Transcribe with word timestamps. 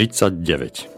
39. 0.00 0.88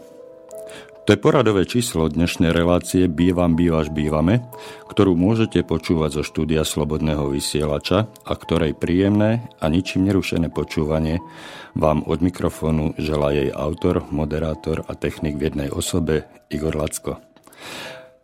To 1.03 1.09
je 1.11 1.19
poradové 1.19 1.67
číslo 1.67 2.07
dnešnej 2.07 2.55
relácie 2.55 3.11
Bývam, 3.11 3.51
bývaš, 3.51 3.91
bývame, 3.91 4.47
ktorú 4.87 5.19
môžete 5.19 5.59
počúvať 5.67 6.15
zo 6.15 6.23
štúdia 6.23 6.63
Slobodného 6.63 7.27
vysielača 7.27 8.07
a 8.07 8.31
ktorej 8.31 8.79
príjemné 8.79 9.51
a 9.59 9.67
ničím 9.67 10.07
nerušené 10.07 10.47
počúvanie 10.55 11.19
vám 11.75 12.07
od 12.07 12.23
mikrofónu 12.23 12.95
želá 12.95 13.35
jej 13.35 13.51
autor, 13.51 14.07
moderátor 14.07 14.87
a 14.87 14.95
technik 14.95 15.35
v 15.35 15.51
jednej 15.51 15.67
osobe 15.67 16.23
Igor 16.47 16.71
Lacko. 16.71 17.19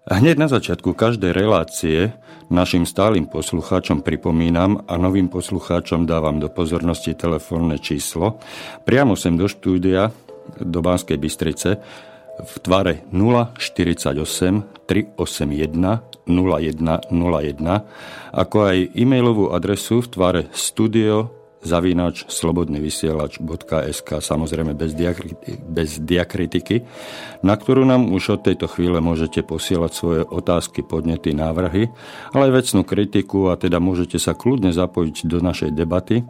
Hneď 0.07 0.39
na 0.39 0.47
začiatku 0.47 0.95
každej 0.95 1.35
relácie 1.35 2.15
našim 2.47 2.87
stálym 2.87 3.27
poslucháčom 3.27 3.99
pripomínam 3.99 4.87
a 4.87 4.95
novým 4.95 5.27
poslucháčom 5.27 6.07
dávam 6.07 6.39
do 6.39 6.47
pozornosti 6.47 7.19
telefónne 7.19 7.83
číslo 7.83 8.39
priamo 8.87 9.19
sem 9.19 9.35
do 9.35 9.51
štúdia 9.51 10.28
do 10.57 10.79
Banskej 10.81 11.17
Bystrice 11.21 11.69
v 12.39 12.53
tvare 12.63 13.03
048 13.11 14.87
381 14.87 16.25
0101 16.25 17.11
ako 18.31 18.57
aj 18.63 18.77
e-mailovú 18.95 19.51
adresu 19.51 19.99
v 19.99 20.07
tvare 20.07 20.41
studio 20.55 21.39
zavínač 21.59 22.23
slobodnyvysielač.sk 22.31 24.09
samozrejme 24.23 24.79
bez, 24.79 24.95
diakritiky, 24.95 25.59
bez 25.59 25.99
diakritiky, 25.99 26.87
na 27.43 27.59
ktorú 27.59 27.83
nám 27.83 28.15
už 28.15 28.39
od 28.39 28.47
tejto 28.47 28.71
chvíle 28.71 29.03
môžete 29.03 29.43
posielať 29.43 29.91
svoje 29.91 30.21
otázky, 30.23 30.87
podnety, 30.87 31.35
návrhy, 31.35 31.91
ale 32.31 32.41
aj 32.47 32.55
vecnú 32.63 32.81
kritiku 32.87 33.51
a 33.51 33.59
teda 33.59 33.83
môžete 33.83 34.15
sa 34.15 34.31
kľudne 34.31 34.71
zapojiť 34.71 35.27
do 35.27 35.43
našej 35.43 35.75
debaty. 35.75 36.23
E, 36.23 36.25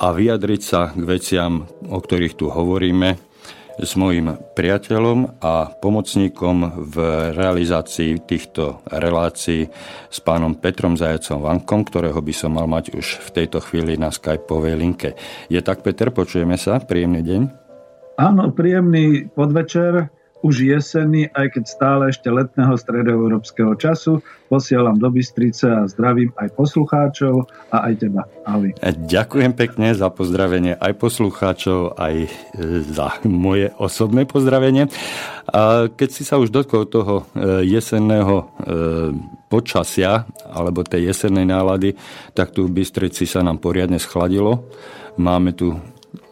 a 0.00 0.06
vyjadriť 0.16 0.60
sa 0.64 0.96
k 0.96 1.04
veciam, 1.04 1.68
o 1.84 2.00
ktorých 2.00 2.34
tu 2.40 2.48
hovoríme, 2.48 3.20
s 3.80 3.96
mojim 3.96 4.36
priateľom 4.52 5.40
a 5.40 5.72
pomocníkom 5.72 6.84
v 6.92 6.96
realizácii 7.32 8.20
týchto 8.28 8.84
relácií 8.92 9.72
s 10.12 10.18
pánom 10.20 10.52
Petrom 10.52 11.00
Zajacom 11.00 11.40
Vankom, 11.40 11.88
ktorého 11.88 12.20
by 12.20 12.34
som 12.36 12.60
mal 12.60 12.68
mať 12.68 12.92
už 12.92 13.24
v 13.24 13.28
tejto 13.40 13.64
chvíli 13.64 13.96
na 13.96 14.12
Skypeovej 14.12 14.76
linke. 14.76 15.16
Je 15.48 15.60
tak, 15.64 15.80
Peter, 15.80 16.12
počujeme 16.12 16.60
sa? 16.60 16.76
Príjemný 16.76 17.24
deň. 17.24 17.42
Áno, 18.20 18.52
príjemný 18.52 19.32
podvečer 19.32 20.12
už 20.40 20.64
jesenný, 20.64 21.28
aj 21.36 21.56
keď 21.56 21.64
stále 21.68 22.02
ešte 22.08 22.32
letného 22.32 22.72
stredoeurópskeho 22.76 23.76
času. 23.76 24.24
Posielam 24.48 24.98
do 24.98 25.12
Bystrice 25.12 25.70
a 25.70 25.86
zdravím 25.86 26.34
aj 26.34 26.48
poslucháčov 26.58 27.46
a 27.70 27.86
aj 27.86 27.94
teba, 28.02 28.26
Ahoj. 28.42 28.74
Ďakujem 28.82 29.52
pekne 29.54 29.94
za 29.94 30.10
pozdravenie 30.10 30.74
aj 30.74 30.92
poslucháčov, 30.98 31.94
aj 31.94 32.14
e, 32.26 32.28
za 32.88 33.20
moje 33.28 33.70
osobné 33.78 34.26
pozdravenie. 34.26 34.90
A 35.50 35.86
keď 35.92 36.08
si 36.10 36.26
sa 36.26 36.40
už 36.40 36.50
dotkol 36.50 36.88
toho 36.90 37.30
e, 37.36 37.62
jesenného 37.68 38.36
e, 38.40 38.44
počasia, 39.46 40.26
alebo 40.50 40.82
tej 40.82 41.14
jesennej 41.14 41.46
nálady, 41.46 41.94
tak 42.34 42.50
tu 42.50 42.66
v 42.66 42.82
Bystrici 42.82 43.28
sa 43.28 43.46
nám 43.46 43.62
poriadne 43.62 44.02
schladilo. 44.02 44.66
Máme 45.20 45.54
tu 45.54 45.78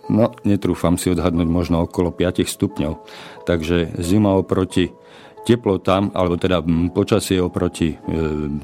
No, 0.08 0.32
netrúfam 0.40 0.96
si 0.96 1.12
odhadnúť 1.12 1.44
možno 1.44 1.84
okolo 1.84 2.08
5 2.08 2.40
stupňov. 2.48 2.92
Takže 3.48 3.96
zima 3.96 4.36
oproti 4.36 4.92
teplotám, 5.48 6.12
alebo 6.12 6.36
teda 6.36 6.60
počasie 6.92 7.40
oproti 7.40 7.96
e, 7.96 7.98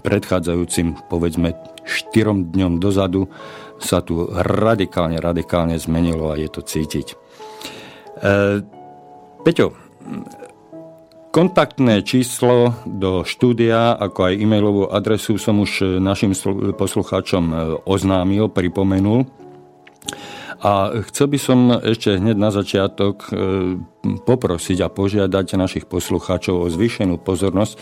predchádzajúcim, 0.05 1.09
povedzme, 1.09 1.57
4 1.89 2.53
dňom 2.53 2.77
dozadu 2.77 3.33
sa 3.81 4.05
tu 4.05 4.29
radikálne, 4.29 5.17
radikálne 5.17 5.81
zmenilo 5.81 6.29
a 6.29 6.37
je 6.37 6.49
to 6.53 6.61
cítiť. 6.61 7.07
E, 7.09 7.15
Peťo, 9.41 9.73
kontaktné 11.33 12.05
číslo 12.05 12.77
do 12.85 13.25
štúdia, 13.25 13.97
ako 13.97 14.29
aj 14.29 14.35
e-mailovú 14.37 14.93
adresu 14.93 15.41
som 15.41 15.65
už 15.65 15.97
našim 15.97 16.37
poslucháčom 16.77 17.45
e, 17.49 17.55
oznámil, 17.89 18.53
pripomenul. 18.53 19.25
A 20.65 21.05
chcel 21.13 21.29
by 21.29 21.39
som 21.39 21.59
ešte 21.77 22.17
hneď 22.17 22.41
na 22.41 22.49
začiatok 22.49 23.29
e, 23.29 23.77
poprosiť 24.25 24.81
a 24.81 24.89
požiadať 24.89 25.61
našich 25.61 25.85
poslucháčov 25.85 26.57
o 26.57 26.73
zvýšenú 26.73 27.21
pozornosť, 27.21 27.77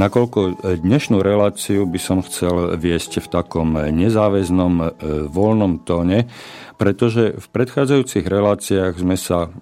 nakoľko 0.00 0.64
dnešnú 0.80 1.20
reláciu 1.20 1.84
by 1.84 2.00
som 2.00 2.24
chcel 2.24 2.80
viesť 2.80 3.20
v 3.20 3.28
takom 3.28 3.76
nezáväznom, 3.76 4.74
e, 4.80 4.84
voľnom 5.28 5.84
tóne, 5.84 6.32
pretože 6.80 7.36
v 7.36 7.46
predchádzajúcich 7.52 8.24
reláciách 8.24 8.96
sme 8.96 9.20
sa 9.20 9.52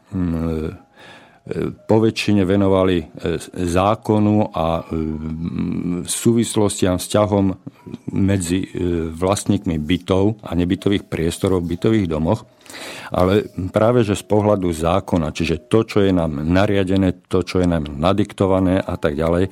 po 1.89 1.97
väčšine 1.99 2.45
venovali 2.45 3.01
zákonu 3.57 4.53
a 4.53 4.85
súvislostiam, 6.05 7.01
vzťahom 7.01 7.57
medzi 8.13 8.69
vlastníkmi 9.17 9.81
bytov 9.81 10.45
a 10.45 10.53
nebytových 10.53 11.09
priestorov 11.09 11.65
v 11.65 11.75
bytových 11.75 12.07
domoch. 12.07 12.45
Ale 13.11 13.51
práve, 13.75 14.07
že 14.07 14.15
z 14.15 14.25
pohľadu 14.31 14.71
zákona, 14.71 15.35
čiže 15.35 15.67
to, 15.67 15.83
čo 15.83 16.07
je 16.07 16.15
nám 16.15 16.39
nariadené, 16.39 17.27
to, 17.27 17.43
čo 17.43 17.59
je 17.59 17.67
nám 17.67 17.91
nadiktované 17.91 18.79
a 18.79 18.95
tak 18.95 19.19
ďalej. 19.19 19.51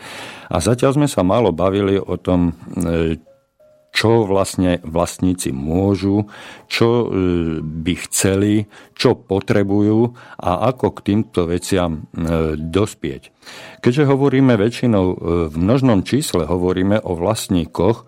A 0.48 0.56
zatiaľ 0.62 0.94
sme 0.94 1.08
sa 1.10 1.26
málo 1.26 1.50
bavili 1.50 1.98
o 1.98 2.14
tom, 2.14 2.54
e, 2.78 3.18
čo 3.98 4.22
vlastne 4.30 4.78
vlastníci 4.86 5.50
môžu, 5.50 6.30
čo 6.70 6.86
e, 6.86 7.06
by 7.58 7.94
chceli, 8.06 8.70
čo 8.94 9.18
potrebujú 9.18 10.14
a 10.38 10.70
ako 10.70 10.94
k 10.94 10.98
týmto 11.02 11.50
veciam 11.50 12.06
e, 12.14 12.54
dospieť. 12.54 13.34
Keďže 13.82 14.06
hovoríme 14.06 14.54
väčšinou 14.54 15.06
v 15.48 15.54
množnom 15.56 16.04
čísle, 16.06 16.46
hovoríme 16.46 17.00
o 17.02 17.16
vlastníkoch, 17.16 18.06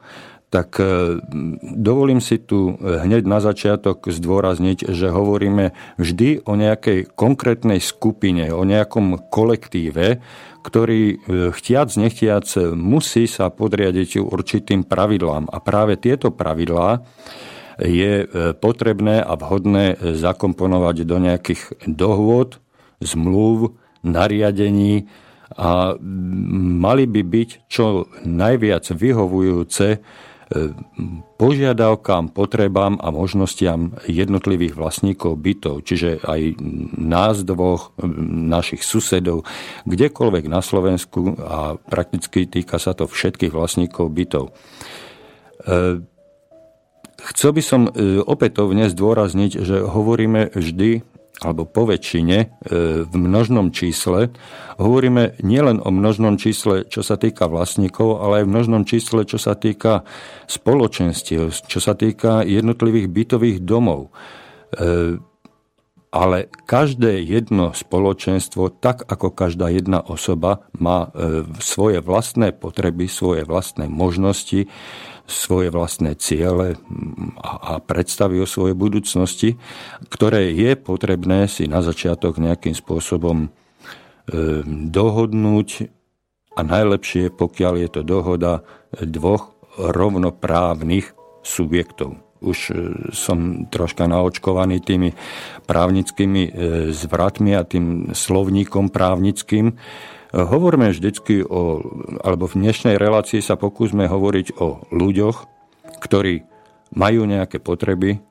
tak 0.51 0.83
e, 0.83 1.23
dovolím 1.63 2.19
si 2.19 2.43
tu 2.43 2.75
hneď 2.83 3.23
na 3.23 3.39
začiatok 3.39 4.11
zdôrazniť, 4.11 4.91
že 4.91 5.15
hovoríme 5.15 5.71
vždy 5.95 6.43
o 6.43 6.59
nejakej 6.59 7.15
konkrétnej 7.15 7.79
skupine, 7.79 8.51
o 8.51 8.67
nejakom 8.67 9.31
kolektíve, 9.31 10.19
ktorý 10.67 11.03
e, 11.07 11.17
chtiac, 11.55 11.89
nechtiac 11.95 12.51
musí 12.75 13.31
sa 13.31 13.49
podriadiť 13.49 14.19
určitým 14.19 14.83
pravidlám. 14.83 15.47
A 15.49 15.63
práve 15.63 15.95
tieto 15.95 16.35
pravidlá 16.35 17.07
je 17.79 18.27
e, 18.27 18.53
potrebné 18.59 19.23
a 19.23 19.39
vhodné 19.39 19.97
zakomponovať 20.19 20.97
do 21.07 21.17
nejakých 21.23 21.63
dohôd, 21.87 22.59
zmluv, 23.01 23.79
nariadení 24.03 25.09
a 25.57 25.99
mali 26.79 27.05
by 27.11 27.23
byť 27.27 27.51
čo 27.67 28.07
najviac 28.23 28.87
vyhovujúce 28.87 29.87
požiadavkám, 31.39 32.35
potrebám 32.35 32.99
a 32.99 33.15
možnostiam 33.15 33.95
jednotlivých 34.11 34.75
vlastníkov 34.75 35.39
bytov, 35.39 35.87
čiže 35.87 36.19
aj 36.27 36.59
nás 36.99 37.47
dvoch, 37.47 37.95
našich 38.51 38.83
susedov, 38.83 39.47
kdekoľvek 39.87 40.51
na 40.51 40.59
Slovensku 40.59 41.39
a 41.39 41.79
prakticky 41.79 42.51
týka 42.51 42.83
sa 42.83 42.99
to 42.99 43.07
všetkých 43.07 43.55
vlastníkov 43.55 44.11
bytov. 44.11 44.45
E, 44.51 44.53
chcel 47.31 47.51
by 47.55 47.63
som 47.63 47.87
e, 47.87 48.19
opätovne 48.19 48.91
zdôrazniť, 48.91 49.53
že 49.63 49.87
hovoríme 49.87 50.51
vždy 50.51 51.07
alebo 51.41 51.65
po 51.65 51.89
väčšine 51.89 52.39
e, 52.39 52.47
v 53.09 53.15
množnom 53.17 53.73
čísle. 53.73 54.29
Hovoríme 54.77 55.41
nielen 55.41 55.81
o 55.81 55.89
množnom 55.89 56.37
čísle, 56.37 56.85
čo 56.85 57.01
sa 57.01 57.17
týka 57.17 57.49
vlastníkov, 57.49 58.21
ale 58.21 58.43
aj 58.43 58.45
v 58.45 58.53
množnom 58.53 58.83
čísle, 58.85 59.25
čo 59.25 59.41
sa 59.41 59.57
týka 59.57 60.05
spoločenstiev, 60.45 61.53
čo 61.53 61.81
sa 61.81 61.97
týka 61.97 62.45
jednotlivých 62.45 63.09
bytových 63.09 63.59
domov. 63.65 64.13
E, 64.77 65.17
ale 66.11 66.51
každé 66.67 67.23
jedno 67.23 67.71
spoločenstvo, 67.71 68.83
tak 68.83 69.07
ako 69.07 69.31
každá 69.31 69.71
jedna 69.71 70.03
osoba, 70.03 70.67
má 70.75 71.09
e, 71.15 71.47
svoje 71.63 72.03
vlastné 72.03 72.51
potreby, 72.51 73.07
svoje 73.07 73.47
vlastné 73.47 73.87
možnosti, 73.87 74.67
svoje 75.31 75.71
vlastné 75.71 76.19
ciele 76.19 76.77
a 77.41 77.79
predstavy 77.79 78.43
o 78.43 78.51
svojej 78.51 78.75
budúcnosti, 78.75 79.57
ktoré 80.11 80.51
je 80.51 80.75
potrebné 80.75 81.47
si 81.47 81.71
na 81.71 81.81
začiatok 81.81 82.43
nejakým 82.43 82.75
spôsobom 82.75 83.47
e, 83.47 83.49
dohodnúť 84.67 85.89
a 86.59 86.61
najlepšie, 86.67 87.31
pokiaľ 87.31 87.75
je 87.87 87.89
to 87.89 88.03
dohoda 88.03 88.67
dvoch 88.99 89.55
rovnoprávnych 89.79 91.15
subjektov. 91.47 92.30
Už 92.41 92.59
e, 92.71 92.75
som 93.13 93.69
troška 93.69 94.09
naočkovaný 94.09 94.81
tými 94.81 95.13
právnickými 95.69 96.43
e, 96.45 96.51
zvratmi 96.93 97.53
a 97.57 97.63
tým 97.65 98.17
slovníkom 98.17 98.89
právnickým, 98.91 99.77
Hovoríme 100.31 100.95
vždycky 100.95 101.43
o, 101.43 101.83
alebo 102.23 102.47
v 102.47 102.63
dnešnej 102.63 102.95
relácii 102.95 103.43
sa 103.43 103.59
pokúsme 103.59 104.07
hovoriť 104.07 104.63
o 104.63 104.87
ľuďoch, 104.95 105.37
ktorí 106.07 106.47
majú 106.95 107.27
nejaké 107.27 107.59
potreby 107.59 108.23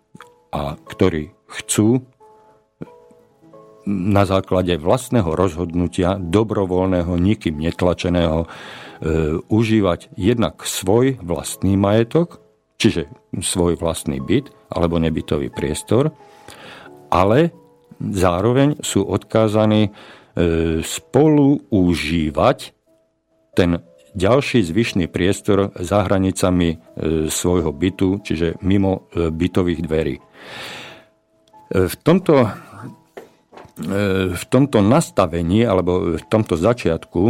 a 0.56 0.80
ktorí 0.80 1.36
chcú 1.52 2.08
na 3.90 4.24
základe 4.24 4.78
vlastného 4.78 5.34
rozhodnutia, 5.34 6.16
dobrovoľného, 6.16 7.20
nikým 7.20 7.60
netlačeného, 7.60 8.46
e, 8.46 8.48
užívať 9.50 10.14
jednak 10.16 10.64
svoj 10.64 11.20
vlastný 11.20 11.76
majetok, 11.76 12.40
čiže 12.80 13.12
svoj 13.44 13.76
vlastný 13.76 14.24
byt 14.24 14.50
alebo 14.72 14.98
nebytový 14.98 15.52
priestor, 15.52 16.16
ale 17.12 17.52
zároveň 18.00 18.80
sú 18.80 19.04
odkázaní 19.04 19.92
e, 19.92 19.92
spolu 20.82 21.60
užívať 21.68 22.72
ten 23.54 23.84
ďalší 24.16 24.64
zvyšný 24.64 25.12
priestor 25.12 25.76
za 25.76 26.08
hranicami 26.08 26.70
e, 26.72 26.78
svojho 27.28 27.76
bytu, 27.76 28.24
čiže 28.24 28.64
mimo 28.64 29.12
e, 29.12 29.28
bytových 29.28 29.82
dverí. 29.84 30.16
V 31.70 31.96
tomto, 32.02 32.50
v 34.34 34.44
tomto 34.50 34.82
nastavení 34.82 35.62
alebo 35.62 36.18
v 36.18 36.24
tomto 36.26 36.58
začiatku 36.58 37.30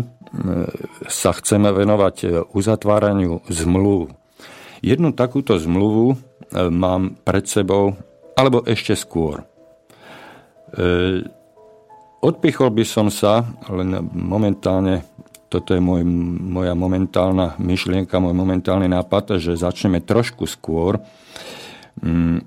sa 1.11 1.35
chceme 1.35 1.67
venovať 1.75 2.47
uzatváraniu 2.55 3.43
zmluv. 3.51 4.15
Jednu 4.79 5.11
takúto 5.11 5.59
zmluvu 5.59 6.15
mám 6.71 7.19
pred 7.21 7.45
sebou, 7.45 7.93
alebo 8.39 8.63
ešte 8.63 8.95
skôr. 8.95 9.43
E, 10.71 11.23
odpichol 12.23 12.69
by 12.71 12.83
som 12.87 13.07
sa, 13.11 13.43
len 13.67 14.07
momentálne, 14.15 15.03
toto 15.51 15.75
je 15.75 15.81
môj, 15.81 16.05
moja 16.39 16.73
momentálna 16.77 17.59
myšlienka, 17.59 18.21
môj 18.21 18.35
momentálny 18.37 18.87
nápad, 18.87 19.41
že 19.41 19.59
začneme 19.59 19.99
trošku 19.99 20.47
skôr. 20.47 21.01
Mm, 21.99 22.45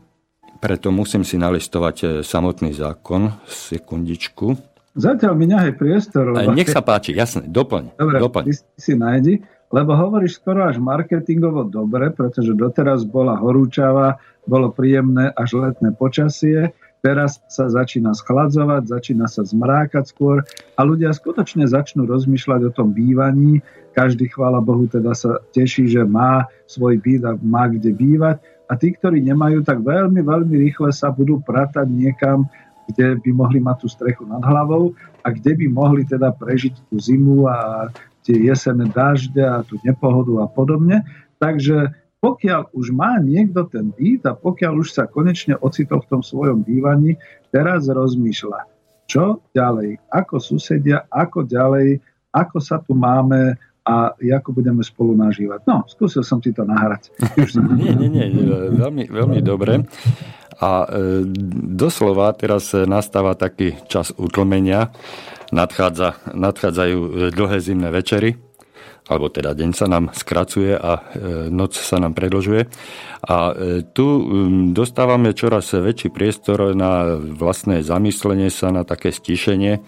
preto 0.62 0.94
musím 0.94 1.26
si 1.26 1.36
nalistovať 1.36 1.96
e, 2.00 2.06
samotný 2.22 2.70
zákon. 2.72 3.28
Sekundičku. 3.44 4.54
Zatiaľ 4.92 5.32
mi 5.34 5.48
nehaj 5.48 5.72
priestor. 5.74 6.36
Nech 6.52 6.68
sa 6.68 6.84
páči, 6.84 7.16
jasne, 7.16 7.48
doplň. 7.48 7.96
Dobre, 7.96 8.16
doplň. 8.20 8.44
ty 8.44 8.52
si 8.76 8.92
nájdi, 8.92 9.40
lebo 9.72 9.96
hovoríš 9.96 10.38
skoro 10.38 10.68
až 10.68 10.76
marketingovo 10.78 11.64
dobre, 11.64 12.12
pretože 12.12 12.52
doteraz 12.52 13.08
bola 13.08 13.40
horúčava, 13.40 14.20
bolo 14.44 14.68
príjemné 14.68 15.32
až 15.32 15.58
letné 15.58 15.96
počasie 15.96 16.76
Teraz 17.02 17.42
sa 17.50 17.66
začína 17.66 18.14
schladzovať, 18.14 18.86
začína 18.86 19.26
sa 19.26 19.42
zmrákať 19.42 20.14
skôr 20.14 20.46
a 20.78 20.80
ľudia 20.86 21.10
skutočne 21.10 21.66
začnú 21.66 22.06
rozmýšľať 22.06 22.70
o 22.70 22.70
tom 22.70 22.94
bývaní. 22.94 23.58
Každý, 23.90 24.30
chvála 24.30 24.62
Bohu, 24.62 24.86
teda 24.86 25.10
sa 25.10 25.42
teší, 25.50 25.90
že 25.90 26.06
má 26.06 26.46
svoj 26.70 27.02
byt 27.02 27.26
a 27.26 27.34
má 27.42 27.66
kde 27.66 27.90
bývať. 27.90 28.38
A 28.70 28.78
tí, 28.78 28.94
ktorí 28.94 29.18
nemajú, 29.18 29.66
tak 29.66 29.82
veľmi, 29.82 30.22
veľmi 30.22 30.54
rýchle 30.62 30.94
sa 30.94 31.10
budú 31.10 31.42
pratať 31.42 31.90
niekam, 31.90 32.46
kde 32.86 33.18
by 33.18 33.30
mohli 33.34 33.58
mať 33.58 33.82
tú 33.82 33.88
strechu 33.90 34.22
nad 34.22 34.40
hlavou 34.46 34.94
a 35.26 35.34
kde 35.34 35.58
by 35.58 35.66
mohli 35.74 36.06
teda 36.06 36.30
prežiť 36.38 36.86
tú 36.86 37.02
zimu 37.02 37.50
a 37.50 37.90
tie 38.22 38.38
jesenné 38.38 38.88
dažde 38.90 39.42
a 39.42 39.66
tú 39.66 39.78
nepohodu 39.82 40.42
a 40.42 40.46
podobne. 40.46 41.02
Takže 41.42 41.90
pokiaľ 42.22 42.70
už 42.70 42.94
má 42.94 43.18
niekto 43.18 43.66
ten 43.66 43.90
byt 43.90 44.22
a 44.30 44.38
pokiaľ 44.38 44.78
už 44.78 44.94
sa 44.94 45.10
konečne 45.10 45.58
ocitol 45.58 46.06
v 46.06 46.10
tom 46.18 46.22
svojom 46.22 46.62
bývaní, 46.62 47.18
teraz 47.50 47.90
rozmýšľa, 47.90 48.70
čo 49.10 49.42
ďalej, 49.50 49.98
ako 50.06 50.38
susedia, 50.38 51.02
ako 51.10 51.42
ďalej, 51.42 51.98
ako 52.30 52.58
sa 52.62 52.78
tu 52.78 52.94
máme 52.94 53.58
a 53.82 54.14
ako 54.14 54.54
budeme 54.54 54.86
spolu 54.86 55.18
nažívať. 55.18 55.66
No, 55.66 55.82
skúsil 55.90 56.22
som 56.22 56.38
ti 56.38 56.54
to 56.54 56.62
nahrať. 56.62 57.10
nie, 57.74 57.90
nie, 57.90 58.08
nie, 58.08 58.26
veľmi, 58.78 59.10
veľmi 59.10 59.40
dobre. 59.42 59.82
A 60.62 60.86
e, 60.86 61.26
doslova 61.74 62.30
teraz 62.38 62.70
nastáva 62.86 63.34
taký 63.34 63.74
čas 63.90 64.14
utlmenia. 64.14 64.94
Nadchádza, 65.52 66.16
nadchádzajú 66.32 67.30
dlhé 67.36 67.58
zimné 67.60 67.92
večery 67.92 68.40
alebo 69.10 69.26
teda 69.26 69.52
deň 69.58 69.70
sa 69.74 69.90
nám 69.90 70.14
skracuje 70.14 70.78
a 70.78 70.92
e, 70.94 71.02
noc 71.50 71.74
sa 71.74 71.98
nám 71.98 72.14
predlžuje. 72.14 72.70
A 73.26 73.36
e, 73.50 73.54
tu 73.90 74.06
dostávame 74.70 75.34
čoraz 75.34 75.74
väčší 75.74 76.14
priestor 76.14 76.70
na 76.78 77.18
vlastné 77.18 77.82
zamyslenie 77.82 78.46
sa, 78.48 78.70
na 78.70 78.86
také 78.86 79.10
stišenie 79.10 79.82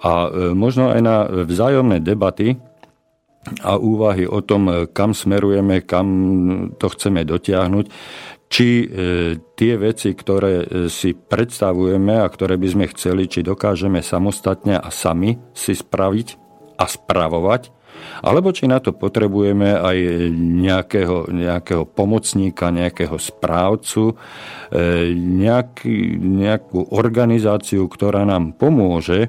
a 0.00 0.12
e, 0.24 0.28
možno 0.54 0.94
aj 0.94 1.00
na 1.02 1.16
vzájomné 1.26 1.98
debaty 1.98 2.54
a 3.60 3.76
úvahy 3.76 4.24
o 4.24 4.40
tom, 4.40 4.88
kam 4.96 5.12
smerujeme, 5.12 5.84
kam 5.84 6.08
to 6.80 6.88
chceme 6.88 7.28
dotiahnuť, 7.28 7.86
či 8.54 8.86
tie 9.58 9.72
veci, 9.74 10.14
ktoré 10.14 10.86
si 10.86 11.10
predstavujeme 11.10 12.22
a 12.22 12.30
ktoré 12.30 12.54
by 12.54 12.68
sme 12.70 12.86
chceli, 12.94 13.26
či 13.26 13.42
dokážeme 13.42 13.98
samostatne 13.98 14.78
a 14.78 14.94
sami 14.94 15.34
si 15.50 15.74
spraviť 15.74 16.28
a 16.78 16.86
spravovať, 16.86 17.74
alebo 18.22 18.52
či 18.52 18.66
na 18.66 18.82
to 18.82 18.94
potrebujeme 18.94 19.74
aj 19.74 19.98
nejakého, 20.38 21.30
nejakého 21.30 21.84
pomocníka, 21.86 22.74
nejakého 22.74 23.16
správcu, 23.16 24.12
e, 24.12 24.14
nejaký, 25.14 26.18
nejakú 26.18 26.94
organizáciu, 26.94 27.86
ktorá 27.86 28.26
nám 28.26 28.58
pomôže 28.58 29.28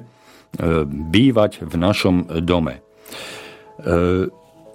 bývať 0.86 1.66
v 1.66 1.74
našom 1.78 2.16
dome. 2.42 2.82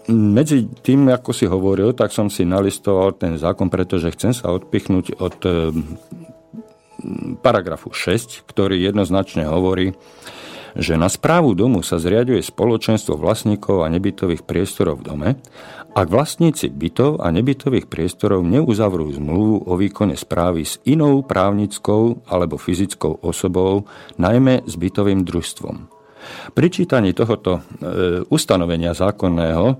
Medzi 0.10 0.66
tým, 0.82 1.14
ako 1.14 1.30
si 1.30 1.46
hovoril, 1.46 1.94
tak 1.94 2.10
som 2.10 2.32
si 2.32 2.42
nalistoval 2.42 3.14
ten 3.20 3.38
zákon, 3.38 3.70
pretože 3.70 4.10
chcem 4.18 4.34
sa 4.34 4.50
odpichnúť 4.50 5.22
od 5.22 5.38
paragrafu 7.42 7.94
6, 7.94 8.46
ktorý 8.46 8.78
jednoznačne 8.82 9.46
hovorí, 9.50 9.94
že 10.72 10.96
na 10.96 11.12
správu 11.12 11.52
domu 11.52 11.84
sa 11.84 12.00
zriaduje 12.00 12.40
spoločenstvo 12.40 13.20
vlastníkov 13.20 13.84
a 13.84 13.92
nebytových 13.92 14.48
priestorov 14.48 15.04
v 15.04 15.06
dome, 15.12 15.30
ak 15.92 16.08
vlastníci 16.08 16.72
bytov 16.72 17.20
a 17.20 17.28
nebytových 17.36 17.92
priestorov 17.92 18.48
neuzavrú 18.48 19.12
zmluvu 19.12 19.68
o 19.68 19.74
výkone 19.76 20.16
správy 20.16 20.64
s 20.64 20.80
inou 20.88 21.20
právnickou 21.28 22.24
alebo 22.24 22.56
fyzickou 22.56 23.20
osobou, 23.20 23.84
najmä 24.16 24.64
s 24.64 24.80
bytovým 24.80 25.28
družstvom. 25.28 26.01
Pri 26.52 26.68
čítaní 26.70 27.14
tohoto 27.16 27.60
e, 27.60 27.62
ustanovenia 28.28 28.94
zákonného 28.94 29.66
e, 29.68 29.76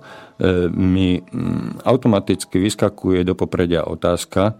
mi 0.72 1.20
m, 1.20 1.78
automaticky 1.84 2.58
vyskakuje 2.62 3.26
do 3.28 3.34
popredia 3.38 3.86
otázka, 3.86 4.58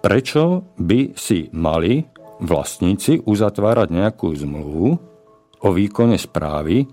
prečo 0.00 0.74
by 0.80 1.16
si 1.16 1.48
mali 1.52 2.04
vlastníci 2.40 3.24
uzatvárať 3.24 3.88
nejakú 3.94 4.28
zmluvu, 4.34 5.14
o 5.64 5.68
výkone 5.72 6.20
správy, 6.20 6.84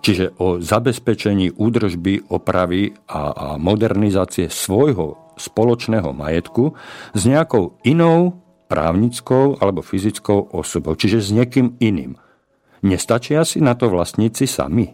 čiže 0.00 0.40
o 0.40 0.60
zabezpečení 0.60 1.52
údržby, 1.52 2.32
opravy 2.32 2.96
a 3.08 3.56
modernizácie 3.60 4.48
svojho 4.48 5.36
spoločného 5.36 6.16
majetku 6.16 6.72
s 7.12 7.22
nejakou 7.28 7.76
inou 7.84 8.40
právnickou 8.68 9.60
alebo 9.60 9.84
fyzickou 9.84 10.56
osobou, 10.56 10.96
čiže 10.96 11.20
s 11.20 11.28
niekým 11.36 11.76
iným. 11.80 12.16
Nestačia 12.84 13.48
si 13.48 13.64
na 13.64 13.72
to 13.72 13.88
vlastníci 13.88 14.44
sami? 14.44 14.92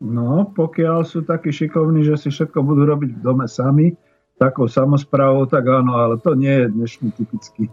No, 0.00 0.48
pokiaľ 0.56 1.04
sú 1.04 1.20
takí 1.28 1.52
šikovní, 1.52 2.00
že 2.00 2.16
si 2.16 2.28
všetko 2.32 2.64
budú 2.64 2.88
robiť 2.88 3.10
v 3.12 3.20
dome 3.20 3.44
sami, 3.44 3.92
takou 4.40 4.64
samozprávou, 4.64 5.44
tak 5.44 5.68
áno, 5.68 6.00
ale 6.00 6.16
to 6.16 6.32
nie 6.32 6.64
je 6.64 6.66
dnešný 6.72 7.08
typický 7.12 7.68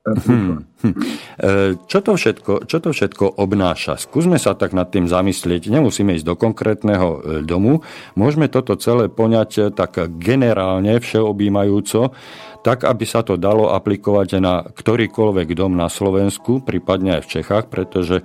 Hmm, 0.00 0.64
hm. 0.80 0.96
Čo, 1.84 1.98
to 2.00 2.16
všetko, 2.16 2.64
čo 2.64 2.80
to 2.80 2.88
všetko 2.96 3.36
obnáša? 3.36 4.00
Skúsme 4.00 4.40
sa 4.40 4.56
tak 4.56 4.72
nad 4.72 4.88
tým 4.88 5.04
zamyslieť. 5.04 5.68
Nemusíme 5.68 6.16
ísť 6.16 6.24
do 6.24 6.40
konkrétneho 6.40 7.08
e, 7.08 7.18
domu. 7.44 7.84
Môžeme 8.16 8.48
toto 8.48 8.80
celé 8.80 9.12
poňať 9.12 9.50
e, 9.60 9.62
tak 9.68 10.00
generálne, 10.16 11.04
všeobjímajúco 11.04 12.16
tak 12.60 12.84
aby 12.84 13.04
sa 13.08 13.24
to 13.24 13.40
dalo 13.40 13.72
aplikovať 13.72 14.28
na 14.36 14.60
ktorýkoľvek 14.64 15.48
dom 15.56 15.72
na 15.76 15.88
Slovensku, 15.88 16.60
prípadne 16.60 17.20
aj 17.20 17.22
v 17.24 17.30
Čechách, 17.40 17.64
pretože 17.72 18.20
e, 18.20 18.24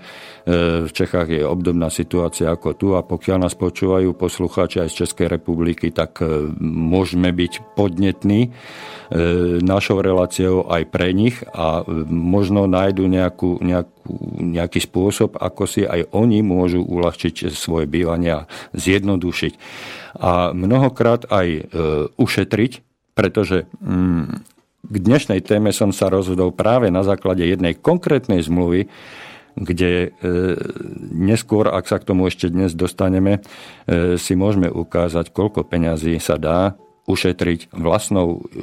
v 0.83 0.91
Čechách 0.91 1.31
je 1.31 1.43
obdobná 1.47 1.87
situácia 1.87 2.51
ako 2.51 2.69
tu 2.75 2.87
a 2.99 3.01
pokiaľ 3.03 3.47
nás 3.47 3.55
počúvajú 3.55 4.11
poslucháči 4.11 4.83
aj 4.83 4.89
z 4.91 4.97
Českej 5.07 5.27
republiky, 5.31 5.95
tak 5.95 6.19
e, 6.19 6.51
môžeme 6.59 7.31
byť 7.31 7.75
podnetní 7.79 8.41
e, 8.47 8.49
našou 9.63 10.03
reláciou 10.03 10.67
aj 10.67 10.83
pre 10.91 11.15
nich 11.15 11.39
a 11.55 11.87
možno 12.11 12.67
nájdu 12.67 13.07
nejakú, 13.07 13.63
nejakú, 13.63 14.03
nejaký 14.43 14.83
spôsob, 14.83 15.39
ako 15.39 15.63
si 15.63 15.87
aj 15.87 16.11
oni 16.11 16.43
môžu 16.43 16.83
uľahčiť 16.83 17.55
svoje 17.55 17.87
bývanie 17.87 18.43
a 18.43 18.47
zjednodušiť. 18.75 19.53
A 20.15 20.55
mnohokrát 20.55 21.27
aj 21.27 21.67
ušetriť 22.15 22.94
pretože 23.15 23.65
mm, 23.79 24.25
k 24.85 24.95
dnešnej 25.01 25.41
téme 25.41 25.73
som 25.73 25.89
sa 25.89 26.11
rozhodol 26.11 26.53
práve 26.53 26.93
na 26.93 27.01
základe 27.01 27.41
jednej 27.41 27.73
konkrétnej 27.73 28.43
zmluvy, 28.45 28.91
kde 29.55 30.11
e, 30.11 30.29
neskôr, 31.15 31.71
ak 31.71 31.87
sa 31.87 31.97
k 31.97 32.11
tomu 32.11 32.27
ešte 32.27 32.51
dnes 32.51 32.75
dostaneme, 32.75 33.39
e, 33.87 34.19
si 34.19 34.35
môžeme 34.35 34.67
ukázať, 34.67 35.31
koľko 35.31 35.63
peňazí 35.63 36.19
sa 36.19 36.35
dá 36.35 36.75
ušetriť 37.07 37.71
vlastnou 37.71 38.27
e, 38.35 38.59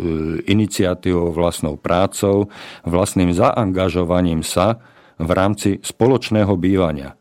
iniciatívou, 0.53 1.33
vlastnou 1.33 1.81
prácou, 1.81 2.53
vlastným 2.85 3.33
zaangažovaním 3.33 4.45
sa 4.45 4.85
v 5.17 5.31
rámci 5.33 5.81
spoločného 5.81 6.53
bývania. 6.61 7.17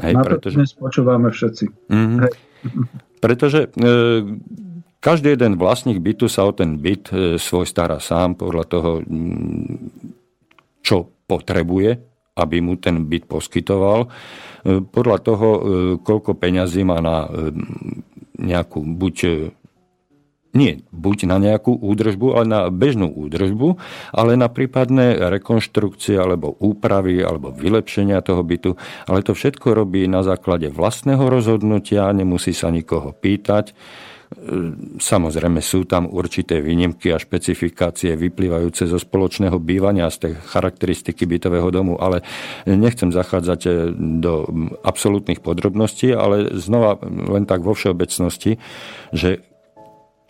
Hej, 0.00 0.14
Na 0.16 0.24
pretože... 0.24 0.56
dnes 0.56 0.72
počúvame 0.72 1.28
všetci. 1.28 1.64
Mm-hmm. 1.92 2.18
Hej. 2.24 2.32
Pretože 3.20 3.68
e, 3.68 3.90
každý 5.00 5.34
jeden 5.34 5.56
vlastník 5.56 5.98
bytu 5.98 6.28
sa 6.28 6.44
o 6.44 6.52
ten 6.52 6.76
byt 6.76 7.10
e, 7.10 7.40
svoj 7.40 7.64
stará 7.64 7.98
sám 7.98 8.36
podľa 8.36 8.64
toho, 8.68 8.90
čo 10.84 11.08
potrebuje, 11.24 11.96
aby 12.36 12.56
mu 12.60 12.76
ten 12.76 13.08
byt 13.08 13.24
poskytoval. 13.24 14.06
E, 14.06 14.08
podľa 14.84 15.18
toho, 15.24 15.48
e, 15.48 15.60
koľko 16.04 16.36
peňazí 16.36 16.84
má 16.84 17.00
na 17.00 17.26
nejakú 18.40 18.84
buď 18.84 19.16
nie 20.50 20.82
buď 20.90 21.30
na 21.30 21.38
nejakú 21.38 21.78
údržbu, 21.78 22.26
ale 22.34 22.46
na 22.50 22.60
bežnú 22.74 23.06
údržbu, 23.06 23.78
ale 24.10 24.34
na 24.34 24.50
prípadné 24.50 25.14
rekonštrukcie 25.30 26.18
alebo 26.18 26.58
úpravy 26.58 27.22
alebo 27.22 27.54
vylepšenia 27.54 28.18
toho 28.18 28.42
bytu. 28.42 28.74
Ale 29.06 29.22
to 29.22 29.30
všetko 29.30 29.78
robí 29.78 30.10
na 30.10 30.26
základe 30.26 30.66
vlastného 30.74 31.22
rozhodnutia, 31.22 32.10
nemusí 32.10 32.50
sa 32.50 32.74
nikoho 32.74 33.14
pýtať 33.14 33.78
Samozrejme 35.02 35.58
sú 35.58 35.90
tam 35.90 36.06
určité 36.06 36.62
výnimky 36.62 37.10
a 37.10 37.18
špecifikácie 37.18 38.14
vyplývajúce 38.14 38.86
zo 38.86 38.94
spoločného 38.94 39.58
bývania 39.58 40.06
z 40.06 40.16
tej 40.30 40.32
charakteristiky 40.54 41.26
bytového 41.26 41.66
domu, 41.74 41.98
ale 41.98 42.22
nechcem 42.62 43.10
zachádzať 43.10 43.60
e, 43.66 43.70
do 44.22 44.46
absolútnych 44.86 45.42
podrobností, 45.42 46.14
ale 46.14 46.46
znova 46.62 47.02
len 47.02 47.42
tak 47.42 47.66
vo 47.66 47.74
všeobecnosti, 47.74 48.62
že 49.10 49.42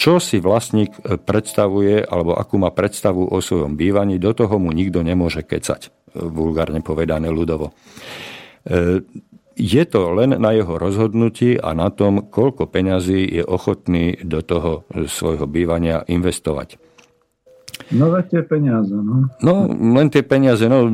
čo 0.01 0.17
si 0.17 0.41
vlastník 0.41 0.97
predstavuje 1.29 2.01
alebo 2.01 2.33
akú 2.33 2.57
má 2.57 2.73
predstavu 2.73 3.29
o 3.29 3.37
svojom 3.45 3.77
bývaní, 3.77 4.17
do 4.17 4.33
toho 4.33 4.57
mu 4.57 4.73
nikto 4.73 5.05
nemôže 5.05 5.45
kecať, 5.45 5.93
vulgárne 6.17 6.81
povedané 6.81 7.29
ľudovo. 7.29 7.77
Je 9.61 9.85
to 9.85 10.17
len 10.17 10.41
na 10.41 10.57
jeho 10.57 10.81
rozhodnutí 10.81 11.61
a 11.61 11.77
na 11.77 11.93
tom, 11.93 12.33
koľko 12.33 12.65
peňazí 12.65 13.29
je 13.29 13.45
ochotný 13.45 14.17
do 14.25 14.41
toho 14.41 14.89
svojho 15.05 15.45
bývania 15.45 16.01
investovať. 16.09 16.81
No 17.91 18.15
tie 18.23 18.47
peniaze, 18.47 18.95
no. 18.95 19.27
No, 19.43 19.55
len 19.69 20.09
tie 20.09 20.23
peniaze, 20.23 20.65
no, 20.71 20.87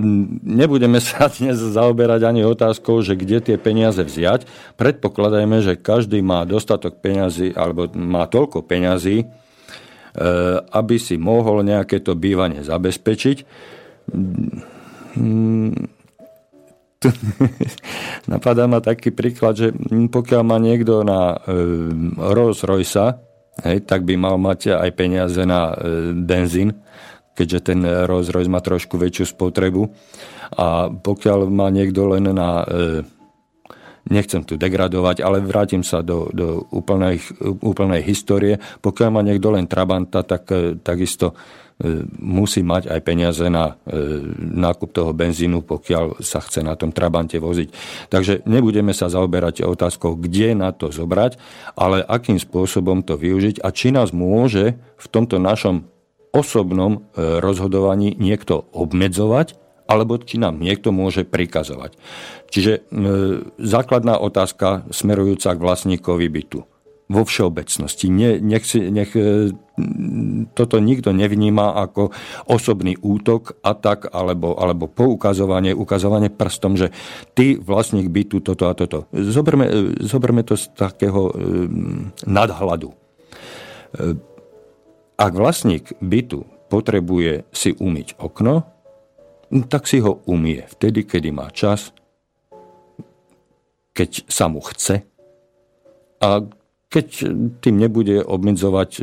nebudeme 0.42 0.98
sa 0.98 1.28
dnes 1.36 1.60
zaoberať 1.60 2.26
ani 2.26 2.42
otázkou, 2.42 3.04
že 3.06 3.14
kde 3.14 3.38
tie 3.52 3.56
peniaze 3.60 4.00
vziať. 4.02 4.48
Predpokladajme, 4.80 5.62
že 5.62 5.78
každý 5.78 6.24
má 6.24 6.42
dostatok 6.42 6.98
peňazí, 6.98 7.54
alebo 7.54 7.86
má 7.94 8.24
toľko 8.26 8.64
peňazí, 8.64 9.22
e, 9.22 9.26
aby 10.72 10.96
si 10.96 11.20
mohol 11.20 11.62
nejaké 11.62 12.00
to 12.00 12.16
bývanie 12.16 12.64
zabezpečiť 12.64 13.38
napadá 18.32 18.66
ma 18.70 18.82
taký 18.82 19.10
príklad, 19.12 19.54
že 19.56 19.68
pokiaľ 20.10 20.42
má 20.42 20.56
niekto 20.60 21.02
na 21.06 21.34
e, 21.34 21.56
Rolls 22.18 22.62
Royce, 22.62 23.16
hej, 23.62 23.78
tak 23.86 24.04
by 24.04 24.14
mal 24.16 24.36
mať 24.36 24.76
aj 24.76 24.90
peniaze 24.94 25.40
na 25.44 25.72
e, 25.72 26.12
benzín, 26.12 26.76
keďže 27.36 27.58
ten 27.72 27.80
Rolls 27.84 28.32
Royce 28.32 28.50
má 28.50 28.60
trošku 28.60 28.96
väčšiu 28.96 29.36
spotrebu. 29.36 29.82
A 30.56 30.88
pokiaľ 30.90 31.50
má 31.50 31.68
niekto 31.68 32.06
len 32.08 32.30
na 32.30 32.62
e, 32.62 32.66
nechcem 34.06 34.46
tu 34.46 34.54
degradovať, 34.54 35.18
ale 35.20 35.42
vrátim 35.42 35.82
sa 35.82 35.98
do, 35.98 36.30
do 36.30 36.62
úplnej, 36.70 37.18
úplnej 37.42 38.06
histórie. 38.06 38.54
Pokiaľ 38.78 39.08
má 39.10 39.20
niekto 39.26 39.50
len 39.50 39.66
Trabanta, 39.66 40.22
tak 40.22 40.46
takisto 40.86 41.34
E, 41.34 41.65
musí 42.16 42.64
mať 42.64 42.88
aj 42.88 43.00
peniaze 43.04 43.44
na 43.52 43.76
e, 43.84 44.00
nákup 44.40 44.96
toho 44.96 45.12
benzínu, 45.12 45.60
pokiaľ 45.60 46.24
sa 46.24 46.40
chce 46.40 46.64
na 46.64 46.72
tom 46.72 46.88
Trabante 46.88 47.36
voziť. 47.36 47.68
Takže 48.08 48.48
nebudeme 48.48 48.96
sa 48.96 49.12
zaoberať 49.12 49.68
otázkou, 49.68 50.16
kde 50.16 50.56
na 50.56 50.72
to 50.72 50.88
zobrať, 50.88 51.36
ale 51.76 52.00
akým 52.00 52.40
spôsobom 52.40 53.04
to 53.04 53.20
využiť 53.20 53.60
a 53.60 53.68
či 53.76 53.92
nás 53.92 54.16
môže 54.16 54.80
v 54.96 55.06
tomto 55.12 55.36
našom 55.36 55.84
osobnom 56.32 57.04
e, 57.12 57.40
rozhodovaní 57.44 58.16
niekto 58.16 58.72
obmedzovať, 58.72 59.60
alebo 59.86 60.18
či 60.18 60.40
nám 60.40 60.58
niekto 60.58 60.90
môže 60.96 61.28
prikazovať. 61.28 61.92
Čiže 62.48 62.72
e, 62.72 62.80
základná 63.60 64.16
otázka 64.16 64.88
smerujúca 64.88 65.52
k 65.52 65.60
vlastníkovi 65.60 66.26
bytu 66.32 66.75
vo 67.06 67.22
všeobecnosti. 67.22 68.10
Ne, 68.10 68.42
nech, 68.42 68.66
si, 68.66 68.82
nech 68.90 69.14
e, 69.14 69.54
toto 70.58 70.82
nikto 70.82 71.14
nevníma 71.14 71.78
ako 71.86 72.10
osobný 72.50 72.98
útok, 72.98 73.62
atak 73.62 74.10
alebo, 74.10 74.58
alebo 74.58 74.90
poukazovanie, 74.90 75.70
ukazovanie 75.70 76.34
prstom, 76.34 76.74
že 76.74 76.90
ty 77.38 77.54
vlastník 77.54 78.10
bytu 78.10 78.42
toto 78.42 78.66
a 78.66 78.74
toto. 78.74 79.06
Zoberme, 79.14 79.66
e, 79.70 79.74
zoberme 80.02 80.42
to 80.42 80.58
z 80.58 80.74
takého 80.74 81.30
e, 81.30 81.32
nadhľadu. 82.26 82.90
Ak 85.16 85.32
vlastník 85.32 85.96
bytu 86.02 86.44
potrebuje 86.68 87.46
si 87.54 87.72
umyť 87.72 88.18
okno, 88.18 88.66
tak 89.70 89.86
si 89.86 90.02
ho 90.02 90.20
umie 90.26 90.66
vtedy, 90.66 91.06
kedy 91.06 91.30
má 91.30 91.48
čas, 91.54 91.94
keď 93.94 94.26
sa 94.28 94.50
mu 94.50 94.60
chce 94.60 95.06
a 96.20 96.42
keď 96.96 97.06
tým 97.60 97.76
nebude 97.76 98.24
obmedzovať 98.24 98.90
e, 98.96 99.00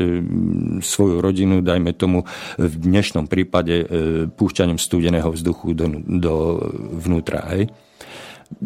svoju 0.81 1.21
rodinu, 1.21 1.61
dajme 1.61 1.93
tomu 1.93 2.25
v 2.57 2.73
dnešnom 2.73 3.29
prípade 3.29 3.75
e, 3.77 3.85
púšťaním 4.33 4.81
studeného 4.81 5.29
vzduchu 5.29 5.77
do, 5.77 6.01
do 6.01 6.33
vnútra. 6.97 7.45
Hej. 7.53 7.69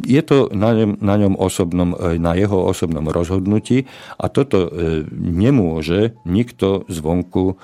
Je 0.08 0.20
to 0.24 0.48
na 0.56 0.72
ňom, 0.72 0.92
na 1.04 1.16
ňom 1.20 1.36
osobnom, 1.36 1.92
e, 1.92 2.16
na 2.16 2.40
jeho 2.40 2.56
osobnom 2.72 3.04
rozhodnutí 3.12 3.84
a 4.16 4.32
toto 4.32 4.72
nemôže 5.12 6.16
nikto 6.24 6.88
zvonku 6.88 7.60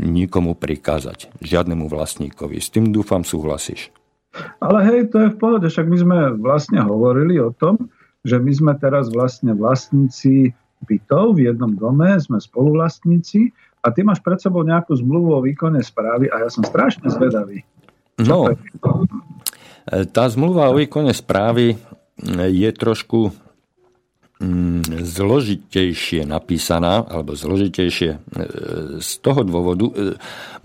nikomu 0.00 0.56
prikázať, 0.56 1.28
žiadnemu 1.44 1.90
vlastníkovi. 1.90 2.56
S 2.62 2.72
tým 2.72 2.94
dúfam 2.94 3.26
súhlasíš. 3.26 3.92
Ale 4.62 4.86
hej, 4.86 5.10
to 5.10 5.26
je 5.26 5.32
v 5.34 5.36
pohode, 5.36 5.66
však 5.66 5.86
my 5.88 5.98
sme 5.98 6.18
vlastne 6.38 6.78
hovorili 6.80 7.42
o 7.42 7.50
tom, 7.50 7.90
že 8.22 8.38
my 8.38 8.52
sme 8.54 8.72
teraz 8.78 9.10
vlastne 9.10 9.56
vlastníci 9.56 10.54
bytov 10.84 11.38
v 11.38 11.50
jednom 11.50 11.74
dome, 11.74 12.18
sme 12.18 12.38
spoluvlastníci 12.38 13.50
a 13.82 13.90
ty 13.90 14.02
máš 14.02 14.22
pred 14.22 14.38
sebou 14.38 14.62
nejakú 14.66 14.94
zmluvu 14.98 15.38
o 15.38 15.44
výkone 15.44 15.82
správy 15.82 16.30
a 16.30 16.46
ja 16.46 16.48
som 16.50 16.66
strašne 16.66 17.08
zvedavý. 17.10 17.62
No, 18.18 18.50
tá 19.88 20.24
zmluva 20.26 20.68
o 20.68 20.78
výkone 20.78 21.14
správy 21.14 21.78
je 22.50 22.70
trošku 22.74 23.30
mm, 24.42 25.06
zložitejšie 25.06 26.26
napísaná, 26.26 27.06
alebo 27.06 27.38
zložitejšie 27.38 28.10
e, 28.10 28.18
z 28.98 29.10
toho 29.22 29.46
dôvodu, 29.46 29.86
e, 29.86 29.94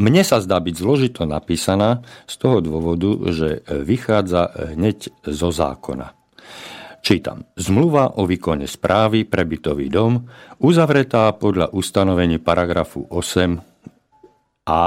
mne 0.01 0.23
sa 0.25 0.41
zdá 0.41 0.57
byť 0.57 0.75
zložito 0.75 1.29
napísaná 1.29 2.01
z 2.25 2.35
toho 2.41 2.57
dôvodu, 2.59 3.29
že 3.29 3.61
vychádza 3.69 4.73
hneď 4.73 5.13
zo 5.29 5.53
zákona. 5.53 6.22
Čítam. 7.03 7.43
Zmluva 7.59 8.15
o 8.15 8.23
výkone 8.23 8.63
správy 8.63 9.27
pre 9.27 9.43
bytový 9.43 9.91
dom, 9.91 10.23
uzavretá 10.63 11.35
podľa 11.35 11.75
ustanovení 11.75 12.39
paragrafu 12.39 13.03
8a, 13.11 14.83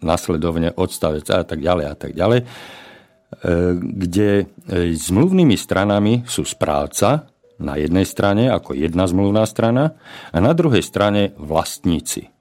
nasledovne 0.00 0.72
odstavec 0.72 1.28
a 1.28 1.44
tak 1.44 1.60
ďalej 1.60 1.84
a 1.84 1.94
tak 1.94 2.16
ďalej, 2.16 2.40
e, 2.40 2.46
kde 3.76 4.30
e, 4.40 4.44
zmluvnými 4.96 5.60
stranami 5.60 6.24
sú 6.24 6.48
správca 6.48 7.28
na 7.60 7.76
jednej 7.76 8.08
strane 8.08 8.48
ako 8.48 8.72
jedna 8.72 9.04
zmluvná 9.04 9.44
strana 9.44 9.92
a 10.32 10.40
na 10.40 10.56
druhej 10.56 10.80
strane 10.80 11.36
vlastníci. 11.36 12.32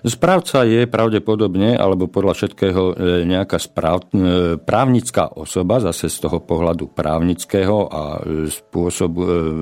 Správca 0.00 0.64
je 0.64 0.88
pravdepodobne, 0.88 1.76
alebo 1.76 2.08
podľa 2.08 2.32
všetkého 2.32 2.82
e, 2.92 2.94
nejaká 3.28 3.60
správ, 3.60 4.08
e, 4.08 4.56
právnická 4.56 5.28
osoba, 5.36 5.76
zase 5.76 6.08
z 6.08 6.24
toho 6.24 6.40
pohľadu 6.40 6.88
právnického 6.88 7.84
a 7.84 8.02
e, 8.16 8.48
spôsob 8.48 9.12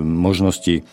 možnosti 0.07 0.87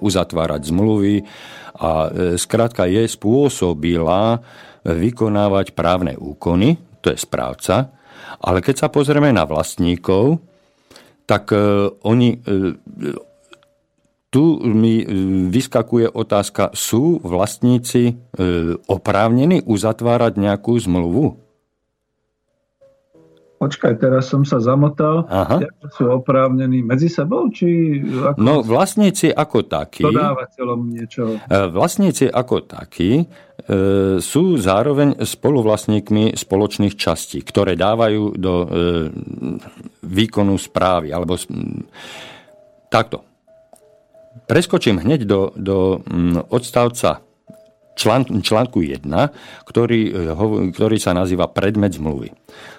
uzatvárať 0.00 0.72
zmluvy. 0.72 1.28
A 1.76 2.08
skrátka 2.40 2.88
je 2.88 3.04
spôsobila 3.04 4.40
vykonávať 4.88 5.76
právne 5.76 6.16
úkony, 6.16 6.80
to 7.04 7.12
je 7.12 7.20
správca, 7.20 7.92
ale 8.40 8.64
keď 8.64 8.86
sa 8.86 8.88
pozrieme 8.88 9.28
na 9.28 9.44
vlastníkov, 9.44 10.40
tak 11.28 11.52
oni 12.06 12.40
tu 14.36 14.60
mi 14.60 15.00
e, 15.00 15.04
vyskakuje 15.48 16.12
otázka, 16.12 16.76
sú 16.76 17.24
vlastníci 17.24 18.12
e, 18.12 18.14
oprávnení 18.84 19.64
uzatvárať 19.64 20.36
nejakú 20.36 20.76
zmluvu? 20.76 21.40
Počkaj, 23.56 23.96
teraz 23.96 24.28
som 24.28 24.44
sa 24.44 24.60
zamotal. 24.60 25.24
Aha. 25.32 25.64
sú 25.88 26.12
oprávnení 26.12 26.84
medzi 26.84 27.08
sebou? 27.08 27.48
Či 27.48 27.96
ako... 28.04 28.36
No 28.36 28.60
vlastníci 28.60 29.32
ako 29.32 29.64
takí... 29.64 30.04
Dodávateľom 30.04 30.80
niečo. 30.92 31.40
E, 31.40 31.56
vlastníci 31.72 32.28
ako 32.28 32.68
takí 32.68 33.24
e, 33.24 33.26
sú 34.20 34.60
zároveň 34.60 35.24
spoluvlastníkmi 35.24 36.36
spoločných 36.36 36.92
častí, 36.92 37.40
ktoré 37.40 37.72
dávajú 37.80 38.36
do 38.36 38.54
e, 38.60 38.66
výkonu 40.04 40.60
správy. 40.60 41.16
Alebo 41.16 41.40
takto. 42.92 43.35
Preskočím 44.44 45.00
hneď 45.00 45.24
do, 45.24 45.40
do 45.56 46.04
odstavca 46.52 47.24
článku 47.96 48.84
1, 48.84 49.08
ktorý, 49.64 50.00
ktorý 50.76 50.96
sa 51.00 51.16
nazýva 51.16 51.48
predmet 51.48 51.96
zmluvy. 51.96 52.28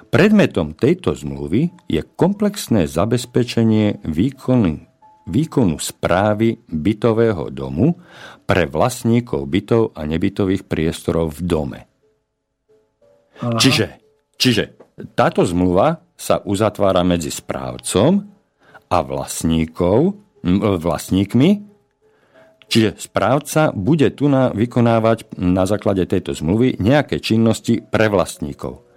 Predmetom 0.07 0.77
tejto 0.77 1.17
zmluvy 1.17 1.73
je 1.89 2.05
komplexné 2.05 2.85
zabezpečenie 2.85 4.05
výkonu, 4.05 4.79
výkonu 5.27 5.75
správy 5.81 6.61
bytového 6.69 7.51
domu 7.51 7.97
pre 8.47 8.69
vlastníkov 8.69 9.49
bytov 9.49 9.97
a 9.97 10.07
nebytových 10.07 10.63
priestorov 10.63 11.35
v 11.35 11.41
dome. 11.43 11.79
Čiže, 13.37 13.99
čiže 14.39 14.63
táto 15.13 15.43
zmluva 15.43 16.01
sa 16.17 16.41
uzatvára 16.41 17.05
medzi 17.05 17.29
správcom 17.29 18.25
a 18.87 18.97
vlastníkov, 19.03 20.26
vlastníkmi, 20.55 21.49
čiže 22.71 22.95
správca 22.95 23.75
bude 23.75 24.07
tu 24.15 24.31
na, 24.31 24.55
vykonávať 24.55 25.35
na 25.35 25.67
základe 25.67 26.07
tejto 26.07 26.31
zmluvy 26.31 26.79
nejaké 26.79 27.19
činnosti 27.19 27.83
pre 27.83 28.07
vlastníkov. 28.07 28.87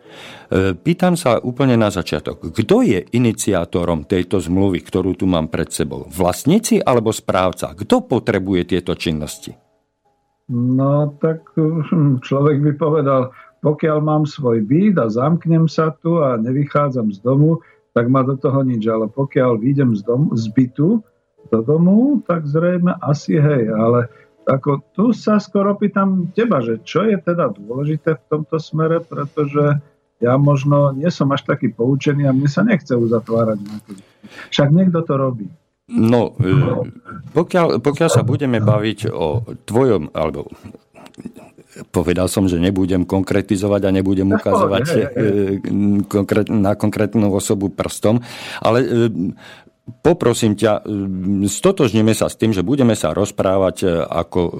E, 0.50 0.75
pýtam 0.75 1.14
sa 1.14 1.38
úplne 1.38 1.78
na 1.78 1.90
začiatok. 1.90 2.50
Kto 2.50 2.83
je 2.83 3.02
iniciátorom 3.02 4.07
tejto 4.07 4.42
zmluvy, 4.42 4.83
ktorú 4.83 5.14
tu 5.14 5.26
mám 5.30 5.47
pred 5.47 5.71
sebou? 5.71 6.07
Vlastníci 6.11 6.83
alebo 6.83 7.14
správca? 7.14 7.75
Kto 7.75 8.07
potrebuje 8.07 8.75
tieto 8.75 8.99
činnosti? 8.99 9.54
No 10.50 11.14
tak 11.23 11.54
hm, 11.54 12.19
človek 12.26 12.59
by 12.59 12.73
povedal, 12.75 13.30
pokiaľ 13.62 13.99
mám 14.02 14.25
svoj 14.26 14.66
byt 14.66 14.99
a 14.99 15.07
zamknem 15.07 15.71
sa 15.71 15.95
tu 15.95 16.19
a 16.19 16.35
nevychádzam 16.35 17.14
z 17.14 17.23
domu, 17.23 17.62
tak 17.95 18.11
ma 18.11 18.26
do 18.26 18.35
toho 18.35 18.66
nič. 18.66 18.83
Ale 18.90 19.07
pokiaľ 19.07 19.62
vyjdem 19.62 19.95
z, 19.95 20.02
domu, 20.02 20.35
z 20.35 20.50
bytu 20.50 21.07
do 21.49 21.65
domu, 21.65 22.21
tak 22.29 22.45
zrejme 22.45 22.93
asi 23.01 23.41
hej. 23.41 23.73
Ale 23.73 24.13
ako 24.45 24.85
tu 24.93 25.05
sa 25.17 25.41
skoro 25.41 25.79
pýtam 25.79 26.29
teba, 26.37 26.61
že 26.61 26.83
čo 26.85 27.07
je 27.07 27.17
teda 27.17 27.55
dôležité 27.55 28.19
v 28.19 28.27
tomto 28.29 28.61
smere, 28.61 29.01
pretože 29.01 29.81
ja 30.21 30.37
možno 30.37 30.93
nie 30.93 31.09
som 31.09 31.33
až 31.33 31.49
taký 31.49 31.73
poučený 31.73 32.29
a 32.29 32.37
mne 32.37 32.49
sa 32.50 32.61
nechce 32.61 32.93
uzatvárať. 32.93 33.59
Však 34.53 34.69
niekto 34.69 35.00
to 35.00 35.15
robí. 35.17 35.49
No, 35.91 36.39
e, 36.39 36.55
pokiaľ, 37.35 37.83
pokiaľ 37.83 38.09
sa 38.13 38.23
budeme 38.23 38.63
baviť 38.63 39.11
o 39.11 39.43
tvojom, 39.67 40.15
alebo 40.15 40.47
povedal 41.91 42.31
som, 42.31 42.47
že 42.47 42.63
nebudem 42.63 43.03
konkretizovať 43.03 43.83
a 43.89 43.95
nebudem 43.95 44.31
ukazovať 44.31 44.85
e, 44.87 44.99
na 46.53 46.79
konkrétnu 46.79 47.31
osobu 47.35 47.73
prstom, 47.75 48.23
ale 48.63 48.79
e, 48.85 48.89
poprosím 49.99 50.55
ťa, 50.55 50.87
stotožníme 51.47 52.15
sa 52.15 52.31
s 52.31 52.39
tým, 52.39 52.55
že 52.55 52.63
budeme 52.63 52.95
sa 52.95 53.11
rozprávať 53.11 54.07
ako 54.07 54.55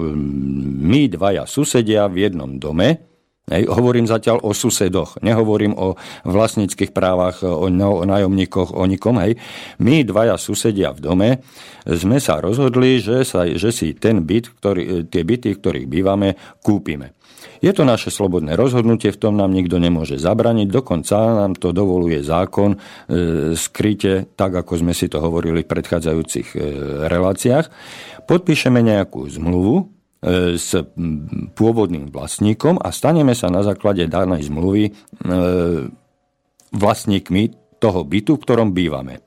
my 0.83 1.07
dvaja 1.07 1.47
susedia 1.47 2.11
v 2.11 2.27
jednom 2.27 2.59
dome, 2.59 3.11
Hej, 3.51 3.67
hovorím 3.67 4.07
zatiaľ 4.07 4.47
o 4.47 4.55
susedoch, 4.55 5.19
nehovorím 5.27 5.75
o 5.75 5.99
vlastníckých 6.23 6.95
právach, 6.95 7.43
o, 7.43 7.67
o 7.67 8.05
nájomníkoch, 8.07 8.71
o 8.71 8.87
nikom. 8.87 9.19
Hej. 9.19 9.43
My 9.83 10.07
dvaja 10.07 10.39
susedia 10.39 10.95
v 10.95 11.03
dome 11.03 11.31
sme 11.83 12.23
sa 12.23 12.39
rozhodli, 12.39 13.03
že, 13.03 13.27
sa, 13.27 13.43
že 13.51 13.75
si 13.75 13.99
ten 13.99 14.23
byt, 14.23 14.55
ktorý, 14.55 15.11
tie 15.11 15.27
byty, 15.27 15.59
v 15.59 15.61
ktorých 15.67 15.91
bývame, 15.91 16.39
kúpime. 16.63 17.19
Je 17.61 17.73
to 17.77 17.85
naše 17.85 18.09
slobodné 18.09 18.57
rozhodnutie, 18.57 19.13
v 19.13 19.21
tom 19.21 19.37
nám 19.37 19.53
nikto 19.53 19.77
nemôže 19.77 20.17
zabraniť, 20.17 20.69
dokonca 20.73 21.45
nám 21.45 21.61
to 21.61 21.77
dovoluje 21.77 22.25
zákon 22.25 22.75
e, 22.75 22.79
skryte, 23.53 24.33
tak 24.33 24.57
ako 24.57 24.81
sme 24.81 24.97
si 24.97 25.13
to 25.13 25.21
hovorili 25.21 25.63
v 25.65 25.71
predchádzajúcich 25.71 26.49
e, 26.53 26.59
reláciách. 27.09 27.67
Podpíšeme 28.25 28.81
nejakú 28.81 29.29
zmluvu, 29.29 30.01
E, 30.21 30.61
s 30.61 30.77
pôvodným 31.57 32.13
vlastníkom 32.13 32.77
a 32.77 32.93
staneme 32.93 33.33
sa 33.33 33.49
na 33.49 33.65
základe 33.65 34.05
danej 34.05 34.53
zmluvy 34.53 34.85
e, 34.85 34.93
vlastníkmi 36.77 37.43
toho 37.81 38.05
bytu, 38.05 38.37
v 38.37 38.45
ktorom 38.45 38.77
bývame. 38.77 39.17
E, 39.17 39.21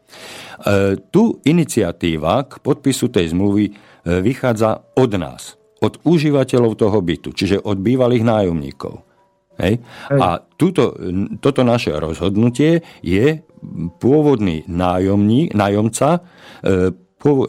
tu 1.09 1.41
iniciatíva 1.49 2.45
k 2.45 2.61
podpisu 2.61 3.09
tej 3.09 3.33
zmluvy 3.33 3.73
vychádza 4.05 4.93
od 4.93 5.11
nás, 5.17 5.57
od 5.83 5.99
užívateľov 6.07 6.79
toho 6.79 6.99
bytu, 7.03 7.35
čiže 7.35 7.59
od 7.59 7.77
bývalých 7.83 8.23
nájomníkov. 8.23 9.03
Hej? 9.59 9.83
A 10.09 10.41
túto, 10.57 10.95
toto 11.43 11.61
naše 11.61 11.93
rozhodnutie 11.93 12.81
je 13.03 13.43
pôvodný 14.01 14.65
nájomník, 14.65 15.53
nájomca 15.53 16.23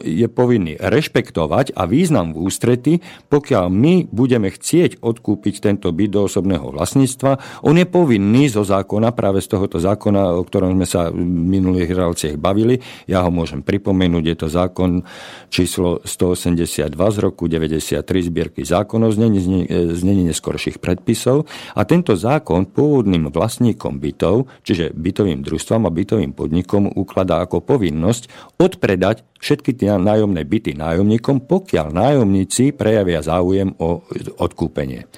je 0.01 0.27
povinný 0.31 0.79
rešpektovať 0.79 1.75
a 1.75 1.83
význam 1.85 2.31
v 2.31 2.47
ústrety, 2.47 2.93
pokiaľ 3.27 3.65
my 3.67 4.07
budeme 4.09 4.47
chcieť 4.47 5.03
odkúpiť 5.03 5.59
tento 5.59 5.91
byt 5.91 6.11
do 6.15 6.25
osobného 6.25 6.71
vlastníctva, 6.71 7.63
on 7.67 7.75
je 7.75 7.85
povinný 7.87 8.47
zo 8.47 8.63
zákona, 8.63 9.11
práve 9.11 9.43
z 9.43 9.51
tohoto 9.51 9.77
zákona, 9.77 10.35
o 10.35 10.43
ktorom 10.43 10.75
sme 10.75 10.87
sa 10.87 11.11
v 11.11 11.19
minulých 11.25 11.91
reláciách 11.91 12.37
bavili, 12.39 12.79
ja 13.05 13.23
ho 13.23 13.29
môžem 13.31 13.61
pripomenúť, 13.61 14.23
je 14.23 14.37
to 14.37 14.47
zákon 14.47 15.03
číslo 15.51 15.99
182 16.03 16.91
z 16.91 17.17
roku 17.19 17.47
93 17.47 18.01
zbierky 18.29 18.61
zákonov, 18.63 19.15
znení, 19.15 19.67
znení 19.95 20.23
neskorších 20.29 20.79
predpisov. 20.79 21.47
A 21.73 21.83
tento 21.87 22.13
zákon 22.13 22.69
pôvodným 22.69 23.31
vlastníkom 23.31 23.97
bytov, 23.99 24.47
čiže 24.63 24.93
bytovým 24.93 25.41
družstvom 25.41 25.87
a 25.87 25.91
bytovým 25.91 26.31
podnikom 26.35 26.91
ukladá 26.93 27.41
ako 27.43 27.63
povinnosť 27.63 28.55
odpredať 28.59 29.23
všetky 29.39 29.64
tie 29.73 29.97
nájomné 29.97 30.45
byty 30.45 30.77
nájomníkom, 30.77 31.49
pokiaľ 31.49 31.87
nájomníci 31.89 32.77
prejavia 32.77 33.25
záujem 33.25 33.73
o 33.81 34.05
odkúpenie. 34.37 35.09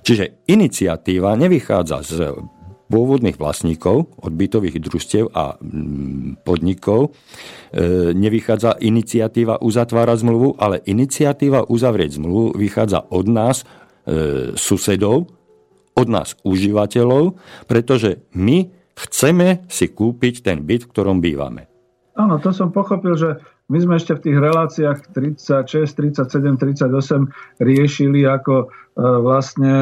Čiže 0.00 0.48
iniciatíva 0.48 1.36
nevychádza 1.36 1.98
z 2.00 2.14
pôvodných 2.90 3.38
vlastníkov, 3.38 4.18
od 4.18 4.32
bytových 4.34 4.82
družstiev 4.82 5.30
a 5.30 5.54
mm, 5.54 6.42
podnikov 6.42 7.14
e, 7.70 8.10
nevychádza 8.10 8.82
iniciatíva 8.82 9.62
uzatvárať 9.62 10.26
zmluvu, 10.26 10.58
ale 10.58 10.82
iniciatíva 10.82 11.70
uzavrieť 11.70 12.18
zmluvu 12.18 12.58
vychádza 12.58 13.06
od 13.14 13.26
nás, 13.30 13.62
e, 13.62 13.64
susedov, 14.58 15.30
od 15.94 16.08
nás 16.10 16.34
užívateľov, 16.42 17.38
pretože 17.70 18.26
my 18.34 18.66
chceme 18.98 19.64
si 19.70 19.86
kúpiť 19.94 20.42
ten 20.42 20.66
byt, 20.66 20.90
v 20.90 20.90
ktorom 20.90 21.22
bývame. 21.22 21.70
Áno, 22.18 22.42
to 22.42 22.50
som 22.50 22.74
pochopil, 22.74 23.14
že 23.14 23.38
my 23.70 23.78
sme 23.78 23.94
ešte 23.96 24.18
v 24.18 24.20
tých 24.26 24.38
reláciách 24.42 24.98
36, 25.14 26.26
37, 26.26 26.58
38 26.58 27.62
riešili, 27.62 28.26
ako 28.26 28.66
e, 28.66 28.76
vlastne 28.98 29.72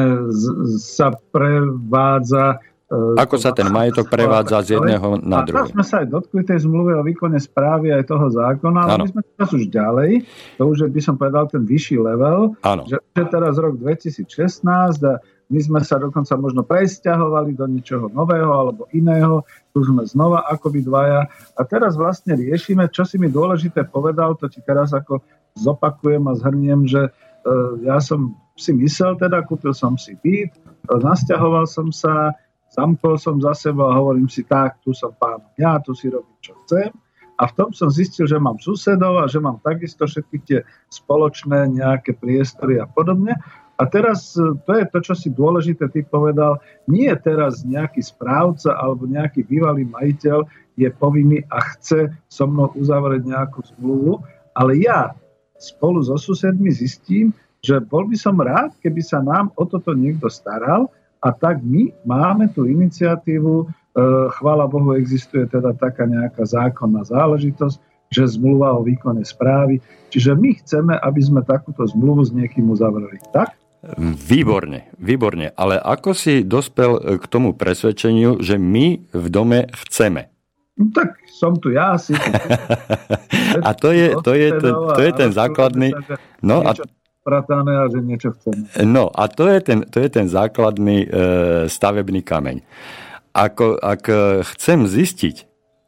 sa 0.77 1.09
prevádza 1.33 2.61
e, 2.85 3.17
ako 3.17 3.35
sa 3.41 3.49
ten 3.49 3.65
majetok 3.73 4.05
prevádza 4.13 4.61
z 4.61 4.67
jedného 4.77 5.17
na 5.25 5.41
druhý. 5.41 5.65
A 5.65 5.73
sme 5.73 5.81
sa 5.81 6.05
aj 6.05 6.13
dotkli 6.13 6.45
tej 6.45 6.69
zmluvy 6.69 7.01
o 7.01 7.03
výkone 7.03 7.41
správy 7.41 7.89
aj 7.89 8.05
toho 8.05 8.29
zákona, 8.29 8.79
ale 8.85 8.93
ano. 8.93 9.03
my 9.03 9.09
sme 9.09 9.21
teraz 9.25 9.49
už 9.57 9.63
ďalej, 9.73 10.11
to 10.61 10.63
už 10.69 10.77
by 10.93 11.01
som 11.01 11.17
povedal, 11.17 11.49
ten 11.49 11.65
vyšší 11.65 11.97
level, 11.97 12.53
ano. 12.61 12.85
že 12.85 13.01
je 13.01 13.25
teraz 13.25 13.57
rok 13.57 13.73
2016 13.81 14.29
a 15.01 15.17
my 15.49 15.59
sme 15.65 15.81
sa 15.81 15.97
dokonca 15.97 16.37
možno 16.37 16.61
presťahovali 16.61 17.57
do 17.57 17.65
niečoho 17.65 18.05
nového 18.13 18.53
alebo 18.53 18.85
iného, 18.93 19.41
tu 19.79 19.87
sme 19.87 20.03
znova 20.03 20.43
ako 20.51 20.75
by 20.75 20.79
dvaja. 20.83 21.21
A 21.55 21.61
teraz 21.63 21.95
vlastne 21.95 22.35
riešime, 22.35 22.91
čo 22.91 23.07
si 23.07 23.15
mi 23.15 23.31
dôležité 23.31 23.87
povedal, 23.87 24.35
to 24.35 24.51
ti 24.51 24.59
teraz 24.59 24.91
ako 24.91 25.23
zopakujem 25.55 26.27
a 26.27 26.35
zhrniem, 26.35 26.83
že 26.83 27.07
e, 27.07 27.11
ja 27.87 28.03
som 28.03 28.35
si 28.59 28.75
myslel, 28.75 29.15
teda 29.15 29.39
kúpil 29.47 29.71
som 29.71 29.95
si 29.95 30.19
byt, 30.19 30.51
e, 30.51 30.59
nasťahoval 30.99 31.63
som 31.63 31.95
sa, 31.95 32.35
zamkol 32.75 33.15
som 33.15 33.39
za 33.39 33.55
seba 33.55 33.87
a 33.87 33.95
hovorím 33.95 34.27
si 34.27 34.43
tak, 34.43 34.83
tu 34.83 34.91
som 34.91 35.15
pán 35.15 35.39
ja, 35.55 35.79
tu 35.79 35.95
si 35.95 36.11
robím 36.11 36.35
čo 36.43 36.59
chcem. 36.67 36.91
A 37.39 37.47
v 37.47 37.55
tom 37.55 37.71
som 37.71 37.87
zistil, 37.87 38.27
že 38.27 38.35
mám 38.35 38.59
susedov 38.59 39.23
a 39.23 39.31
že 39.31 39.39
mám 39.39 39.63
takisto 39.63 40.03
všetky 40.03 40.37
tie 40.43 40.59
spoločné 40.91 41.71
nejaké 41.71 42.19
priestory 42.19 42.83
a 42.83 42.83
podobne 42.83 43.39
a 43.79 43.83
teraz 43.87 44.35
e, 44.35 44.43
to 44.67 44.71
je 44.75 44.85
to, 44.91 44.99
čo 44.99 45.13
si 45.15 45.31
dôležité 45.31 45.87
ty 45.87 46.03
povedal. 46.03 46.59
Nie 46.91 47.15
teraz 47.15 47.63
nejaký 47.63 48.03
správca 48.03 48.75
alebo 48.75 49.07
nejaký 49.07 49.47
bývalý 49.47 49.87
majiteľ 49.87 50.43
je 50.75 50.91
povinný 50.91 51.47
a 51.47 51.63
chce 51.75 52.11
so 52.27 52.43
mnou 52.43 52.75
uzavrieť 52.75 53.23
nejakú 53.23 53.63
zmluvu, 53.75 54.19
ale 54.55 54.83
ja 54.83 55.15
spolu 55.59 56.03
so 56.03 56.19
susedmi 56.19 56.71
zistím, 56.71 57.31
že 57.59 57.79
bol 57.83 58.07
by 58.07 58.15
som 58.15 58.39
rád, 58.39 58.75
keby 58.79 59.03
sa 59.03 59.19
nám 59.19 59.51
o 59.59 59.67
toto 59.67 59.91
niekto 59.91 60.31
staral 60.31 60.87
a 61.19 61.35
tak 61.35 61.59
my 61.59 61.91
máme 62.07 62.47
tú 62.55 62.63
iniciatívu 62.63 63.67
chvála 64.39 64.69
Bohu, 64.69 64.95
existuje 64.95 65.43
teda 65.49 65.73
taká 65.75 66.05
nejaká 66.05 66.45
zákonná 66.45 67.03
záležitosť, 67.03 67.77
že 68.09 68.37
zmluva 68.37 68.73
o 68.77 68.85
výkone 68.85 69.21
správy. 69.21 69.81
Čiže 70.09 70.33
my 70.33 70.49
chceme, 70.61 70.93
aby 70.97 71.21
sme 71.21 71.41
takúto 71.45 71.85
zmluvu 71.85 72.25
s 72.25 72.31
niekým 72.33 72.69
uzavreli. 72.73 73.21
Tak? 73.35 73.53
Výborne, 74.27 74.91
výborne. 74.99 75.55
Ale 75.55 75.79
ako 75.79 76.11
si 76.11 76.43
dospel 76.43 76.99
k 77.15 77.25
tomu 77.31 77.55
presvedčeniu, 77.55 78.43
že 78.43 78.59
my 78.59 79.07
v 79.07 79.25
dome 79.31 79.71
chceme? 79.71 80.27
No, 80.75 80.91
tak 80.91 81.15
som 81.31 81.55
tu 81.55 81.71
ja 81.71 81.95
asi. 81.95 82.11
a 83.67 83.69
to 83.71 83.95
je, 83.95 84.19
to 84.19 84.31
je, 84.35 84.49
to, 84.59 84.69
to 84.95 85.01
je 85.03 85.11
ten 85.15 85.31
základný... 85.31 85.95
No 86.43 86.59
a, 86.59 86.75
pratané 87.23 87.79
a 87.79 87.87
že 87.87 88.03
niečo 88.03 88.35
chceme. 88.35 88.67
No 88.83 89.07
a 89.15 89.31
to 89.31 89.47
je 89.47 89.59
ten, 89.63 89.79
to 89.87 90.03
je 90.03 90.09
ten 90.11 90.27
základný 90.27 91.07
e, 91.07 91.07
stavebný 91.71 92.19
kameň. 92.19 92.59
Ako, 93.31 93.79
ak 93.79 94.03
chcem 94.55 94.83
zistiť, 94.91 95.35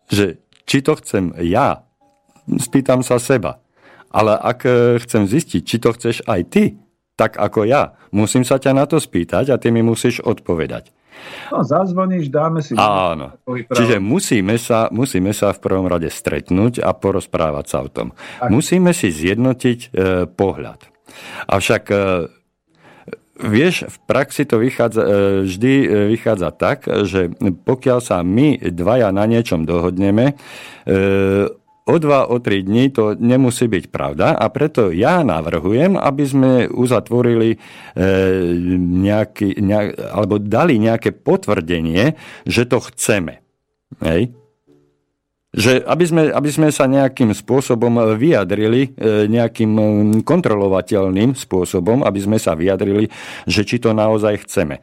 že 0.08 0.40
či 0.64 0.80
to 0.80 0.96
chcem 0.96 1.36
ja, 1.44 1.84
spýtam 2.48 3.04
sa 3.04 3.20
seba. 3.20 3.60
Ale 4.12 4.36
ak 4.40 4.64
chcem 5.04 5.28
zistiť, 5.28 5.62
či 5.64 5.76
to 5.80 5.92
chceš 5.96 6.24
aj 6.28 6.42
ty, 6.52 6.64
tak 7.22 7.38
ako 7.38 7.70
ja, 7.70 7.94
musím 8.10 8.42
sa 8.42 8.58
ťa 8.58 8.74
na 8.74 8.90
to 8.90 8.98
spýtať 8.98 9.54
a 9.54 9.62
ty 9.62 9.70
mi 9.70 9.86
musíš 9.86 10.26
odpovedať. 10.26 10.90
No, 11.54 11.62
zazvoníš, 11.62 12.34
dáme 12.34 12.66
si... 12.66 12.74
Áno. 12.74 13.38
Čiže 13.46 14.02
musíme 14.02 14.58
sa, 14.58 14.90
musíme 14.90 15.30
sa 15.38 15.54
v 15.54 15.62
prvom 15.62 15.86
rade 15.86 16.10
stretnúť 16.10 16.82
a 16.82 16.98
porozprávať 16.98 17.66
sa 17.70 17.78
o 17.86 17.90
tom. 17.94 18.18
Tak. 18.42 18.50
Musíme 18.50 18.90
si 18.90 19.14
zjednotiť 19.14 19.80
e, 19.86 19.90
pohľad. 20.26 20.82
Avšak 21.46 21.84
e, 21.94 21.98
Vieš, 23.42 23.90
v 23.90 23.98
praxi 24.06 24.46
to 24.46 24.62
vychádza, 24.62 25.02
e, 25.02 25.10
vždy 25.50 25.74
e, 25.82 25.88
vychádza 26.14 26.54
tak, 26.54 26.86
že 27.10 27.34
pokiaľ 27.42 27.98
sa 27.98 28.22
my 28.22 28.62
dvaja 28.70 29.10
na 29.10 29.26
niečom 29.26 29.66
dohodneme, 29.66 30.38
e, 30.86 31.00
o 31.92 32.00
dva, 32.00 32.32
o 32.32 32.40
tri 32.40 32.64
dní 32.64 32.88
to 32.96 33.20
nemusí 33.20 33.68
byť 33.68 33.92
pravda 33.92 34.40
a 34.40 34.48
preto 34.48 34.96
ja 34.96 35.20
navrhujem, 35.28 36.00
aby 36.00 36.24
sme 36.24 36.52
uzatvorili 36.72 37.60
nejaký, 38.80 39.60
nejak, 39.60 39.88
alebo 40.00 40.40
dali 40.40 40.80
nejaké 40.80 41.12
potvrdenie, 41.12 42.16
že 42.48 42.64
to 42.64 42.80
chceme. 42.80 43.44
Hej? 44.00 44.32
že 45.52 45.84
aby 45.84 46.06
sme, 46.08 46.24
aby 46.32 46.48
sme 46.48 46.72
sa 46.72 46.88
nejakým 46.88 47.36
spôsobom 47.36 48.16
vyjadrili, 48.16 48.96
e, 48.96 49.28
nejakým 49.28 49.72
kontrolovateľným 50.24 51.36
spôsobom, 51.36 52.08
aby 52.08 52.20
sme 52.24 52.40
sa 52.40 52.56
vyjadrili, 52.56 53.12
že 53.44 53.68
či 53.68 53.84
to 53.84 53.92
naozaj 53.92 54.48
chceme. 54.48 54.80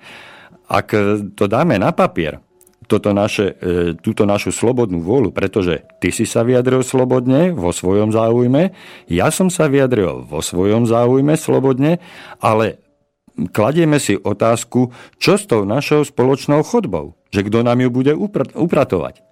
Ak 0.68 0.92
to 1.33 1.44
dáme 1.49 1.81
na 1.81 1.97
papier, 1.97 2.44
toto 2.88 3.12
naše, 3.12 3.55
e, 3.61 3.94
túto 4.01 4.24
našu 4.24 4.51
slobodnú 4.51 5.05
vôľu, 5.05 5.31
pretože 5.31 5.85
ty 6.01 6.09
si 6.09 6.24
sa 6.24 6.42
vyjadril 6.42 6.81
slobodne 6.81 7.53
vo 7.53 7.70
svojom 7.70 8.11
záujme, 8.11 8.72
ja 9.12 9.29
som 9.29 9.53
sa 9.53 9.68
vyjadril 9.68 10.24
vo 10.24 10.40
svojom 10.40 10.88
záujme 10.88 11.37
slobodne, 11.37 12.01
ale 12.40 12.81
kladieme 13.53 14.01
si 14.01 14.16
otázku, 14.16 14.90
čo 15.20 15.37
s 15.37 15.44
tou 15.44 15.68
našou 15.68 16.03
spoločnou 16.03 16.64
chodbou, 16.64 17.14
že 17.29 17.44
kto 17.44 17.62
nám 17.62 17.85
ju 17.85 17.92
bude 17.92 18.16
upratovať. 18.57 19.22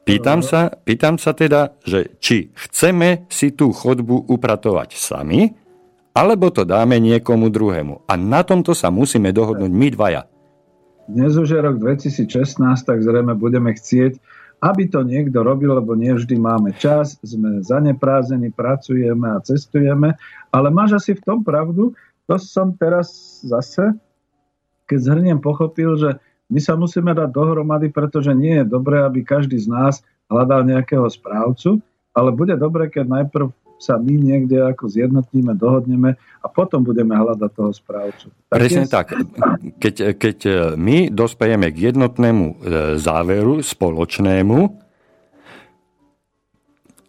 Pýtam 0.00 0.40
sa, 0.40 0.72
pýtam 0.72 1.20
sa 1.20 1.36
teda, 1.36 1.76
že 1.84 2.16
či 2.18 2.50
chceme 2.56 3.28
si 3.28 3.52
tú 3.52 3.70
chodbu 3.70 4.32
upratovať 4.32 4.96
sami, 4.96 5.52
alebo 6.16 6.50
to 6.50 6.66
dáme 6.66 6.98
niekomu 6.98 7.52
druhému. 7.52 8.08
A 8.10 8.18
na 8.18 8.42
tomto 8.42 8.74
sa 8.74 8.90
musíme 8.90 9.30
dohodnúť 9.30 9.70
my 9.70 9.88
dvaja. 9.94 10.22
Dnes 11.10 11.34
už 11.34 11.50
je 11.50 11.58
rok 11.58 11.82
2016, 11.82 12.62
tak 12.86 13.02
zrejme 13.02 13.34
budeme 13.34 13.74
chcieť, 13.74 14.22
aby 14.62 14.86
to 14.86 15.02
niekto 15.02 15.42
robil, 15.42 15.74
lebo 15.74 15.98
nie 15.98 16.14
vždy 16.14 16.38
máme 16.38 16.70
čas, 16.78 17.18
sme 17.26 17.66
zaneprázení, 17.66 18.54
pracujeme 18.54 19.34
a 19.34 19.42
cestujeme, 19.42 20.14
ale 20.54 20.70
máš 20.70 21.02
asi 21.02 21.18
v 21.18 21.24
tom 21.26 21.42
pravdu, 21.42 21.98
to 22.30 22.38
som 22.38 22.78
teraz 22.78 23.10
zase, 23.42 23.98
keď 24.86 24.98
zhrniem, 25.02 25.42
pochopil, 25.42 25.98
že 25.98 26.22
my 26.46 26.62
sa 26.62 26.78
musíme 26.78 27.10
dať 27.10 27.34
dohromady, 27.34 27.90
pretože 27.90 28.30
nie 28.30 28.62
je 28.62 28.70
dobré, 28.70 29.02
aby 29.02 29.26
každý 29.26 29.58
z 29.58 29.66
nás 29.66 30.06
hľadal 30.30 30.62
nejakého 30.62 31.10
správcu, 31.10 31.82
ale 32.14 32.30
bude 32.30 32.54
dobré, 32.54 32.86
keď 32.86 33.26
najprv 33.26 33.50
sa 33.80 33.96
my 33.96 34.12
niekde 34.12 34.60
ako 34.60 34.92
zjednotíme, 34.92 35.56
dohodneme 35.56 36.20
a 36.20 36.46
potom 36.52 36.84
budeme 36.84 37.16
hľadať 37.16 37.50
toho 37.56 37.72
správcu. 37.72 38.28
Tak 38.52 38.56
Presne 38.60 38.84
je... 38.84 38.92
tak. 38.92 39.06
Keď, 39.80 39.94
keď 40.20 40.38
my 40.76 41.08
dospejeme 41.08 41.72
k 41.72 41.90
jednotnému 41.90 42.44
e, 42.46 42.54
záveru 43.00 43.64
spoločnému, 43.64 44.58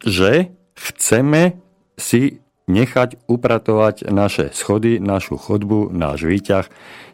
že 0.07 0.49
chceme 0.79 1.60
si 1.99 2.41
nechať 2.71 3.27
upratovať 3.27 4.07
naše 4.10 4.49
schody, 4.55 4.97
našu 4.97 5.36
chodbu, 5.36 5.91
náš 5.91 6.23
výťah 6.25 6.65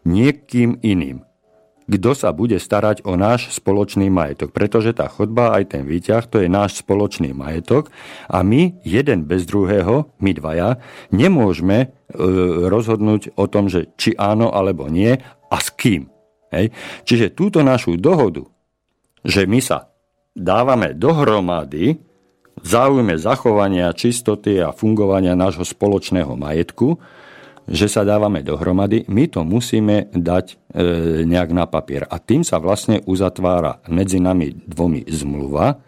niekým 0.06 0.80
iným 0.86 1.27
kto 1.88 2.12
sa 2.12 2.36
bude 2.36 2.60
starať 2.60 3.08
o 3.08 3.16
náš 3.16 3.56
spoločný 3.56 4.12
majetok. 4.12 4.52
Pretože 4.52 4.92
tá 4.92 5.08
chodba, 5.08 5.56
aj 5.56 5.72
ten 5.72 5.84
výťah, 5.88 6.28
to 6.28 6.44
je 6.44 6.52
náš 6.52 6.84
spoločný 6.84 7.32
majetok 7.32 7.90
a 8.28 8.44
my, 8.44 8.76
jeden 8.84 9.24
bez 9.24 9.48
druhého, 9.48 10.12
my 10.20 10.32
dvaja, 10.36 10.84
nemôžeme 11.16 11.78
e, 11.80 11.88
rozhodnúť 12.68 13.40
o 13.40 13.48
tom, 13.48 13.72
že 13.72 13.88
či 13.96 14.12
áno 14.20 14.52
alebo 14.52 14.92
nie 14.92 15.16
a 15.48 15.58
s 15.64 15.72
kým. 15.72 16.12
Hej? 16.52 16.76
Čiže 17.08 17.32
túto 17.32 17.64
našu 17.64 17.96
dohodu, 17.96 18.44
že 19.24 19.48
my 19.48 19.64
sa 19.64 19.88
dávame 20.36 20.92
dohromady 20.92 22.04
v 22.58 22.66
záujme 22.66 23.16
zachovania 23.16 23.94
čistoty 23.94 24.60
a 24.60 24.74
fungovania 24.74 25.38
nášho 25.38 25.64
spoločného 25.64 26.34
majetku, 26.34 26.98
že 27.68 27.92
sa 27.92 28.08
dávame 28.08 28.42
dohromady, 28.42 29.04
my 29.12 29.28
to 29.28 29.44
musíme 29.44 30.08
dať 30.16 30.46
e, 30.52 30.56
nejak 31.28 31.52
na 31.52 31.68
papier. 31.68 32.08
A 32.08 32.16
tým 32.18 32.48
sa 32.48 32.64
vlastne 32.64 33.04
uzatvára 33.04 33.84
medzi 33.92 34.24
nami 34.24 34.56
dvomi 34.56 35.04
zmluva 35.12 35.84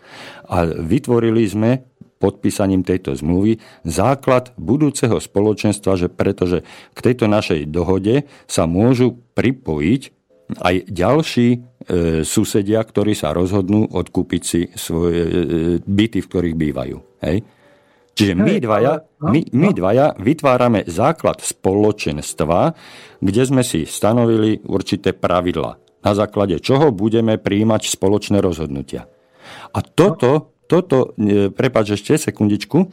a 0.51 0.57
vytvorili 0.67 1.43
sme 1.47 1.71
podpísaním 2.19 2.83
tejto 2.83 3.15
zmluvy 3.15 3.63
základ 3.87 4.51
budúceho 4.59 5.17
spoločenstva, 5.23 5.95
že 5.95 6.11
pretože 6.11 6.67
k 6.91 6.99
tejto 6.99 7.31
našej 7.31 7.71
dohode 7.71 8.27
sa 8.43 8.67
môžu 8.67 9.23
pripojiť 9.39 10.01
aj 10.59 10.75
ďalší 10.91 11.47
e, 11.55 11.57
susedia, 12.27 12.83
ktorí 12.83 13.15
sa 13.15 13.31
rozhodnú 13.31 13.87
odkúpiť 13.87 14.41
si 14.43 14.67
svoje 14.75 15.21
e, 15.23 15.31
byty, 15.79 16.19
v 16.19 16.29
ktorých 16.29 16.55
bývajú. 16.59 16.97
Hej? 17.23 17.37
Čiže 18.15 18.33
my 18.35 18.59
dvaja, 18.59 18.93
no, 19.23 19.31
my, 19.31 19.39
my 19.55 19.69
no. 19.71 19.75
dvaja 19.75 20.07
vytvárame 20.19 20.83
základ 20.87 21.39
spoločenstva, 21.39 22.75
kde 23.23 23.41
sme 23.47 23.63
si 23.63 23.87
stanovili 23.87 24.59
určité 24.67 25.15
pravidla, 25.15 25.79
na 26.03 26.11
základe 26.11 26.59
čoho 26.59 26.91
budeme 26.91 27.39
príjmať 27.39 27.87
spoločné 27.87 28.43
rozhodnutia. 28.43 29.07
A 29.71 29.79
toto, 29.81 30.51
toto, 30.67 31.15
e, 31.15 31.47
prepáč 31.49 31.95
ešte 31.95 32.19
sekundičku, 32.19 32.91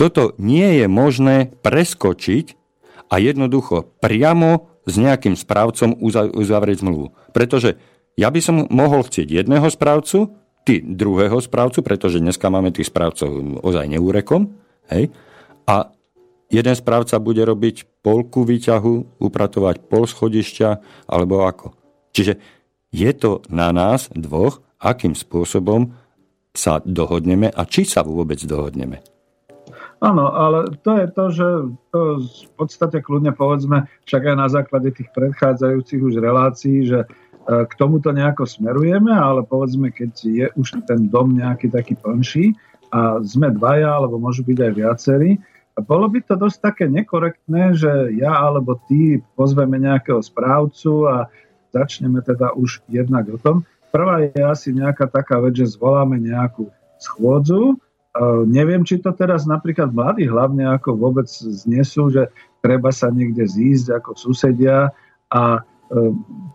toto 0.00 0.32
nie 0.40 0.82
je 0.82 0.86
možné 0.88 1.52
preskočiť 1.60 2.56
a 3.12 3.20
jednoducho 3.20 3.92
priamo 4.00 4.72
s 4.88 4.98
nejakým 4.98 5.38
správcom 5.38 6.00
uzavrieť 6.34 6.82
zmluvu. 6.82 7.14
Pretože 7.30 7.78
ja 8.18 8.28
by 8.28 8.40
som 8.42 8.56
mohol 8.68 9.06
chcieť 9.06 9.28
jedného 9.30 9.68
správcu, 9.70 10.36
ty 10.62 10.82
druhého 10.82 11.38
správcu, 11.42 11.82
pretože 11.82 12.22
dneska 12.22 12.50
máme 12.50 12.70
tých 12.70 12.90
správcov 12.90 13.60
ozaj 13.62 13.86
neúrekom, 13.90 14.62
Hej? 14.90 15.12
A 15.68 15.88
jeden 16.50 16.74
správca 16.74 17.22
bude 17.22 17.40
robiť 17.44 18.02
polku 18.02 18.42
výťahu, 18.42 19.22
upratovať 19.22 19.76
pol 19.86 20.04
schodišťa, 20.04 20.68
alebo 21.06 21.46
ako. 21.46 21.72
Čiže 22.12 22.36
je 22.92 23.10
to 23.16 23.40
na 23.48 23.70
nás 23.70 24.10
dvoch, 24.12 24.60
akým 24.82 25.14
spôsobom 25.14 25.94
sa 26.52 26.84
dohodneme 26.84 27.48
a 27.48 27.62
či 27.64 27.88
sa 27.88 28.04
vôbec 28.04 28.36
dohodneme. 28.44 29.00
Áno, 30.02 30.34
ale 30.34 30.74
to 30.82 30.98
je 30.98 31.06
to, 31.14 31.24
že 31.30 31.48
to 31.94 32.00
v 32.26 32.50
podstate 32.58 32.98
kľudne 33.06 33.30
povedzme, 33.38 33.86
však 34.02 34.34
aj 34.34 34.36
na 34.36 34.48
základe 34.50 34.90
tých 34.90 35.14
predchádzajúcich 35.14 36.02
už 36.02 36.18
relácií, 36.18 36.90
že 36.90 37.06
k 37.46 37.72
tomuto 37.74 38.14
nejako 38.14 38.46
smerujeme, 38.46 39.10
ale 39.10 39.42
povedzme, 39.42 39.90
keď 39.90 40.12
je 40.22 40.46
už 40.54 40.86
ten 40.86 41.10
dom 41.10 41.34
nejaký 41.34 41.70
taký 41.70 41.98
plnší, 41.98 42.54
a 42.92 43.24
sme 43.24 43.48
dvaja, 43.48 43.88
alebo 43.88 44.20
môžu 44.20 44.44
byť 44.44 44.58
aj 44.68 44.72
viacerí. 44.76 45.30
Bolo 45.88 46.12
by 46.12 46.20
to 46.28 46.36
dosť 46.36 46.58
také 46.60 46.84
nekorektné, 46.84 47.72
že 47.72 48.12
ja 48.20 48.36
alebo 48.36 48.76
ty 48.84 49.24
pozveme 49.32 49.80
nejakého 49.80 50.20
správcu 50.20 51.08
a 51.08 51.16
začneme 51.72 52.20
teda 52.20 52.52
už 52.52 52.84
jednak 52.92 53.32
o 53.32 53.40
tom. 53.40 53.64
Prvá 53.88 54.28
je 54.28 54.44
asi 54.44 54.76
nejaká 54.76 55.08
taká 55.08 55.40
vec, 55.40 55.56
že 55.56 55.72
zvoláme 55.72 56.20
nejakú 56.20 56.68
schôdzu. 57.00 57.80
Uh, 58.12 58.44
neviem, 58.44 58.84
či 58.84 59.00
to 59.00 59.08
teraz 59.16 59.48
napríklad 59.48 59.88
mladí 59.88 60.28
hlavne 60.28 60.68
ako 60.68 61.00
vôbec 61.00 61.24
znesú, 61.32 62.12
že 62.12 62.28
treba 62.60 62.92
sa 62.92 63.08
niekde 63.08 63.48
zísť 63.48 63.96
ako 64.04 64.10
susedia 64.20 64.92
a 65.32 65.64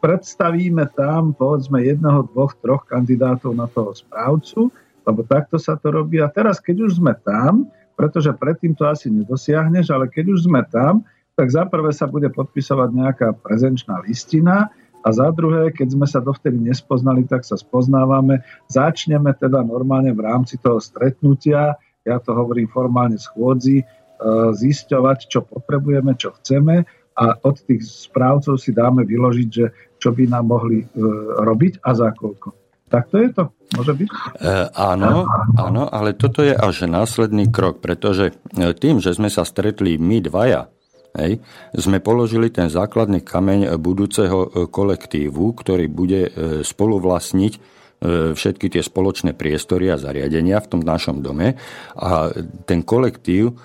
predstavíme 0.02 0.90
tam 0.98 1.34
povedzme 1.34 1.82
jedného, 1.86 2.26
dvoch, 2.34 2.58
troch 2.58 2.84
kandidátov 2.90 3.54
na 3.54 3.70
toho 3.70 3.94
správcu, 3.94 4.74
lebo 5.06 5.22
takto 5.24 5.62
sa 5.62 5.78
to 5.78 5.94
robí. 5.94 6.20
A 6.20 6.28
teraz, 6.28 6.58
keď 6.58 6.90
už 6.90 7.00
sme 7.00 7.14
tam, 7.22 7.70
pretože 7.98 8.34
predtým 8.34 8.74
to 8.78 8.86
asi 8.86 9.10
nedosiahneš, 9.10 9.90
ale 9.94 10.10
keď 10.10 10.38
už 10.38 10.50
sme 10.50 10.62
tam, 10.70 11.06
tak 11.38 11.54
za 11.54 11.70
prvé 11.70 11.94
sa 11.94 12.10
bude 12.10 12.34
podpisovať 12.34 12.90
nejaká 12.94 13.28
prezenčná 13.46 14.02
listina 14.02 14.74
a 15.06 15.08
za 15.14 15.30
druhé, 15.30 15.70
keď 15.70 15.94
sme 15.94 16.08
sa 16.10 16.18
dovtedy 16.18 16.58
nespoznali, 16.58 17.30
tak 17.30 17.46
sa 17.46 17.54
spoznávame. 17.54 18.42
Začneme 18.74 19.38
teda 19.38 19.62
normálne 19.62 20.12
v 20.18 20.26
rámci 20.26 20.58
toho 20.58 20.82
stretnutia, 20.82 21.78
ja 22.02 22.18
to 22.18 22.34
hovorím 22.34 22.66
formálne 22.74 23.22
schôdzi, 23.22 23.82
e, 23.82 23.86
zisťovať, 24.58 25.30
čo 25.30 25.46
potrebujeme, 25.46 26.18
čo 26.18 26.34
chceme 26.42 26.90
a 27.18 27.34
od 27.42 27.58
tých 27.66 27.82
správcov 27.82 28.62
si 28.62 28.72
dáme 28.72 29.02
vyložiť, 29.02 29.50
že 29.50 29.66
čo 29.98 30.14
by 30.14 30.30
nám 30.30 30.46
mohli 30.54 30.86
e, 30.86 30.88
robiť 31.42 31.82
a 31.82 31.90
za 31.98 32.14
koľko. 32.14 32.54
Tak 32.88 33.12
to 33.12 33.18
je 33.20 33.30
to. 33.36 33.44
Môže 33.76 33.94
byť? 34.00 34.10
E, 34.40 34.54
áno, 34.72 35.28
áno, 35.60 35.84
ale 35.92 36.16
toto 36.16 36.40
je 36.40 36.56
až 36.56 36.88
následný 36.88 37.52
krok, 37.52 37.84
pretože 37.84 38.32
e, 38.32 38.72
tým, 38.72 39.04
že 39.04 39.12
sme 39.12 39.28
sa 39.28 39.44
stretli 39.44 40.00
my 40.00 40.24
dvaja, 40.24 40.72
hej, 41.20 41.44
sme 41.76 42.00
položili 42.00 42.48
ten 42.48 42.72
základný 42.72 43.20
kameň 43.28 43.76
budúceho 43.76 44.40
e, 44.48 44.50
kolektívu, 44.72 45.52
ktorý 45.60 45.86
bude 45.92 46.32
spoluvlastniť 46.64 47.76
všetky 48.38 48.70
tie 48.70 48.86
spoločné 48.86 49.34
priestory 49.34 49.90
a 49.90 49.98
zariadenia 49.98 50.62
v 50.62 50.70
tom 50.70 50.86
našom 50.86 51.18
dome 51.26 51.58
a 51.98 52.30
ten 52.70 52.86
kolektív 52.86 53.58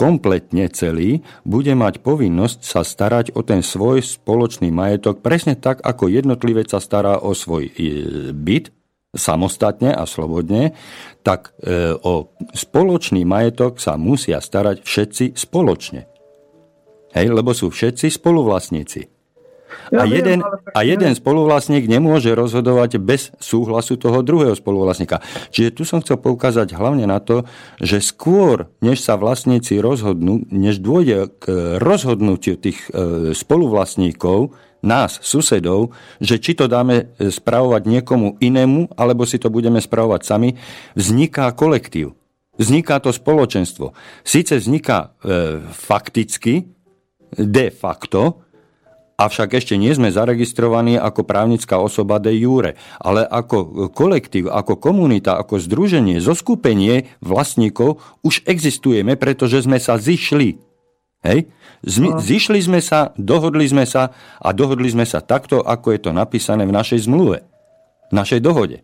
kompletne 0.00 0.64
celý, 0.72 1.20
bude 1.44 1.76
mať 1.76 2.00
povinnosť 2.00 2.64
sa 2.64 2.80
starať 2.80 3.36
o 3.36 3.44
ten 3.44 3.60
svoj 3.60 4.00
spoločný 4.00 4.72
majetok 4.72 5.20
presne 5.20 5.60
tak, 5.60 5.84
ako 5.84 6.08
jednotlivec 6.08 6.72
sa 6.72 6.80
stará 6.80 7.20
o 7.20 7.36
svoj 7.36 7.68
e, 7.68 7.72
byt, 8.32 8.72
samostatne 9.12 9.92
a 9.92 10.08
slobodne, 10.08 10.72
tak 11.20 11.52
e, 11.60 11.92
o 12.00 12.32
spoločný 12.56 13.28
majetok 13.28 13.76
sa 13.76 14.00
musia 14.00 14.40
starať 14.40 14.80
všetci 14.80 15.24
spoločne. 15.36 16.08
Hej, 17.12 17.26
lebo 17.28 17.52
sú 17.52 17.68
všetci 17.68 18.08
spoluvlastníci. 18.08 19.19
A, 19.90 20.04
jeden, 20.06 20.40
a 20.74 20.80
jeden 20.86 21.12
spoluvlastník 21.14 21.86
nemôže 21.90 22.30
rozhodovať 22.34 23.02
bez 23.02 23.34
súhlasu 23.42 23.98
toho 23.98 24.22
druhého 24.22 24.54
spoluvlastníka. 24.54 25.22
Čiže 25.50 25.74
tu 25.74 25.82
som 25.82 25.98
chcel 25.98 26.18
poukázať 26.18 26.74
hlavne 26.76 27.06
na 27.08 27.18
to, 27.18 27.48
že 27.82 27.98
skôr, 28.02 28.70
než 28.84 29.02
sa 29.02 29.18
vlastníci 29.18 29.82
rozhodnú, 29.82 30.46
než 30.50 30.78
dôjde 30.78 31.30
k 31.42 31.44
rozhodnutiu 31.82 32.54
tých 32.60 32.78
e, 32.90 33.32
spoluvlastníkov, 33.34 34.54
nás, 34.80 35.20
susedov, 35.20 35.92
že 36.20 36.40
či 36.40 36.56
to 36.56 36.64
dáme 36.64 37.12
e, 37.16 37.28
spravovať 37.28 37.82
niekomu 37.84 38.40
inému, 38.40 38.96
alebo 38.96 39.28
si 39.28 39.36
to 39.36 39.52
budeme 39.52 39.80
spravovať 39.80 40.20
sami, 40.24 40.56
vzniká 40.96 41.52
kolektív. 41.52 42.16
Vzniká 42.60 43.00
to 43.00 43.08
spoločenstvo. 43.08 43.96
Sice 44.20 44.60
vzniká 44.60 45.16
e, 45.24 45.60
fakticky, 45.72 46.68
de 47.36 47.72
facto, 47.72 48.49
Avšak 49.20 49.60
ešte 49.60 49.76
nie 49.76 49.92
sme 49.92 50.08
zaregistrovaní 50.08 50.96
ako 50.96 51.28
právnická 51.28 51.76
osoba 51.76 52.16
de 52.16 52.32
jure, 52.40 52.80
ale 52.96 53.28
ako 53.28 53.92
kolektív, 53.92 54.48
ako 54.48 54.80
komunita, 54.80 55.36
ako 55.36 55.60
združenie, 55.60 56.24
zoskupenie 56.24 57.04
vlastníkov 57.20 58.00
už 58.24 58.48
existujeme, 58.48 59.20
pretože 59.20 59.68
sme 59.68 59.76
sa 59.76 60.00
zišli. 60.00 60.56
Hej? 61.20 61.52
Zmi- 61.84 62.16
no. 62.16 62.20
Zišli 62.20 62.64
sme 62.64 62.80
sa, 62.80 63.12
dohodli 63.20 63.68
sme 63.68 63.84
sa 63.84 64.08
a 64.40 64.48
dohodli 64.56 64.88
sme 64.88 65.04
sa 65.04 65.20
takto, 65.20 65.60
ako 65.60 65.92
je 65.92 66.00
to 66.00 66.10
napísané 66.16 66.64
v 66.64 66.72
našej 66.72 67.04
zmluve, 67.04 67.44
v 68.08 68.12
našej 68.16 68.40
dohode. 68.40 68.80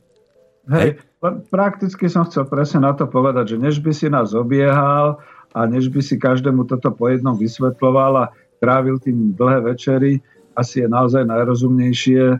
Hej, 0.68 1.00
Hej? 1.00 1.32
prakticky 1.48 2.12
som 2.12 2.28
chcel 2.28 2.44
presne 2.44 2.84
na 2.84 2.92
to 2.92 3.08
povedať, 3.08 3.56
že 3.56 3.60
než 3.60 3.80
by 3.80 3.92
si 3.96 4.12
nás 4.12 4.36
obiehal 4.36 5.16
a 5.56 5.64
než 5.64 5.88
by 5.88 6.04
si 6.04 6.20
každému 6.20 6.68
toto 6.68 6.92
po 6.92 7.08
jednom 7.08 7.40
vysvetloval 7.40 8.12
a 8.20 8.26
trávil 8.58 9.00
tým 9.00 9.34
dlhé 9.36 9.74
večery, 9.74 10.20
asi 10.56 10.82
je 10.82 10.88
naozaj 10.88 11.28
najrozumnejšie 11.28 12.22
e, 12.32 12.38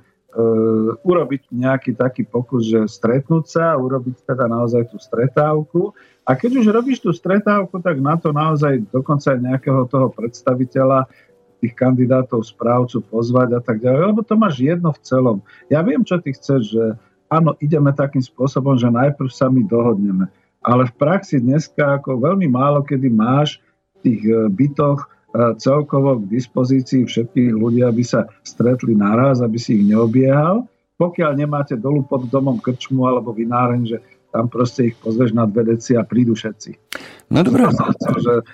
urobiť 1.04 1.52
nejaký 1.52 1.92
taký 1.92 2.24
pokus, 2.24 2.72
že 2.72 2.88
stretnúť 2.88 3.44
sa, 3.44 3.76
urobiť 3.76 4.24
teda 4.24 4.48
naozaj 4.48 4.88
tú 4.88 4.96
stretávku. 4.96 5.92
A 6.24 6.34
keď 6.34 6.64
už 6.64 6.66
robíš 6.72 7.04
tú 7.04 7.12
stretávku, 7.12 7.78
tak 7.84 8.00
na 8.00 8.16
to 8.16 8.32
naozaj 8.32 8.80
dokonca 8.88 9.36
aj 9.36 9.40
nejakého 9.44 9.84
toho 9.86 10.08
predstaviteľa 10.10 11.06
tých 11.60 11.72
kandidátov, 11.76 12.44
správcu 12.44 13.00
pozvať 13.04 13.56
a 13.56 13.60
tak 13.60 13.80
ďalej, 13.80 14.12
lebo 14.12 14.20
to 14.24 14.34
máš 14.36 14.60
jedno 14.60 14.92
v 14.92 15.00
celom. 15.04 15.38
Ja 15.72 15.80
viem, 15.80 16.04
čo 16.04 16.20
ty 16.20 16.32
chceš, 16.36 16.72
že 16.72 16.84
áno, 17.32 17.56
ideme 17.60 17.92
takým 17.92 18.20
spôsobom, 18.20 18.76
že 18.76 18.92
najprv 18.92 19.28
sa 19.32 19.48
my 19.48 19.64
dohodneme. 19.64 20.28
Ale 20.60 20.88
v 20.90 20.96
praxi 20.98 21.38
dneska 21.38 22.00
ako 22.00 22.18
veľmi 22.18 22.50
málo 22.50 22.82
kedy 22.82 23.08
máš 23.08 23.62
v 24.00 24.12
tých 24.12 24.22
e, 24.26 24.50
bytoch 24.50 25.15
celkovo 25.60 26.20
k 26.22 26.32
dispozícii 26.32 27.04
všetkých 27.04 27.52
ľudí, 27.52 27.84
aby 27.84 28.02
sa 28.02 28.26
stretli 28.42 28.96
naraz, 28.96 29.44
aby 29.44 29.58
si 29.60 29.80
ich 29.80 29.84
neobiehal. 29.84 30.64
Pokiaľ 30.96 31.30
nemáte 31.36 31.76
dolu 31.76 32.08
pod 32.08 32.24
domom 32.32 32.56
krčmu 32.56 33.04
alebo 33.04 33.36
vináreň, 33.36 33.82
že 33.84 33.98
tam 34.32 34.48
proste 34.48 34.92
ich 34.92 34.96
pozveš 34.96 35.36
na 35.36 35.44
dve 35.44 35.76
deci 35.76 35.96
a 35.96 36.04
prídu 36.04 36.32
všetci. 36.32 36.70
No 37.32 37.44
dobré. 37.44 37.68
Že, 38.20 38.44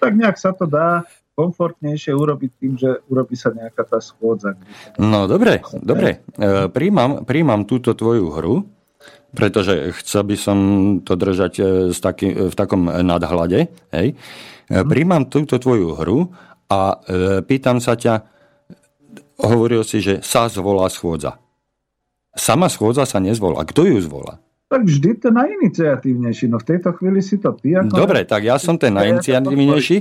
tak 0.00 0.12
nejak 0.16 0.36
sa 0.40 0.56
to 0.56 0.64
dá 0.64 1.04
komfortnejšie 1.38 2.12
urobiť 2.18 2.50
tým, 2.58 2.72
že 2.74 2.98
urobí 3.06 3.38
sa 3.38 3.54
nejaká 3.54 3.86
tá 3.86 4.02
schôdza. 4.02 4.58
No 4.98 5.30
dobre, 5.30 5.62
dobre. 5.86 6.26
E, 6.34 6.66
príjmam, 6.66 7.22
príjmam 7.22 7.62
túto 7.62 7.94
tvoju 7.94 8.26
hru, 8.34 8.66
pretože 9.36 9.92
chcel 10.00 10.22
by 10.24 10.36
som 10.36 10.58
to 11.04 11.12
držať 11.12 11.52
e, 11.60 11.62
v 12.48 12.54
takom 12.56 12.88
nadhľade. 12.88 13.68
Hej. 13.92 14.08
E, 14.12 14.82
príjmam 14.88 15.28
túto 15.28 15.60
tvoju 15.60 15.92
hru 16.00 16.32
a 16.72 16.80
e, 16.96 16.96
pýtam 17.44 17.76
sa 17.80 17.92
ťa, 17.92 18.24
hovoril 19.44 19.84
si, 19.84 20.00
že 20.00 20.24
sa 20.24 20.48
zvolá 20.48 20.88
schôdza. 20.88 21.36
Sama 22.32 22.72
schôdza 22.72 23.04
sa 23.04 23.20
nezvolá. 23.20 23.68
Kto 23.68 23.84
ju 23.84 24.00
zvolá? 24.00 24.40
Tak 24.68 24.84
vždy 24.84 25.16
ten 25.16 25.32
najiniciatívnejší. 25.32 26.52
No 26.52 26.60
v 26.60 26.76
tejto 26.76 26.92
chvíli 27.00 27.24
si 27.24 27.40
to 27.40 27.56
ty. 27.56 27.72
Ako 27.72 28.04
Dobre, 28.04 28.28
tak 28.28 28.44
ja 28.44 28.60
som 28.60 28.76
ten 28.76 28.92
najiniciatívnejší. 28.92 29.96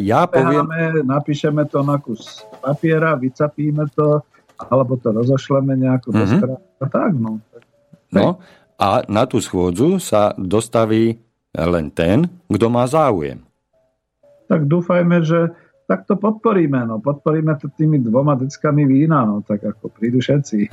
Ja 0.00 0.24
poviem... 0.24 0.64
Napíšeme 1.04 1.68
to 1.68 1.84
na 1.84 2.00
kus 2.00 2.40
papiera, 2.64 3.20
vycapíme 3.20 3.84
to, 3.92 4.24
alebo 4.72 4.96
to 4.96 5.12
rozošleme 5.12 5.76
nejako 5.76 6.08
mm-hmm. 6.08 6.24
do 6.24 6.24
mhm. 6.24 6.36
strany. 6.40 6.64
Tak, 6.88 7.12
no. 7.20 7.32
No, 8.08 8.40
a 8.78 9.02
na 9.10 9.26
tú 9.26 9.42
schôdzu 9.42 9.98
sa 9.98 10.32
dostaví 10.38 11.18
len 11.52 11.90
ten, 11.90 12.30
kto 12.46 12.66
má 12.70 12.86
záujem 12.86 13.48
tak 14.48 14.64
dúfajme, 14.64 15.20
že 15.22 15.52
tak 15.88 16.04
to 16.04 16.20
podporíme. 16.20 16.84
No. 16.84 17.00
Podporíme 17.00 17.56
to 17.56 17.72
tými 17.72 17.96
dvoma 18.00 18.36
deckami 18.36 18.84
vína, 18.84 19.24
no, 19.24 19.40
tak 19.40 19.64
ako 19.64 19.88
prídu 19.88 20.20
všetci. 20.20 20.68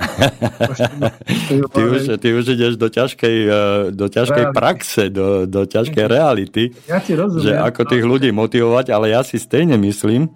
ty, 1.72 1.80
už, 1.80 2.20
ty 2.20 2.28
už 2.36 2.44
ideš 2.52 2.76
do 2.76 2.88
ťažkej, 2.92 3.36
eh, 3.48 3.56
do 3.96 4.06
ťažkej 4.12 4.44
praxe, 4.52 5.08
do, 5.08 5.48
do 5.48 5.64
ťažkej 5.64 6.04
reality. 6.04 6.72
Ja 6.84 7.00
ti 7.00 7.16
rozumiem. 7.16 7.48
Že 7.48 7.52
ako 7.64 7.82
tých 7.88 8.04
ľudí 8.04 8.28
motivovať, 8.32 8.92
ale 8.92 9.16
ja 9.16 9.24
si 9.24 9.40
stejne 9.40 9.80
myslím, 9.80 10.28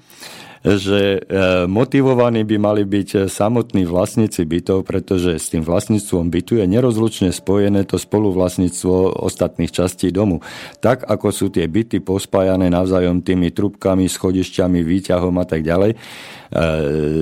že 0.60 1.00
e, 1.16 1.64
motivovaní 1.64 2.44
by 2.44 2.56
mali 2.60 2.82
byť 2.84 3.08
e, 3.16 3.18
samotní 3.32 3.88
vlastníci 3.88 4.44
bytov, 4.44 4.84
pretože 4.84 5.40
s 5.40 5.48
tým 5.48 5.64
vlastníctvom 5.64 6.28
bytu 6.28 6.60
je 6.60 6.68
nerozlučne 6.68 7.32
spojené 7.32 7.88
to 7.88 7.96
spoluvlastníctvo 7.96 9.24
ostatných 9.24 9.72
častí 9.72 10.12
domu. 10.12 10.44
Tak 10.84 11.08
ako 11.08 11.28
sú 11.32 11.46
tie 11.48 11.64
byty 11.64 12.04
pospájané 12.04 12.68
navzájom 12.68 13.24
tými 13.24 13.48
trubkami, 13.56 14.04
schodišťami, 14.04 14.84
výťahom 14.84 15.32
a 15.40 15.46
tak 15.48 15.64
ďalej, 15.64 15.96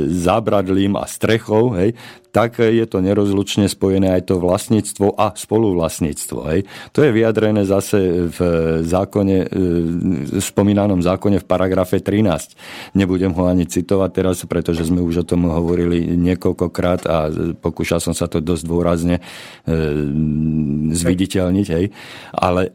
zábradlím 0.09 0.97
a 0.97 1.05
strechou, 1.05 1.77
hej, 1.77 1.93
tak 2.29 2.61
je 2.61 2.85
to 2.85 3.01
nerozlučne 3.01 3.67
spojené 3.67 4.15
aj 4.21 4.31
to 4.31 4.39
vlastníctvo 4.39 5.17
a 5.17 5.33
spoluvlastníctvo. 5.33 6.39
Hej. 6.53 6.61
To 6.93 7.01
je 7.01 7.11
vyjadrené 7.11 7.65
zase 7.65 8.29
v 8.29 8.39
zákone, 8.85 9.37
v 9.49 10.39
e, 10.39 10.41
spomínanom 10.41 11.01
zákone 11.01 11.41
v 11.41 11.49
paragrafe 11.49 11.99
13. 11.99 12.95
Nebudem 12.95 13.33
ho 13.33 13.49
ani 13.49 13.65
citovať 13.65 14.11
teraz, 14.13 14.45
pretože 14.45 14.87
sme 14.87 15.01
už 15.01 15.25
o 15.25 15.29
tom 15.29 15.49
hovorili 15.49 16.05
niekoľkokrát 16.15 17.01
a 17.09 17.17
pokúšal 17.59 17.99
som 17.99 18.13
sa 18.13 18.29
to 18.29 18.45
dosť 18.45 18.65
dôrazne 18.69 19.17
e, 19.19 19.23
zviditeľniť. 20.95 21.67
Hej. 21.73 21.85
Ale 22.37 22.71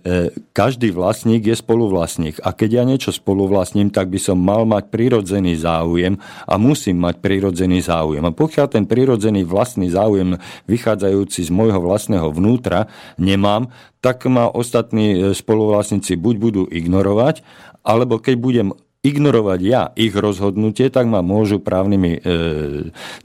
každý 0.52 0.90
vlastník 0.90 1.46
je 1.46 1.56
spoluvlastník. 1.56 2.42
A 2.42 2.52
keď 2.58 2.82
ja 2.82 2.84
niečo 2.84 3.14
spoluvlastním, 3.14 3.94
tak 3.94 4.10
by 4.10 4.20
som 4.20 4.38
mal 4.42 4.66
mať 4.66 4.90
prirodzený 4.90 5.56
záujem 5.62 6.18
a 6.48 6.54
musím 6.60 7.04
mať 7.04 7.20
prirodzený 7.20 7.84
záujem. 7.84 8.24
A 8.24 8.36
pokiaľ 8.36 8.68
ten 8.70 8.86
prirodzený 8.88 9.48
vlastný 9.48 9.90
záujem 9.92 10.40
vychádzajúci 10.68 11.48
z 11.48 11.52
môjho 11.52 11.80
vlastného 11.80 12.30
vnútra 12.32 12.92
nemám, 13.20 13.72
tak 14.04 14.28
ma 14.28 14.52
ostatní 14.52 15.16
e, 15.16 15.18
spoluvlastníci 15.32 16.20
buď 16.20 16.36
budú 16.40 16.64
ignorovať, 16.68 17.42
alebo 17.84 18.20
keď 18.20 18.36
budem 18.40 18.70
ignorovať 19.04 19.60
ja 19.60 19.92
ich 20.00 20.16
rozhodnutie, 20.16 20.88
tak 20.88 21.12
ma 21.12 21.20
môžu 21.20 21.60
právnymi 21.60 22.12
e, 22.16 22.20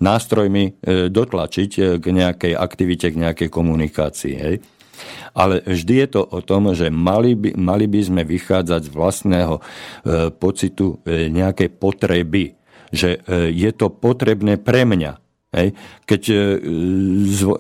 nástrojmi 0.03 0.65
e, 0.67 0.73
dotlačiť 1.07 1.71
e, 1.79 1.83
k 2.03 2.05
nejakej 2.11 2.53
aktivite, 2.59 3.15
k 3.15 3.21
nejakej 3.23 3.49
komunikácii. 3.49 4.35
Hej? 4.35 4.57
Ale 5.39 5.63
vždy 5.63 5.95
je 6.03 6.09
to 6.11 6.23
o 6.27 6.43
tom, 6.43 6.75
že 6.75 6.91
mali 6.91 7.39
by, 7.39 7.55
mali 7.55 7.87
by 7.87 8.01
sme 8.03 8.23
vychádzať 8.27 8.91
z 8.91 8.91
vlastného 8.91 9.55
e, 9.55 9.63
pocitu 10.35 10.99
e, 11.07 11.31
nejakej 11.31 11.79
potreby, 11.79 12.59
že 12.93 13.21
e, 13.25 13.53
je 13.53 13.71
to 13.75 13.93
potrebné 13.93 14.57
pre 14.57 14.85
mňa. 14.85 15.13
Hej? 15.55 15.77
Keď 16.05 16.23
e, 16.29 16.37
zvo, 17.33 17.57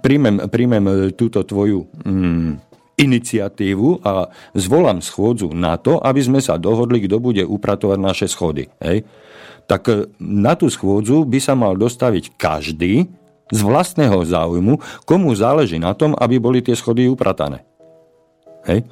príjmem, 0.00 0.48
príjmem 0.48 1.14
túto 1.16 1.44
tvoju 1.44 1.88
mm, 2.04 2.72
iniciatívu 3.00 4.04
a 4.04 4.28
zvolám 4.52 5.00
schôdzu 5.00 5.50
na 5.56 5.80
to, 5.80 5.98
aby 6.00 6.20
sme 6.20 6.40
sa 6.44 6.60
dohodli, 6.60 7.04
kto 7.04 7.16
bude 7.18 7.42
upratovať 7.42 7.98
naše 7.98 8.26
schody. 8.28 8.68
Hej? 8.80 9.04
Tak 9.66 9.82
e, 9.88 10.08
na 10.20 10.54
tú 10.54 10.68
schôdzu 10.68 11.24
by 11.24 11.38
sa 11.40 11.56
mal 11.56 11.74
dostaviť 11.74 12.36
každý 12.36 13.08
z 13.52 13.60
vlastného 13.60 14.16
záujmu, 14.24 14.80
komu 15.04 15.36
záleží 15.36 15.76
na 15.76 15.92
tom, 15.92 16.16
aby 16.16 16.40
boli 16.40 16.64
tie 16.64 16.72
schody 16.72 17.04
upratané. 17.08 17.64
Hej? 18.64 18.88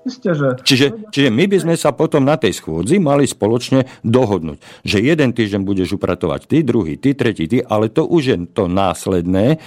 Isté, 0.00 0.32
že... 0.32 0.56
Čiže, 0.64 1.12
čiže 1.12 1.28
my 1.28 1.44
by 1.44 1.58
sme 1.60 1.74
sa 1.76 1.92
potom 1.92 2.24
na 2.24 2.40
tej 2.40 2.56
schôdzi 2.56 2.96
mali 2.96 3.28
spoločne 3.28 3.84
dohodnúť, 4.00 4.56
že 4.80 5.04
jeden 5.04 5.36
týždeň 5.36 5.60
budeš 5.60 6.00
upratovať 6.00 6.48
ty, 6.48 6.64
druhý 6.64 6.96
ty, 6.96 7.12
tretí 7.12 7.44
ty, 7.44 7.60
ale 7.60 7.92
to 7.92 8.08
už 8.08 8.22
je 8.24 8.36
to 8.48 8.64
následné, 8.64 9.60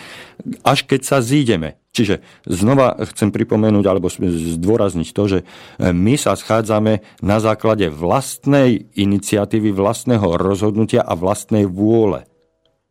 až 0.66 0.80
keď 0.90 1.02
sa 1.06 1.18
zídeme. 1.22 1.78
Čiže 1.94 2.26
znova 2.50 2.98
chcem 3.14 3.30
pripomenúť 3.30 3.86
alebo 3.86 4.10
zdôrazniť 4.10 5.08
to, 5.14 5.24
že 5.30 5.40
e, 5.42 5.94
my 5.94 6.18
sa 6.18 6.34
schádzame 6.34 7.06
na 7.22 7.38
základe 7.38 7.94
vlastnej 7.94 8.90
iniciatívy, 8.98 9.70
vlastného 9.70 10.26
rozhodnutia 10.42 11.06
a 11.06 11.14
vlastnej 11.14 11.70
vôle. 11.70 12.26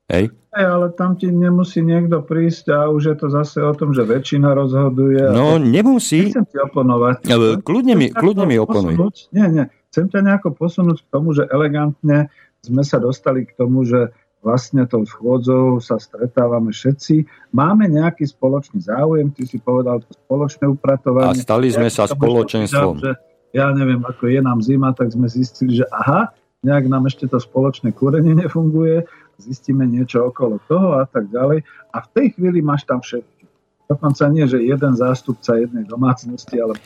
Hej? 0.06 0.30
Ale 0.52 0.92
tam 0.92 1.16
ti 1.16 1.32
nemusí 1.32 1.80
niekto 1.80 2.20
prísť 2.20 2.76
a 2.76 2.78
už 2.92 3.02
je 3.08 3.16
to 3.16 3.32
zase 3.32 3.56
o 3.56 3.72
tom, 3.72 3.96
že 3.96 4.04
väčšina 4.04 4.52
rozhoduje. 4.52 5.32
No, 5.32 5.56
nemusí. 5.56 6.28
Chcem 6.28 6.44
ti 6.44 6.60
oponovať. 6.60 7.24
Kľudne 7.64 7.96
mi, 7.96 8.12
kľudne 8.12 8.44
mi 8.44 8.60
oponuj. 8.60 9.00
Nie, 9.32 9.48
nie. 9.48 9.64
Chcem 9.88 10.12
ťa 10.12 10.20
nejako 10.20 10.52
posunúť 10.52 11.04
k 11.04 11.08
tomu, 11.08 11.32
že 11.32 11.48
elegantne 11.48 12.28
sme 12.60 12.84
sa 12.84 13.00
dostali 13.00 13.48
k 13.48 13.56
tomu, 13.56 13.88
že 13.88 14.12
vlastne 14.42 14.84
tou 14.84 15.06
schôdzou 15.06 15.78
sa 15.78 15.96
stretávame 15.96 16.74
všetci. 16.74 17.24
Máme 17.54 17.88
nejaký 17.88 18.28
spoločný 18.28 18.84
záujem, 18.84 19.30
ty 19.32 19.46
si 19.48 19.56
povedal 19.56 20.02
to 20.04 20.12
spoločné 20.26 20.68
upratovanie. 20.68 21.38
A 21.38 21.46
stali 21.46 21.70
sme 21.70 21.88
ja 21.88 21.96
sa 22.02 22.04
spoločenstvom. 22.10 23.00
Že, 23.00 23.12
ja 23.54 23.70
neviem, 23.72 24.02
ako 24.02 24.28
je 24.28 24.40
nám 24.42 24.58
zima, 24.60 24.90
tak 24.92 25.14
sme 25.14 25.30
zistili, 25.30 25.80
že 25.80 25.86
aha, 25.94 26.34
nejak 26.66 26.90
nám 26.90 27.06
ešte 27.06 27.30
to 27.30 27.38
spoločné 27.38 27.94
kúrenie 27.94 28.34
nefunguje, 28.34 29.06
zistíme 29.42 29.82
niečo 29.82 30.30
okolo 30.30 30.62
toho 30.70 31.02
a 31.02 31.04
tak 31.04 31.26
ďalej. 31.34 31.66
A 31.90 31.98
v 32.06 32.08
tej 32.14 32.26
chvíli 32.38 32.62
máš 32.62 32.86
tam 32.86 33.02
všetky. 33.02 33.44
Dokonca 33.90 34.24
nie, 34.30 34.46
že 34.46 34.62
jeden 34.62 34.94
zástupca 34.94 35.58
jednej 35.58 35.84
domácnosti, 35.84 36.56
ale 36.56 36.78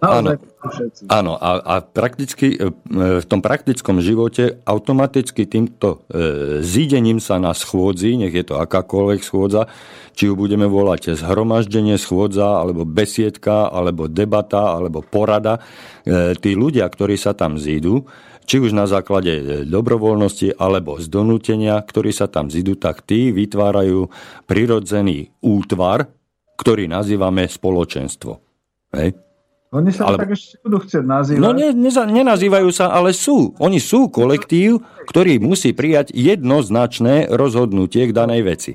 Áno, 0.00 0.32
áno 1.12 1.36
a, 1.36 1.60
a 1.60 1.74
prakticky, 1.84 2.56
e, 2.56 2.72
v 3.20 3.26
tom 3.28 3.44
praktickom 3.44 4.00
živote 4.00 4.64
automaticky 4.64 5.44
týmto 5.44 6.08
e, 6.08 6.64
zídením 6.64 7.20
sa 7.20 7.36
na 7.36 7.52
schôdzi, 7.52 8.16
nech 8.16 8.32
je 8.32 8.48
to 8.48 8.56
akákoľvek 8.64 9.20
schôdza, 9.20 9.68
či 10.16 10.32
ju 10.32 10.34
budeme 10.40 10.64
volať 10.64 11.20
zhromaždenie 11.20 12.00
schôdza, 12.00 12.64
alebo 12.64 12.88
besiedka, 12.88 13.68
alebo 13.68 14.08
debata, 14.08 14.72
alebo 14.72 15.04
porada, 15.04 15.60
e, 16.08 16.32
tí 16.32 16.56
ľudia, 16.56 16.88
ktorí 16.88 17.20
sa 17.20 17.36
tam 17.36 17.60
zídu, 17.60 18.08
či 18.44 18.56
už 18.58 18.76
na 18.76 18.84
základe 18.88 19.64
dobrovoľnosti 19.66 20.56
alebo 20.56 20.98
z 20.98 21.06
donútenia, 21.08 21.80
ktorí 21.80 22.10
sa 22.10 22.26
tam 22.26 22.48
zídu, 22.48 22.76
tak 22.76 23.04
tí 23.06 23.30
vytvárajú 23.30 24.10
prirodzený 24.44 25.32
útvar, 25.40 26.10
ktorý 26.60 26.90
nazývame 26.90 27.48
spoločenstvo. 27.48 28.36
Hej? 28.92 29.16
Oni 29.70 29.94
sa 29.94 30.10
ale... 30.10 30.18
tak 30.18 30.34
ešte 30.34 30.58
budú 30.66 30.82
chcieť 30.82 31.04
nazývať. 31.06 31.38
No 31.38 31.54
ne, 31.54 31.70
ne, 31.70 31.90
nenazývajú 31.94 32.74
sa, 32.74 32.90
ale 32.90 33.14
sú. 33.14 33.54
Oni 33.62 33.78
sú 33.78 34.10
kolektív, 34.10 34.82
ktorý 35.06 35.38
musí 35.38 35.70
prijať 35.70 36.10
jednoznačné 36.10 37.30
rozhodnutie 37.30 38.10
k 38.10 38.12
danej 38.12 38.42
veci. 38.50 38.72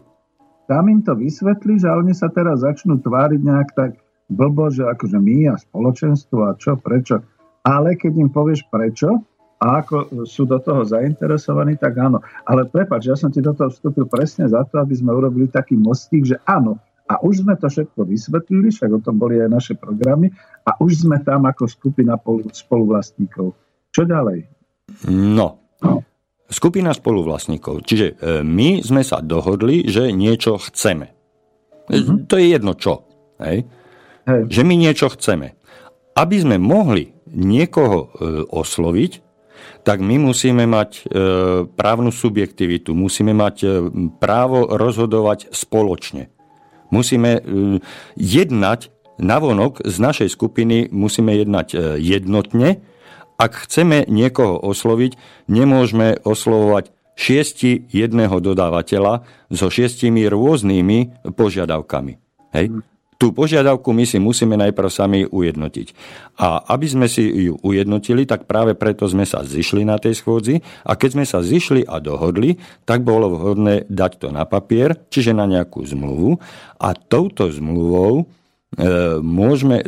Tam 0.71 0.87
im 0.87 1.03
to 1.03 1.13
vysvetlí, 1.13 1.83
že 1.83 1.91
oni 1.91 2.15
sa 2.15 2.31
teraz 2.31 2.63
začnú 2.63 3.03
tváriť 3.03 3.41
nejak 3.43 3.69
tak 3.75 3.91
blbo, 4.31 4.71
že 4.71 4.87
akože 4.87 5.19
my 5.19 5.51
a 5.51 5.55
spoločenstvo 5.59 6.39
a 6.47 6.51
čo, 6.55 6.79
prečo. 6.79 7.21
Ale 7.67 7.99
keď 7.99 8.13
im 8.15 8.29
povieš 8.31 8.65
prečo 8.71 9.19
a 9.55 9.79
ako 9.79 10.27
sú 10.27 10.43
do 10.43 10.59
toho 10.59 10.83
zainteresovaní, 10.83 11.79
tak 11.79 11.95
áno. 11.95 12.19
Ale 12.43 12.67
prepač, 12.67 13.07
ja 13.07 13.15
som 13.15 13.31
ti 13.31 13.39
do 13.39 13.55
toho 13.55 13.71
vstúpil 13.71 14.05
presne 14.05 14.51
za 14.51 14.67
to, 14.67 14.83
aby 14.83 14.93
sme 14.93 15.15
urobili 15.15 15.47
taký 15.47 15.79
mostík, 15.79 16.27
že 16.27 16.37
áno, 16.43 16.75
a 17.05 17.21
už 17.21 17.45
sme 17.45 17.53
to 17.55 17.69
všetko 17.69 18.01
vysvetlili, 18.09 18.73
však 18.73 18.89
o 18.89 18.99
tom 18.99 19.21
boli 19.21 19.37
aj 19.37 19.49
naše 19.53 19.73
programy, 19.77 20.33
a 20.65 20.73
už 20.81 21.05
sme 21.05 21.21
tam 21.21 21.45
ako 21.45 21.69
skupina 21.69 22.17
spoluvlastníkov. 22.49 23.53
Čo 23.93 24.03
ďalej? 24.09 24.49
No, 25.13 25.61
skupina 26.49 26.93
spoluvlastníkov. 26.93 27.85
Čiže 27.85 28.07
e, 28.09 28.13
my 28.41 28.81
sme 28.81 29.01
sa 29.01 29.21
dohodli, 29.21 29.85
že 29.85 30.13
niečo 30.13 30.57
chceme. 30.61 31.13
Mm-hmm. 31.89 32.17
To 32.29 32.35
je 32.37 32.45
jedno 32.49 32.73
čo. 32.73 33.05
Hej? 33.41 33.65
Hej. 34.25 34.41
Že 34.49 34.61
my 34.65 34.75
niečo 34.77 35.07
chceme. 35.13 35.53
Aby 36.17 36.35
sme 36.41 36.57
mohli 36.57 37.13
niekoho 37.29 37.97
e, 37.97 38.07
osloviť, 38.49 39.11
tak 39.85 40.01
my 40.01 40.17
musíme 40.17 40.65
mať 40.65 40.89
e, 40.95 41.01
právnu 41.65 42.09
subjektivitu, 42.09 42.97
musíme 42.97 43.33
mať 43.37 43.55
e, 43.61 43.67
právo 44.17 44.65
rozhodovať 44.71 45.53
spoločne. 45.53 46.33
Musíme 46.89 47.31
e, 47.37 47.41
jednať 48.17 48.89
navonok 49.21 49.85
z 49.85 49.97
našej 50.01 50.29
skupiny, 50.33 50.91
musíme 50.91 51.31
jednať 51.31 51.97
jednotne. 52.01 52.83
Ak 53.39 53.67
chceme 53.67 54.03
niekoho 54.07 54.59
osloviť, 54.59 55.15
nemôžeme 55.47 56.19
oslovovať 56.23 56.91
šiesti 57.15 57.87
jedného 57.91 58.43
dodávateľa 58.43 59.23
so 59.47 59.71
šiestimi 59.71 60.27
rôznymi 60.27 61.31
požiadavkami. 61.31 62.13
Hej? 62.51 62.83
Tú 63.15 63.31
požiadavku 63.31 63.95
my 63.95 64.03
si 64.03 64.19
musíme 64.19 64.59
najprv 64.59 64.89
sami 64.91 65.23
ujednotiť. 65.23 65.87
A 66.35 66.67
aby 66.75 66.87
sme 66.87 67.07
si 67.07 67.23
ju 67.23 67.55
ujednotili, 67.63 68.27
tak 68.27 68.43
práve 68.43 68.75
preto 68.75 69.07
sme 69.07 69.23
sa 69.23 69.43
zišli 69.43 69.87
na 69.87 69.95
tej 69.95 70.19
schôdzi 70.19 70.59
a 70.83 70.99
keď 70.99 71.09
sme 71.15 71.25
sa 71.25 71.39
zišli 71.39 71.87
a 71.87 72.03
dohodli, 72.03 72.59
tak 72.83 73.07
bolo 73.07 73.31
vhodné 73.31 73.87
dať 73.87 74.11
to 74.19 74.27
na 74.35 74.43
papier, 74.43 74.99
čiže 75.07 75.31
na 75.31 75.47
nejakú 75.47 75.79
zmluvu 75.87 76.35
a 76.75 76.91
touto 76.91 77.47
zmluvou 77.47 78.23
e, 78.23 78.23
môžeme 79.23 79.79
e, 79.79 79.85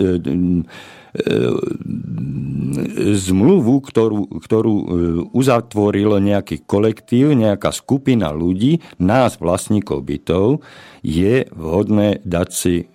zmluvu, 3.16 3.80
ktorú, 3.82 4.42
ktorú 4.44 4.76
e, 4.76 4.86
uzatvoril 5.32 6.20
nejaký 6.20 6.68
kolektív, 6.68 7.34
nejaká 7.34 7.72
skupina 7.72 8.34
ľudí, 8.34 8.84
nás, 9.00 9.40
vlastníkov 9.40 10.04
bytov, 10.04 10.66
je 11.02 11.48
vhodné 11.54 12.20
dať 12.26 12.50
si 12.52 12.76
e, 12.84 12.86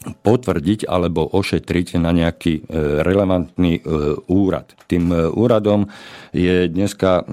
potvrdiť 0.00 0.88
alebo 0.88 1.28
ošetriť 1.28 2.00
na 2.00 2.16
nejaký 2.16 2.54
e, 2.56 2.62
relevantný 3.04 3.72
e, 3.76 3.82
úrad. 4.32 4.72
Tým 4.88 5.12
e, 5.12 5.28
úradom 5.28 5.92
je 6.32 6.72
dneska 6.72 7.26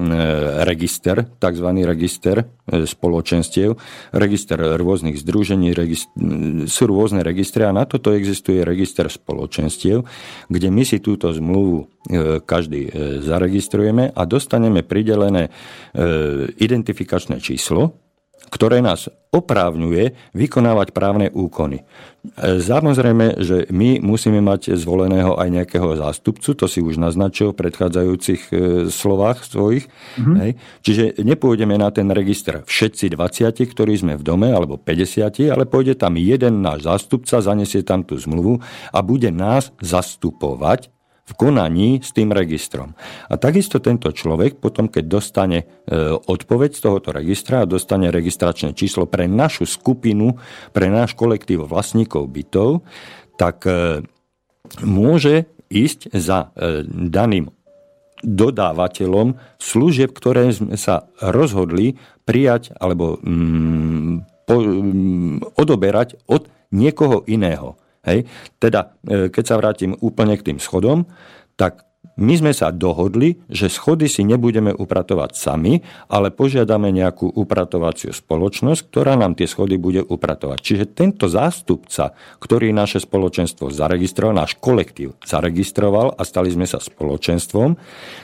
register, 0.65 1.29
tzv. 1.37 1.69
register 1.85 2.49
spoločenstiev, 2.65 3.77
register 4.17 4.57
rôznych 4.57 5.21
združení, 5.21 5.69
sú 6.65 6.83
rôzne 6.89 7.21
registre 7.21 7.69
a 7.69 7.71
na 7.71 7.85
toto 7.85 8.09
existuje 8.09 8.65
register 8.65 9.05
spoločenstiev, 9.05 10.01
kde 10.49 10.67
my 10.73 10.81
si 10.81 10.97
túto 10.97 11.29
zmluvu 11.29 11.85
každý 12.49 12.89
zaregistrujeme 13.21 14.17
a 14.17 14.21
dostaneme 14.25 14.81
pridelené 14.81 15.53
identifikačné 16.57 17.37
číslo, 17.37 18.06
ktoré 18.47 18.79
nás 18.79 19.11
oprávňuje 19.27 20.15
vykonávať 20.31 20.95
právne 20.95 21.27
úkony. 21.29 21.83
E, 21.83 22.63
samozrejme, 22.63 23.43
že 23.43 23.67
my 23.69 23.99
musíme 23.99 24.39
mať 24.39 24.73
zvoleného 24.79 25.35
aj 25.35 25.49
nejakého 25.51 25.99
zástupcu, 25.99 26.55
to 26.55 26.65
si 26.65 26.79
už 26.79 26.95
naznačil 26.95 27.51
v 27.51 27.59
predchádzajúcich 27.59 28.41
e, 28.49 28.55
slovách 28.87 29.43
svojich. 29.43 29.85
Mm-hmm. 29.87 30.35
Hej. 30.41 30.51
Čiže 30.81 31.03
nepôjdeme 31.27 31.75
na 31.75 31.91
ten 31.91 32.07
register 32.09 32.63
všetci 32.63 33.13
20, 33.13 33.67
ktorí 33.67 33.93
sme 33.99 34.13
v 34.15 34.23
dome, 34.23 34.49
alebo 34.49 34.79
50, 34.79 35.51
ale 35.51 35.67
pôjde 35.67 35.99
tam 35.99 36.15
jeden 36.15 36.63
náš 36.63 36.87
zástupca, 36.87 37.43
zanesie 37.43 37.83
tam 37.83 38.07
tú 38.07 38.15
zmluvu 38.15 38.63
a 38.95 38.99
bude 39.03 39.29
nás 39.29 39.75
zastupovať 39.83 40.96
v 41.27 41.31
konaní 41.35 41.99
s 41.99 42.15
tým 42.15 42.31
registrom. 42.31 42.95
A 43.27 43.35
takisto 43.35 43.83
tento 43.83 44.15
človek 44.15 44.63
potom, 44.63 44.87
keď 44.87 45.03
dostane 45.03 45.59
e, 45.59 45.65
odpoveď 46.15 46.71
z 46.71 46.79
tohoto 46.79 47.11
registra 47.11 47.63
a 47.63 47.69
dostane 47.69 48.07
registračné 48.07 48.71
číslo 48.71 49.11
pre 49.11 49.27
našu 49.27 49.67
skupinu, 49.67 50.39
pre 50.71 50.87
náš 50.87 51.19
kolektív 51.19 51.67
vlastníkov 51.67 52.31
bytov, 52.31 52.87
tak 53.35 53.67
e, 53.67 54.07
môže 54.87 55.51
ísť 55.67 56.15
za 56.15 56.55
e, 56.55 56.87
daným 56.87 57.51
dodávateľom 58.23 59.37
služieb, 59.61 60.15
ktoré 60.15 60.49
sme 60.55 60.79
sa 60.79 61.11
rozhodli 61.21 61.99
prijať 62.23 62.73
alebo 62.79 63.19
mm, 63.21 64.47
po, 64.47 64.55
mm, 64.63 65.59
odoberať 65.59 66.17
od 66.25 66.47
niekoho 66.71 67.27
iného. 67.27 67.75
Hej? 68.07 68.25
Teda, 68.57 68.95
e, 69.03 69.27
keď 69.27 69.43
sa 69.43 69.59
vrátim 69.59 69.93
úplne 69.99 70.39
k 70.39 70.47
tým 70.49 70.59
schodom, 70.63 71.05
tak 71.59 71.87
my 72.17 72.33
sme 72.33 72.49
sa 72.49 72.73
dohodli, 72.73 73.37
že 73.45 73.69
schody 73.69 74.09
si 74.09 74.25
nebudeme 74.25 74.73
upratovať 74.73 75.37
sami, 75.37 75.85
ale 76.09 76.33
požiadame 76.33 76.89
nejakú 76.89 77.29
upratovaciu 77.29 78.09
spoločnosť, 78.09 78.89
ktorá 78.89 79.13
nám 79.13 79.37
tie 79.37 79.45
schody 79.45 79.77
bude 79.77 80.01
upratovať. 80.01 80.57
Čiže 80.57 80.85
tento 80.97 81.29
zástupca, 81.29 82.17
ktorý 82.41 82.73
naše 82.73 82.97
spoločenstvo 82.97 83.69
zaregistroval, 83.69 84.33
náš 84.33 84.57
kolektív 84.57 85.13
zaregistroval 85.21 86.17
a 86.17 86.21
stali 86.25 86.49
sme 86.49 86.65
sa 86.65 86.81
spoločenstvom, 86.81 87.77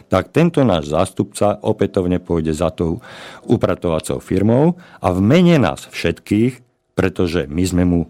tak 0.10 0.34
tento 0.34 0.66
náš 0.66 0.90
zástupca 0.90 1.62
opätovne 1.62 2.18
pôjde 2.18 2.58
za 2.58 2.74
tou 2.74 2.98
upratovacou 3.46 4.18
firmou 4.18 4.74
a 5.06 5.14
v 5.14 5.20
mene 5.22 5.62
nás 5.62 5.86
všetkých 5.94 6.73
pretože 6.94 7.50
my 7.50 7.64
sme 7.66 7.84
mu 7.90 8.00
e, 8.06 8.08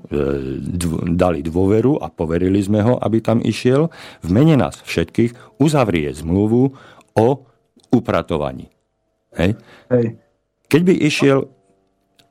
dali 1.16 1.40
dôveru 1.40 2.04
a 2.04 2.12
poverili 2.12 2.60
sme 2.60 2.84
ho, 2.84 3.00
aby 3.00 3.24
tam 3.24 3.40
išiel, 3.40 3.88
v 4.20 4.30
mene 4.30 4.60
nás 4.60 4.84
všetkých 4.84 5.60
uzavrie 5.64 6.12
zmluvu 6.12 6.76
o 7.16 7.28
upratovaní. 7.96 8.68
Hej? 9.40 9.56
Hej. 9.88 10.20
Keď 10.68 10.82
by 10.84 10.94
išiel... 11.00 11.40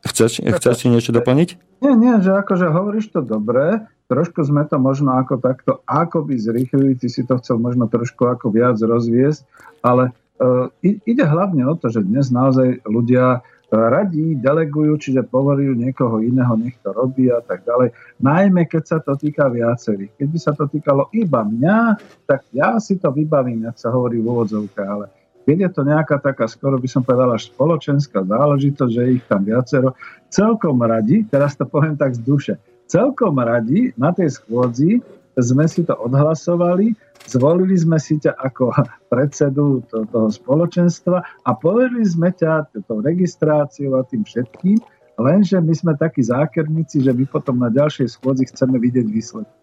Chceš, 0.02 0.42
chceš 0.42 0.82
si 0.82 0.90
niečo 0.90 1.14
doplniť? 1.14 1.78
Nie, 1.78 1.94
nie, 1.94 2.14
že 2.18 2.34
akože 2.34 2.74
hovoríš 2.74 3.14
to 3.14 3.22
dobre, 3.22 3.86
trošku 4.10 4.42
sme 4.42 4.66
to 4.66 4.82
možno 4.82 5.14
ako 5.14 5.38
takto 5.38 5.78
ako 5.86 6.26
by 6.26 6.34
zrýchlili, 6.38 6.98
ty 6.98 7.06
si 7.06 7.22
to 7.22 7.38
chcel 7.38 7.62
možno 7.62 7.86
trošku 7.86 8.26
ako 8.26 8.50
viac 8.50 8.82
rozviesť, 8.82 9.46
ale 9.86 10.10
uh, 10.42 10.66
ide 10.82 11.22
hlavne 11.22 11.70
o 11.70 11.74
to, 11.78 11.86
že 11.86 12.02
dnes 12.02 12.34
naozaj 12.34 12.82
ľudia 12.82 13.46
radí, 13.76 14.36
delegujú, 14.36 15.00
čiže 15.00 15.24
povolujú 15.24 15.72
niekoho 15.72 16.20
iného, 16.20 16.52
nech 16.60 16.76
to 16.84 16.92
robí 16.92 17.32
a 17.32 17.40
tak 17.40 17.64
ďalej. 17.64 17.96
Najmä 18.20 18.68
keď 18.68 18.82
sa 18.84 18.98
to 19.00 19.16
týka 19.16 19.48
viacerých. 19.48 20.12
Keď 20.20 20.28
by 20.28 20.38
sa 20.38 20.52
to 20.52 20.68
týkalo 20.68 21.08
iba 21.16 21.40
mňa, 21.40 21.96
tak 22.28 22.44
ja 22.52 22.76
si 22.76 23.00
to 23.00 23.08
vybavím, 23.08 23.64
ak 23.64 23.80
sa 23.80 23.88
hovorí 23.88 24.20
v 24.20 24.28
úvodzovke, 24.28 24.80
ale 24.84 25.08
keď 25.42 25.56
je 25.58 25.70
to 25.74 25.82
nejaká 25.82 26.16
taká, 26.22 26.46
skoro 26.46 26.78
by 26.78 26.86
som 26.86 27.02
povedal, 27.02 27.34
až 27.34 27.50
spoločenská 27.50 28.22
záležitosť, 28.22 28.92
že 28.92 29.18
ich 29.18 29.24
tam 29.26 29.42
viacero, 29.42 29.98
celkom 30.30 30.78
radi, 30.86 31.26
teraz 31.26 31.58
to 31.58 31.66
poviem 31.66 31.98
tak 31.98 32.14
z 32.14 32.22
duše, 32.22 32.54
celkom 32.86 33.40
radi 33.42 33.90
na 33.98 34.14
tej 34.14 34.38
schôdzi 34.38 35.02
sme 35.32 35.64
si 35.64 35.80
to 35.82 35.96
odhlasovali, 35.96 36.92
zvolili 37.26 37.76
sme 37.78 37.98
si 37.98 38.18
ťa 38.18 38.34
ako 38.38 38.72
predsedu 39.12 39.84
toho 39.90 40.28
spoločenstva 40.30 41.18
a 41.20 41.50
poverili 41.56 42.06
sme 42.06 42.32
ťa 42.32 42.72
tou 42.86 43.02
registráciou 43.02 43.98
a 43.98 44.06
tým 44.06 44.26
všetkým, 44.26 44.78
lenže 45.20 45.60
my 45.60 45.74
sme 45.76 45.92
takí 45.94 46.24
zákerníci, 46.24 47.04
že 47.04 47.12
my 47.12 47.24
potom 47.28 47.60
na 47.60 47.68
ďalšej 47.68 48.18
schôdzi 48.18 48.48
chceme 48.48 48.80
vidieť 48.80 49.06
výsledky. 49.06 49.54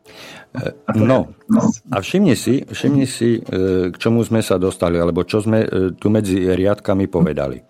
No, 1.50 1.74
a 1.90 1.98
všimni 2.00 2.38
si, 2.38 2.64
všimni 2.64 3.06
si, 3.10 3.42
e, 3.42 3.90
k 3.90 3.96
čomu 3.98 4.22
sme 4.22 4.46
sa 4.46 4.62
dostali, 4.62 5.02
alebo 5.02 5.26
čo 5.26 5.42
sme 5.42 5.66
e, 5.66 5.68
tu 5.98 6.08
medzi 6.14 6.48
riadkami 6.48 7.10
povedali. 7.10 7.62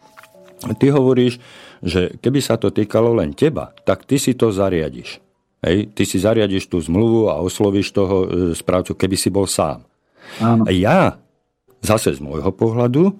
Ty 0.59 0.87
hovoríš, 0.91 1.39
že 1.79 2.19
keby 2.19 2.39
sa 2.43 2.59
to 2.59 2.67
týkalo 2.67 3.15
len 3.15 3.31
teba, 3.31 3.71
tak 3.87 4.03
ty 4.03 4.19
si 4.19 4.35
to 4.35 4.51
zariadiš. 4.51 5.23
Hej, 5.59 5.91
ty 5.91 6.03
si 6.07 6.17
zariadiš 6.23 6.71
tú 6.71 6.79
zmluvu 6.79 7.27
a 7.27 7.43
oslovíš 7.43 7.91
toho 7.91 8.15
e, 8.23 8.27
správcu, 8.55 8.95
keby 8.95 9.15
si 9.19 9.27
bol 9.27 9.43
sám. 9.43 9.83
Áno. 10.39 10.63
Ja, 10.71 11.19
zase 11.83 12.15
z 12.15 12.23
môjho 12.23 12.51
pohľadu, 12.55 13.11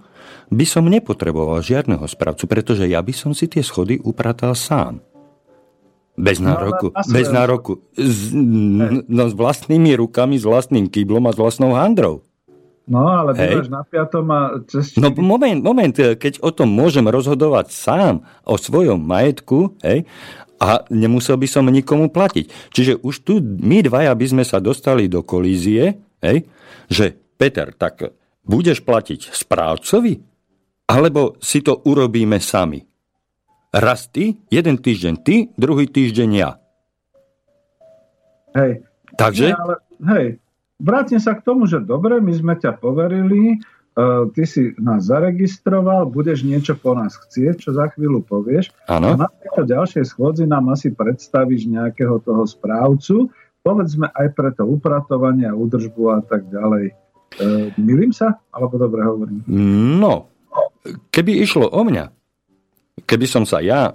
by 0.49 0.65
som 0.65 0.87
nepotreboval 0.87 1.61
žiadneho 1.61 2.01
správcu, 2.07 2.47
pretože 2.49 2.87
ja 2.87 3.03
by 3.03 3.13
som 3.13 3.31
si 3.35 3.45
tie 3.51 3.61
schody 3.61 3.99
upratal 4.01 4.55
sám. 4.55 5.03
Bez 6.19 6.43
no, 6.43 6.51
nároku. 6.51 6.91
No, 6.91 7.03
bez 7.11 7.27
nároku. 7.31 7.73
S, 7.95 8.35
no, 9.07 9.23
s 9.29 9.33
vlastnými 9.35 9.95
rukami, 9.95 10.35
s 10.35 10.43
vlastným 10.43 10.91
kýblom 10.91 11.23
a 11.27 11.31
s 11.31 11.39
vlastnou 11.39 11.75
handrou. 11.75 12.27
No, 12.89 13.05
ale 13.05 13.37
bývaš 13.37 13.69
na 13.69 13.85
piatom 13.85 14.25
a 14.33 14.65
cez... 14.65 14.97
No, 14.97 15.13
moment, 15.13 15.61
moment, 15.61 15.93
keď 15.93 16.41
o 16.41 16.49
tom 16.49 16.73
môžem 16.73 17.05
rozhodovať 17.05 17.69
sám, 17.69 18.25
o 18.41 18.57
svojom 18.57 18.97
majetku, 18.97 19.77
hej, 19.85 20.09
a 20.59 20.83
nemusel 20.91 21.39
by 21.39 21.47
som 21.47 21.71
nikomu 21.71 22.11
platiť. 22.11 22.75
Čiže 22.75 22.99
už 23.01 23.15
tu 23.23 23.39
my 23.41 23.79
dvaja 23.79 24.11
by 24.11 24.25
sme 24.27 24.43
sa 24.43 24.59
dostali 24.59 25.07
do 25.07 25.23
kolízie, 25.23 25.95
hej, 26.19 26.45
že 26.91 27.15
Peter, 27.39 27.71
tak 27.71 28.11
budeš 28.43 28.83
platiť 28.83 29.31
správcovi, 29.31 30.19
alebo 30.91 31.39
si 31.39 31.63
to 31.63 31.79
urobíme 31.87 32.37
sami. 32.43 32.83
Raz 33.69 34.09
ty, 34.09 34.35
jeden 34.49 34.81
týždeň 34.81 35.13
ty, 35.21 35.47
druhý 35.55 35.85
týždeň 35.87 36.29
ja. 36.33 36.57
Hej. 38.57 38.83
Takže? 39.13 39.53
Nie, 39.53 39.57
ale, 39.57 39.75
hej, 40.09 40.27
vrátim 40.81 41.21
sa 41.21 41.37
k 41.37 41.45
tomu, 41.45 41.69
že 41.69 41.77
dobre, 41.79 42.17
my 42.17 42.33
sme 42.33 42.53
ťa 42.57 42.81
poverili, 42.81 43.61
ty 44.35 44.43
si 44.45 44.75
nás 44.77 45.09
zaregistroval, 45.09 46.07
budeš 46.07 46.45
niečo 46.45 46.77
po 46.77 46.93
nás 46.93 47.17
chcieť, 47.17 47.55
čo 47.57 47.69
za 47.73 47.89
chvíľu 47.91 48.21
povieš. 48.23 48.71
Ano. 48.87 49.17
A 49.17 49.25
na 49.25 49.29
tejto 49.29 49.65
ďalšej 49.65 50.03
schôdzi 50.09 50.45
nám 50.45 50.69
asi 50.71 50.93
predstavíš 50.93 51.65
nejakého 51.65 52.21
toho 52.21 52.43
správcu, 52.45 53.33
povedzme 53.65 54.11
aj 54.13 54.27
pre 54.35 54.49
to 54.55 54.63
upratovanie 54.67 55.49
a 55.49 55.57
údržbu 55.57 56.03
a 56.15 56.19
tak 56.23 56.47
ďalej. 56.47 56.91
E, 56.91 56.93
milím 57.77 58.15
sa? 58.15 58.39
Alebo 58.53 58.77
dobre 58.77 59.03
hovorím? 59.03 59.43
No, 59.99 60.29
keby 61.11 61.43
išlo 61.43 61.67
o 61.69 61.81
mňa, 61.83 62.18
keby 63.09 63.25
som 63.25 63.43
sa 63.49 63.57
ja 63.65 63.89
e, 63.89 63.91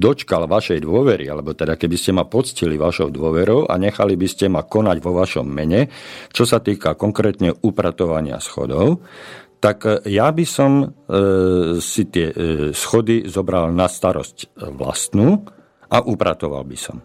dočkal 0.00 0.48
vašej 0.48 0.80
dôvery, 0.80 1.28
alebo 1.28 1.52
teda 1.52 1.76
keby 1.76 1.96
ste 2.00 2.16
ma 2.16 2.24
poctili 2.24 2.80
vašou 2.80 3.12
dôverou 3.12 3.68
a 3.68 3.76
nechali 3.76 4.16
by 4.16 4.28
ste 4.32 4.48
ma 4.48 4.64
konať 4.64 4.96
vo 5.04 5.12
vašom 5.12 5.44
mene, 5.44 5.92
čo 6.32 6.48
sa 6.48 6.64
týka 6.64 6.96
konkrétne 6.96 7.52
upratovania 7.60 8.40
schodov, 8.40 9.04
tak 9.60 9.84
e, 9.84 10.08
ja 10.08 10.32
by 10.32 10.44
som 10.48 10.82
e, 10.82 10.86
si 11.84 12.08
tie 12.08 12.32
e, 12.32 12.34
schody 12.72 13.28
zobral 13.28 13.70
na 13.76 13.86
starosť 13.86 14.56
vlastnú 14.72 15.44
a 15.92 16.00
upratoval 16.00 16.64
by 16.64 16.78
som. 16.80 16.98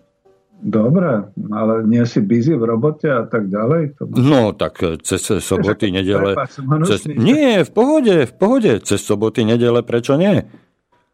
Dobre, 0.57 1.21
ale 1.53 1.85
nie 1.85 2.01
si 2.09 2.17
busy 2.17 2.57
v 2.57 2.65
robote 2.65 3.05
a 3.05 3.29
tak 3.29 3.45
ďalej? 3.45 3.93
To... 4.01 4.09
No, 4.17 4.57
tak 4.57 4.81
cez 5.05 5.21
soboty, 5.21 5.91
nedele... 6.01 6.33
Cez... 6.81 7.05
Nie, 7.05 7.61
v 7.61 7.69
pohode, 7.69 8.25
v 8.25 8.33
pohode. 8.33 8.81
Cez 8.81 9.05
soboty, 9.05 9.45
nedele, 9.45 9.85
prečo 9.85 10.17
nie? 10.17 10.49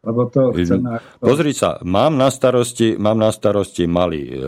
Lebo 0.04 0.28
to 0.28 0.52
chceme... 0.52 1.00
Pozri 1.18 1.56
sa, 1.56 1.80
mám 1.82 2.20
na 2.20 2.28
starosti, 2.28 3.00
mám 3.00 3.16
na 3.16 3.32
starosti 3.32 3.88
malý... 3.88 4.22
E, 4.28 4.38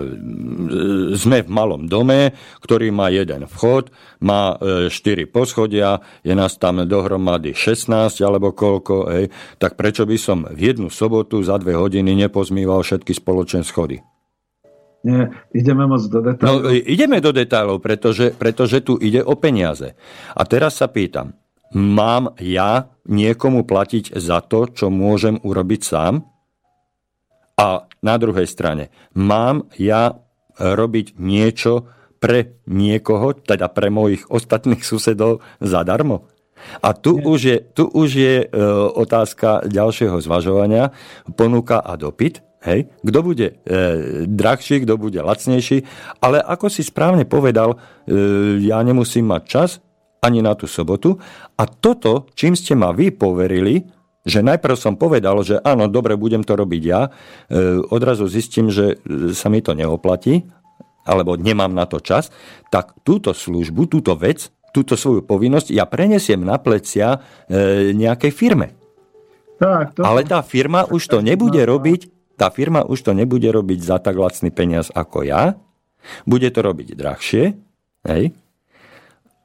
sme 1.16 1.40
v 1.42 1.50
malom 1.50 1.88
dome, 1.88 2.36
ktorý 2.60 2.92
má 2.92 3.08
jeden 3.08 3.48
vchod, 3.48 3.88
má 4.20 4.54
e, 4.54 4.92
štyri 4.92 5.24
poschodia, 5.24 6.04
je 6.20 6.36
nás 6.36 6.60
tam 6.60 6.84
dohromady 6.84 7.56
16 7.56 8.20
alebo 8.20 8.52
koľko, 8.52 9.08
ej, 9.16 9.24
tak 9.56 9.80
prečo 9.80 10.04
by 10.04 10.16
som 10.20 10.44
v 10.44 10.76
jednu 10.76 10.92
sobotu 10.92 11.40
za 11.40 11.56
dve 11.56 11.74
hodiny 11.74 12.12
nepozmýval 12.28 12.84
všetky 12.84 13.16
spoločné 13.16 13.64
schody? 13.64 14.04
Nie, 15.06 15.30
ideme 15.54 15.86
moc 15.86 16.02
do 16.10 16.18
detailov. 16.18 16.66
No, 16.66 16.74
ideme 16.74 17.22
do 17.22 17.30
detailov, 17.30 17.78
pretože, 17.78 18.34
pretože 18.34 18.82
tu 18.82 18.98
ide 18.98 19.22
o 19.22 19.38
peniaze. 19.38 19.94
A 20.34 20.42
teraz 20.42 20.82
sa 20.82 20.90
pýtam, 20.90 21.30
mám 21.74 22.36
ja 22.38 22.92
niekomu 23.06 23.66
platiť 23.66 24.14
za 24.18 24.42
to, 24.44 24.70
čo 24.70 24.92
môžem 24.92 25.40
urobiť 25.42 25.80
sám? 25.82 26.22
A 27.56 27.88
na 28.04 28.14
druhej 28.20 28.44
strane, 28.44 28.92
mám 29.16 29.72
ja 29.80 30.12
robiť 30.60 31.16
niečo 31.16 31.88
pre 32.20 32.60
niekoho, 32.68 33.36
teda 33.36 33.68
pre 33.72 33.88
mojich 33.88 34.28
ostatných 34.28 34.84
susedov 34.84 35.44
zadarmo? 35.60 36.28
A 36.82 36.96
tu 36.96 37.20
už 37.20 37.40
je, 37.40 37.56
tu 37.76 37.84
už 37.86 38.08
je 38.16 38.36
e, 38.42 38.46
otázka 38.96 39.68
ďalšieho 39.68 40.18
zvažovania, 40.24 40.90
ponuka 41.36 41.78
a 41.84 41.94
dopyt. 41.94 42.42
Hej? 42.64 42.90
Kto 43.04 43.18
bude 43.22 43.46
e, 43.46 43.54
drahší, 44.26 44.82
kto 44.82 44.98
bude 44.98 45.20
lacnejší, 45.22 45.86
ale 46.18 46.42
ako 46.42 46.66
si 46.66 46.82
správne 46.82 47.28
povedal, 47.28 47.76
e, 47.76 48.58
ja 48.66 48.82
nemusím 48.82 49.30
mať 49.30 49.42
čas, 49.46 49.70
ani 50.22 50.40
na 50.42 50.56
tú 50.56 50.68
sobotu. 50.68 51.18
A 51.56 51.64
toto, 51.66 52.28
čím 52.36 52.56
ste 52.56 52.74
ma 52.74 52.92
vy 52.92 53.12
poverili, 53.12 53.84
že 54.26 54.42
najprv 54.42 54.74
som 54.74 54.98
povedal, 54.98 55.38
že 55.46 55.62
áno, 55.62 55.86
dobre, 55.86 56.18
budem 56.18 56.42
to 56.42 56.58
robiť 56.58 56.82
ja, 56.82 57.06
e, 57.06 57.10
odrazu 57.78 58.26
zistím, 58.26 58.74
že 58.74 58.98
sa 59.30 59.46
mi 59.46 59.62
to 59.62 59.70
neoplatí, 59.70 60.42
alebo 61.06 61.38
nemám 61.38 61.70
na 61.70 61.86
to 61.86 62.02
čas, 62.02 62.34
tak 62.74 62.98
túto 63.06 63.30
službu, 63.30 63.86
túto 63.86 64.18
vec, 64.18 64.50
túto 64.74 64.98
svoju 64.98 65.22
povinnosť 65.22 65.70
ja 65.70 65.86
prenesiem 65.86 66.42
na 66.42 66.58
plecia 66.58 67.22
e, 67.46 67.94
nejakej 67.94 68.32
firme. 68.34 68.74
Tak, 69.56 69.96
to 69.96 70.04
Ale 70.04 70.26
tá 70.26 70.42
firma 70.42 70.84
už 70.84 71.06
to 71.06 71.18
nebude 71.22 71.62
robiť, 71.62 72.34
tá 72.36 72.52
firma 72.52 72.84
už 72.84 73.06
to 73.06 73.12
nebude 73.16 73.46
robiť 73.48 73.78
za 73.80 73.96
tak 74.02 74.18
lacný 74.18 74.52
peniaz 74.52 74.92
ako 74.92 75.24
ja, 75.24 75.56
bude 76.28 76.50
to 76.50 76.60
robiť 76.60 76.92
drahšie, 76.92 77.44
hej, 78.10 78.36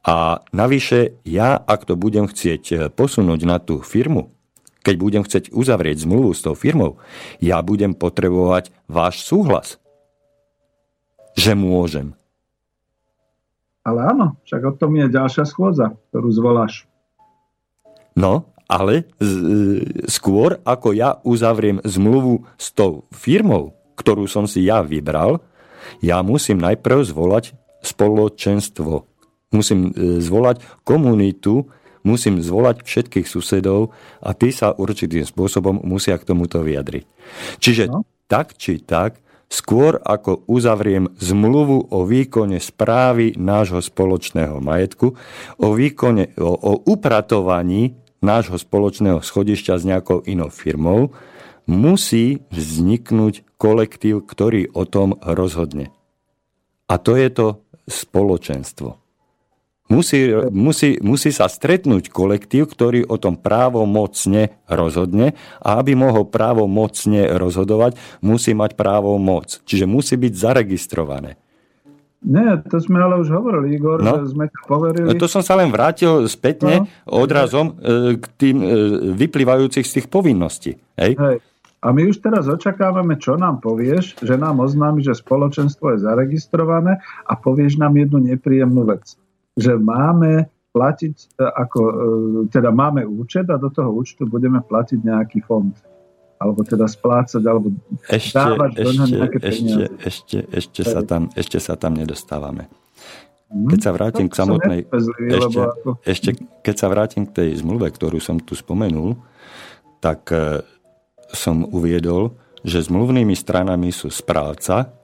A 0.01 0.41
navyše, 0.49 1.21
ja, 1.21 1.61
ak 1.61 1.85
to 1.85 1.93
budem 1.93 2.25
chcieť 2.25 2.63
e, 2.73 2.75
posunúť 2.89 3.41
na 3.45 3.61
tú 3.61 3.85
firmu, 3.85 4.33
keď 4.81 4.95
budem 4.97 5.21
chcieť 5.21 5.53
uzavrieť 5.53 6.09
zmluvu 6.09 6.33
s 6.33 6.41
tou 6.41 6.57
firmou, 6.57 6.97
ja 7.37 7.61
budem 7.61 7.93
potrebovať 7.93 8.73
váš 8.89 9.21
súhlas. 9.21 9.77
Že 11.37 11.53
môžem. 11.53 12.07
Ale 13.85 14.09
áno, 14.09 14.41
však 14.45 14.61
o 14.65 14.73
tom 14.73 14.97
je 14.97 15.05
ďalšia 15.05 15.45
schôdza, 15.45 15.93
ktorú 16.09 16.33
zvoláš. 16.33 16.89
No, 18.17 18.49
ale 18.65 19.05
z, 19.21 19.31
e, 19.37 19.53
skôr 20.09 20.57
ako 20.65 20.97
ja 20.97 21.21
uzavriem 21.21 21.77
zmluvu 21.85 22.49
s 22.57 22.73
tou 22.73 23.05
firmou, 23.13 23.77
ktorú 24.01 24.25
som 24.25 24.49
si 24.49 24.65
ja 24.65 24.81
vybral, 24.81 25.45
ja 26.01 26.25
musím 26.25 26.57
najprv 26.57 27.05
zvolať 27.05 27.53
spoločenstvo 27.85 29.10
musím 29.51 29.91
e, 29.91 30.19
zvolať 30.23 30.63
komunitu, 30.81 31.67
musím 32.01 32.41
zvolať 32.41 32.81
všetkých 32.81 33.27
susedov 33.29 33.93
a 34.23 34.33
tí 34.33 34.49
sa 34.49 34.73
určitým 34.73 35.27
spôsobom 35.27 35.83
musia 35.85 36.17
k 36.17 36.25
tomuto 36.25 36.65
vyjadriť. 36.65 37.05
Čiže 37.61 37.83
no. 37.91 38.07
tak 38.25 38.57
či 38.57 38.81
tak, 38.81 39.21
skôr 39.51 39.99
ako 39.99 40.47
uzavriem 40.47 41.11
zmluvu 41.19 41.91
o 41.91 42.07
výkone 42.07 42.63
správy 42.63 43.35
nášho 43.35 43.83
spoločného 43.83 44.63
majetku, 44.63 45.13
o, 45.59 45.67
výkone, 45.75 46.31
o, 46.39 46.55
o 46.55 46.71
upratovaní 46.87 47.99
nášho 48.23 48.55
spoločného 48.55 49.19
schodišťa 49.19 49.73
s 49.75 49.83
nejakou 49.83 50.23
inou 50.23 50.47
firmou, 50.47 51.11
musí 51.67 52.47
vzniknúť 52.49 53.43
kolektív, 53.59 54.23
ktorý 54.23 54.71
o 54.71 54.87
tom 54.87 55.19
rozhodne. 55.19 55.91
A 56.87 56.95
to 56.95 57.19
je 57.19 57.27
to 57.29 57.47
spoločenstvo. 57.91 59.00
Musí, 59.91 60.31
musí, 60.55 60.89
musí 61.03 61.35
sa 61.35 61.51
stretnúť 61.51 62.07
kolektív, 62.07 62.71
ktorý 62.71 63.03
o 63.11 63.19
tom 63.19 63.35
právomocne 63.35 64.55
rozhodne 64.71 65.35
a 65.59 65.83
aby 65.83 65.99
mohol 65.99 66.31
právomocne 66.31 67.27
rozhodovať, 67.35 67.99
musí 68.23 68.55
mať 68.55 68.79
právo 68.79 69.19
moc. 69.19 69.59
Čiže 69.67 69.83
musí 69.83 70.15
byť 70.15 70.31
zaregistrované. 70.31 71.35
Nie, 72.21 72.61
to 72.69 72.77
sme 72.77 73.01
ale 73.01 73.19
už 73.19 73.33
hovorili, 73.33 73.75
Igor, 73.81 73.97
no, 73.99 74.23
že 74.23 74.31
sme 74.31 74.45
to 74.47 74.59
poverili. 74.69 75.17
To 75.17 75.27
som 75.27 75.41
sa 75.41 75.57
len 75.57 75.73
vrátil 75.73 76.29
spätne 76.29 76.85
no. 76.85 77.17
odrazom 77.25 77.73
e, 77.81 78.15
k 78.21 78.25
tým 78.37 78.57
e, 78.61 78.67
vyplývajúcich 79.17 79.83
z 79.83 79.93
tých 79.99 80.07
povinností. 80.07 80.77
Hej? 81.01 81.17
Hej. 81.17 81.37
A 81.81 81.87
my 81.89 82.13
už 82.13 82.21
teraz 82.21 82.45
očakávame, 82.45 83.17
čo 83.17 83.41
nám 83.41 83.57
povieš, 83.57 84.21
že 84.21 84.37
nám 84.37 84.61
oznámi, 84.61 85.01
že 85.01 85.17
spoločenstvo 85.17 85.97
je 85.97 86.05
zaregistrované 86.05 87.01
a 87.25 87.33
povieš 87.33 87.81
nám 87.81 87.97
jednu 87.97 88.21
nepríjemnú 88.21 88.85
vec 88.85 89.17
že 89.57 89.75
máme 89.75 90.47
platiť, 90.71 91.15
e, 91.35 91.43
ako, 91.43 91.79
e, 91.83 91.93
teda 92.51 92.71
máme 92.71 93.03
účet 93.03 93.47
a 93.51 93.59
do 93.59 93.67
toho 93.67 93.91
účtu 93.91 94.23
budeme 94.23 94.63
platiť 94.63 94.99
nejaký 95.03 95.43
fond. 95.43 95.75
Alebo 96.41 96.65
teda 96.65 96.89
splácať, 96.89 97.43
alebo 97.45 97.69
ešte, 98.09 98.33
dávať 98.33 98.71
ešte, 98.73 98.81
do 98.81 98.91
nejaké 99.05 99.37
ešte, 99.45 99.83
ešte, 100.01 100.37
ešte, 100.49 100.81
sa 100.81 101.01
tam, 101.05 101.29
ešte 101.37 101.57
sa 101.61 101.77
tam 101.77 101.93
nedostávame. 101.93 102.65
Mhm. 103.51 103.67
Keď 103.67 103.79
sa 103.83 103.91
vrátim 103.91 104.27
k 104.31 104.33
samotnej... 104.39 104.79
Ešte, 104.87 105.61
ešte, 106.07 106.29
keď 106.63 106.75
sa 106.79 106.87
vrátim 106.87 107.27
k 107.27 107.35
tej 107.35 107.49
zmluve, 107.59 107.91
ktorú 107.91 108.17
som 108.23 108.39
tu 108.39 108.55
spomenul, 108.55 109.19
tak 109.99 110.31
e, 110.31 110.63
som 111.35 111.67
uviedol, 111.67 112.33
že 112.63 112.79
zmluvnými 112.79 113.35
stranami 113.35 113.91
sú 113.91 114.07
správca 114.07 114.95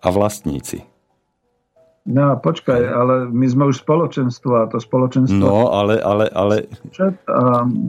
a 0.00 0.08
vlastníci. 0.08 0.95
No 2.06 2.38
počkaj, 2.38 2.86
ale 2.86 3.14
my 3.34 3.46
sme 3.50 3.64
už 3.66 3.82
spoločenstvo 3.82 4.62
a 4.62 4.70
to 4.70 4.78
spoločenstvo... 4.78 5.42
No, 5.42 5.74
ale... 5.74 5.98
ale, 5.98 6.30
ale... 6.30 6.70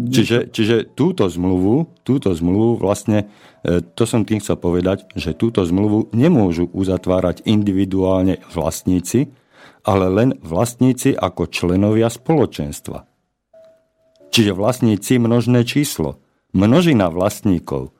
Čiže, 0.09 0.49
čiže 0.49 0.89
túto 0.97 1.29
zmluvu, 1.29 1.85
túto 2.01 2.33
zmluvu 2.33 2.81
vlastne, 2.81 3.29
e, 3.61 3.85
to 3.93 4.09
som 4.09 4.25
tým 4.25 4.41
chcel 4.41 4.57
povedať, 4.57 5.05
že 5.13 5.37
túto 5.37 5.61
zmluvu 5.61 6.09
nemôžu 6.17 6.65
uzatvárať 6.73 7.45
individuálne 7.45 8.41
vlastníci, 8.49 9.29
ale 9.85 10.09
len 10.09 10.29
vlastníci 10.41 11.13
ako 11.13 11.53
členovia 11.53 12.09
spoločenstva. 12.09 13.05
Čiže 14.33 14.57
vlastníci 14.57 15.21
množné 15.21 15.61
číslo. 15.61 16.17
Množina 16.57 17.13
vlastníkov 17.13 17.96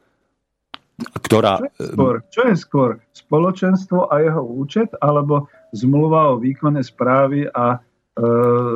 ktorá... 0.98 1.62
Čo 1.62 1.68
je 1.78 1.86
skôr? 1.94 2.16
Čo 2.34 2.42
je 2.42 2.56
skôr? 2.58 2.90
Spoločenstvo 3.14 4.00
a 4.10 4.22
jeho 4.22 4.42
účet, 4.42 4.90
alebo 4.98 5.46
zmluva 5.74 6.34
o 6.34 6.42
výkone 6.42 6.82
správy 6.82 7.46
a 7.54 7.78
e, 7.78 7.80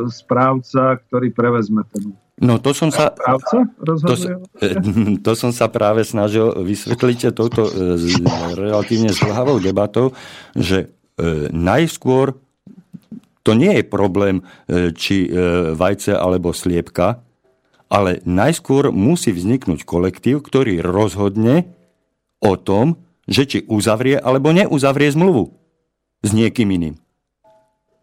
správca, 0.10 1.02
ktorý 1.08 1.34
prevezme 1.34 1.82
ten 1.90 2.14
No 2.42 2.58
to 2.58 2.74
som 2.74 2.90
sa, 2.90 3.14
to, 3.14 4.14
to 5.26 5.32
som 5.38 5.54
sa 5.54 5.70
práve 5.70 6.02
snažil 6.02 6.50
vysvetliť 6.66 7.38
touto 7.38 7.70
e, 7.70 8.02
relatívne 8.58 9.14
zlhavou 9.14 9.62
debatou, 9.62 10.18
že 10.58 10.90
e, 11.22 11.54
najskôr 11.54 12.34
to 13.46 13.54
nie 13.54 13.78
je 13.78 13.86
problém, 13.86 14.42
e, 14.66 14.90
či 14.98 15.30
vajce 15.78 16.18
alebo 16.18 16.50
sliepka, 16.50 17.22
ale 17.94 18.26
najskôr 18.26 18.90
musí 18.90 19.30
vzniknúť 19.30 19.86
kolektív, 19.86 20.42
ktorý 20.42 20.82
rozhodne 20.82 21.70
o 22.42 22.58
tom, 22.58 22.98
že 23.30 23.46
či 23.48 23.58
uzavrie 23.70 24.18
alebo 24.18 24.52
neuzavrie 24.52 25.14
zmluvu 25.14 25.54
s 26.26 26.30
niekým 26.34 26.68
iným. 26.74 26.96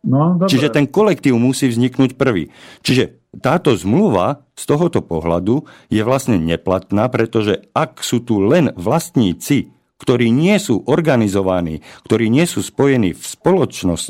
No, 0.06 0.38
dobre. 0.38 0.48
Čiže 0.48 0.70
ten 0.70 0.86
kolektív 0.86 1.36
musí 1.36 1.66
vzniknúť 1.68 2.14
prvý. 2.14 2.54
Čiže 2.86 3.18
táto 3.42 3.74
zmluva 3.74 4.46
z 4.54 4.64
tohoto 4.64 5.04
pohľadu 5.04 5.66
je 5.92 6.00
vlastne 6.06 6.38
neplatná, 6.40 7.10
pretože 7.12 7.68
ak 7.74 8.00
sú 8.00 8.22
tu 8.24 8.40
len 8.40 8.72
vlastníci, 8.78 9.74
ktorí 9.98 10.30
nie 10.30 10.54
sú 10.62 10.86
organizovaní, 10.86 11.82
ktorí 12.06 12.30
nie 12.30 12.46
sú 12.46 12.62
spojení 12.62 13.18
v 13.18 13.24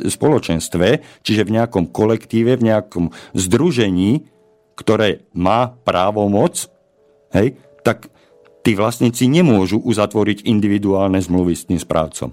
spoločenstve, 0.04 0.88
čiže 1.24 1.42
v 1.48 1.54
nejakom 1.56 1.88
kolektíve, 1.88 2.60
v 2.60 2.66
nejakom 2.68 3.04
združení, 3.32 4.28
ktoré 4.76 5.24
má 5.32 5.72
právomoc, 5.82 6.68
hej, 7.32 7.56
tak 7.82 8.12
tí 8.62 8.72
vlastníci 8.74 9.30
nemôžu 9.30 9.78
uzatvoriť 9.82 10.46
individuálne 10.46 11.18
zmluvy 11.18 11.54
s 11.54 11.66
tým 11.66 11.80
správcom 11.80 12.30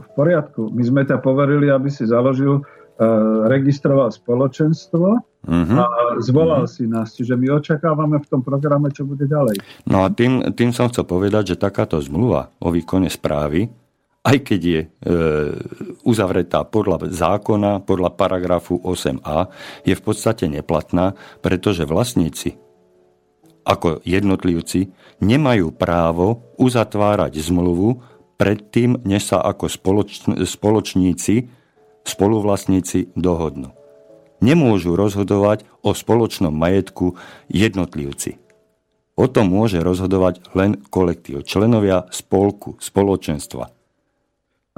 v 0.00 0.08
poriadku. 0.14 0.70
My 0.70 0.82
sme 0.86 1.02
ťa 1.04 1.18
poverili, 1.18 1.68
aby 1.68 1.90
si 1.90 2.06
založil, 2.06 2.62
uh, 2.62 2.64
registroval 3.50 4.08
spoločenstvo 4.14 5.06
uh-huh. 5.20 5.76
a 5.76 5.86
zvolal 6.22 6.66
uh-huh. 6.66 6.74
si 6.74 6.86
nás. 6.86 7.14
Čiže 7.14 7.34
my 7.34 7.60
očakávame 7.60 8.22
v 8.22 8.26
tom 8.26 8.40
programe, 8.40 8.90
čo 8.94 9.04
bude 9.06 9.26
ďalej. 9.26 9.60
No 9.86 10.06
a 10.06 10.12
tým, 10.12 10.54
tým 10.54 10.70
som 10.70 10.88
chcel 10.88 11.06
povedať, 11.06 11.54
že 11.54 11.62
takáto 11.62 11.98
zmluva 12.00 12.54
o 12.62 12.70
výkone 12.70 13.10
správy, 13.10 13.68
aj 14.20 14.36
keď 14.44 14.60
je 14.60 14.80
e, 14.84 14.88
uzavretá 16.04 16.60
podľa 16.68 17.08
zákona, 17.08 17.80
podľa 17.88 18.20
paragrafu 18.20 18.76
8a, 18.76 19.48
je 19.88 19.96
v 19.96 20.02
podstate 20.04 20.44
neplatná, 20.44 21.16
pretože 21.40 21.88
vlastníci 21.88 22.60
ako 23.64 24.00
jednotlivci 24.02 24.92
nemajú 25.20 25.72
právo 25.74 26.54
uzatvárať 26.56 27.40
zmluvu 27.40 28.02
predtým, 28.40 29.04
než 29.04 29.34
sa 29.34 29.44
ako 29.44 29.68
spoločníci, 30.44 31.34
spoluvlastníci 32.08 33.12
dohodnú. 33.12 33.76
Nemôžu 34.40 34.96
rozhodovať 34.96 35.68
o 35.84 35.92
spoločnom 35.92 36.48
majetku 36.48 37.20
jednotlivci. 37.52 38.40
O 39.20 39.28
tom 39.28 39.52
môže 39.52 39.76
rozhodovať 39.84 40.40
len 40.56 40.80
kolektív, 40.88 41.44
členovia 41.44 42.08
spolku, 42.08 42.80
spoločenstva. 42.80 43.68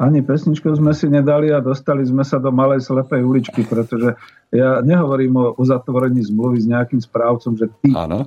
Ani 0.03 0.19
pesničku 0.19 0.67
sme 0.75 0.91
si 0.91 1.07
nedali 1.07 1.55
a 1.55 1.63
dostali 1.63 2.03
sme 2.03 2.27
sa 2.27 2.43
do 2.43 2.51
malej 2.51 2.83
slepej 2.83 3.23
uličky, 3.23 3.63
pretože 3.63 4.19
ja 4.51 4.83
nehovorím 4.83 5.39
o 5.39 5.47
uzatvorení 5.55 6.27
zmluvy 6.27 6.59
s 6.59 6.67
nejakým 6.67 6.99
správcom, 6.99 7.55
že 7.55 7.71
ty... 7.79 7.95
Áno. 7.95 8.27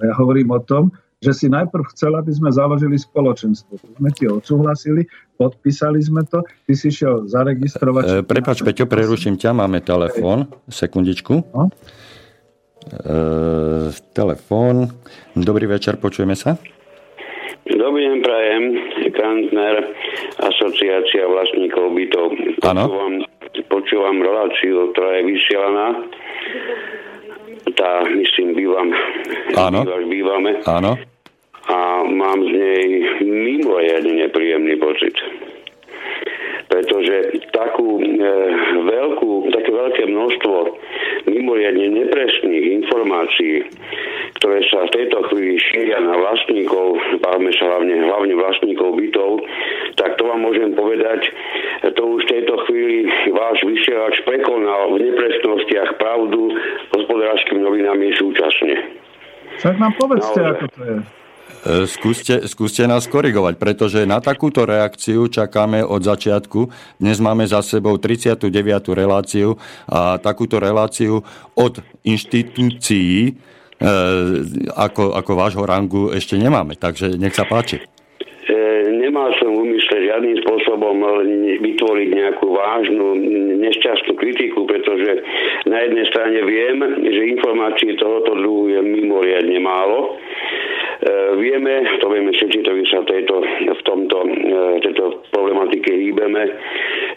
Ja 0.00 0.14
hovorím 0.16 0.52
o 0.54 0.60
tom, 0.60 0.92
že 1.20 1.36
si 1.36 1.46
najprv 1.52 1.84
chcel, 1.92 2.16
aby 2.16 2.32
sme 2.32 2.48
založili 2.48 2.96
spoločenstvo. 2.96 3.76
To 3.76 3.88
sme 4.00 4.08
ti 4.16 4.24
odsúhlasili, 4.24 5.04
podpísali 5.36 6.00
sme 6.00 6.24
to, 6.24 6.40
ty 6.64 6.72
si 6.72 6.88
šiel 6.88 7.28
zaregistrovať. 7.28 8.04
E, 8.08 8.12
prepač, 8.24 8.64
Peťo, 8.64 8.88
preruším 8.88 9.36
ťa, 9.36 9.52
máme 9.52 9.84
telefón, 9.84 10.48
sekundičku. 10.72 11.44
No? 11.52 11.68
E, 12.88 13.16
telefón. 14.16 14.96
Dobrý 15.36 15.68
večer, 15.68 16.00
počujeme 16.00 16.32
sa. 16.32 16.56
Dobrý 17.68 18.00
deň, 18.08 18.18
prajem. 18.24 18.64
Kantner, 19.12 19.76
asociácia 20.40 21.28
vlastníkov 21.28 21.92
bytov. 21.92 22.26
Počúvam, 22.64 23.14
počúvam 23.68 24.16
reláciu, 24.24 24.88
ktorá 24.96 25.20
je 25.20 25.22
vysielaná 25.36 25.86
tá, 27.76 28.04
myslím, 28.08 28.54
bývam, 28.56 28.88
Áno. 29.56 29.84
bývame. 30.14 30.60
Áno 30.64 30.96
a 31.70 32.02
mám 32.02 32.38
z 32.40 32.50
nej 32.50 32.86
mimoriadne 33.22 34.26
nepríjemný 34.26 34.74
pocit. 34.80 35.14
pretože 36.70 37.34
takú 37.50 37.98
e, 37.98 38.06
veľkú, 38.86 39.50
také 39.50 39.70
veľké 39.74 40.02
množstvo 40.06 40.56
mimoriadne 41.28 41.92
nepresných 41.92 42.84
informácií, 42.84 43.66
ktoré 44.40 44.64
sa 44.72 44.88
v 44.88 44.94
tejto 44.96 45.18
chvíli 45.28 45.60
šíria 45.60 46.00
na 46.00 46.16
vlastníkov, 46.16 46.96
bavme 47.20 47.50
sa 47.56 47.64
hlavne, 47.76 47.96
hlavne 48.00 48.34
vlastníkov 48.38 48.96
bytov, 48.96 49.44
tak 50.00 50.16
to 50.16 50.24
vám 50.24 50.40
môžem 50.40 50.72
povedať, 50.72 51.28
to 51.92 52.02
už 52.04 52.24
v 52.24 52.32
tejto 52.32 52.54
chvíli 52.68 52.98
váš 53.36 53.60
vysielač 53.66 54.16
prekonal 54.24 54.96
v 54.96 55.10
nepresnostiach 55.10 56.00
pravdu 56.00 56.56
hospodárskym 56.96 57.60
novinami 57.60 58.16
súčasne. 58.16 58.96
Tak 59.60 59.76
nám 59.76 59.92
povedzte, 60.00 60.40
Naozaj. 60.40 60.56
ako 60.56 60.66
to 60.72 60.82
je. 60.88 61.19
E, 61.60 61.84
skúste, 61.84 62.40
skúste 62.48 62.88
nás 62.88 63.04
korigovať, 63.04 63.60
pretože 63.60 64.08
na 64.08 64.16
takúto 64.24 64.64
reakciu 64.64 65.28
čakáme 65.28 65.84
od 65.84 66.00
začiatku. 66.00 66.72
Dnes 66.96 67.20
máme 67.20 67.44
za 67.44 67.60
sebou 67.60 68.00
39. 68.00 68.48
reláciu 68.96 69.60
a 69.84 70.16
takúto 70.16 70.56
reláciu 70.56 71.20
od 71.52 71.84
inštitúcií 72.00 73.12
e, 73.28 73.32
ako, 74.72 75.12
ako 75.12 75.32
vášho 75.36 75.64
rangu 75.68 76.08
ešte 76.16 76.40
nemáme. 76.40 76.80
Takže 76.80 77.20
nech 77.20 77.36
sa 77.36 77.44
páči. 77.44 77.76
E, 77.76 78.56
nemal 78.96 79.28
som 79.36 79.52
úmysle 79.52 80.00
žiadnym 80.00 80.40
spôsobom 80.40 80.96
vytvoriť 81.60 82.08
nejakú 82.08 82.56
vážnu, 82.56 83.20
nešťastnú 83.60 84.16
kritiku, 84.16 84.64
pretože 84.64 85.28
na 85.68 85.84
jednej 85.84 86.08
strane 86.08 86.40
viem, 86.40 86.80
že 87.04 87.36
informácií 87.36 88.00
tohoto 88.00 88.32
druhu 88.32 88.72
je 88.72 88.80
mimoriadne 88.80 89.60
málo 89.60 90.16
E, 90.79 90.79
vieme, 91.40 91.74
to 92.00 92.06
vieme 92.12 92.30
všetci, 92.32 92.58
ktorí 92.60 92.82
sa 92.92 93.00
tejto, 93.08 93.40
v 93.72 93.82
tomto, 93.88 94.18
e, 94.20 94.30
tejto 94.84 95.24
problematike 95.32 95.88
hýbeme, 95.88 96.44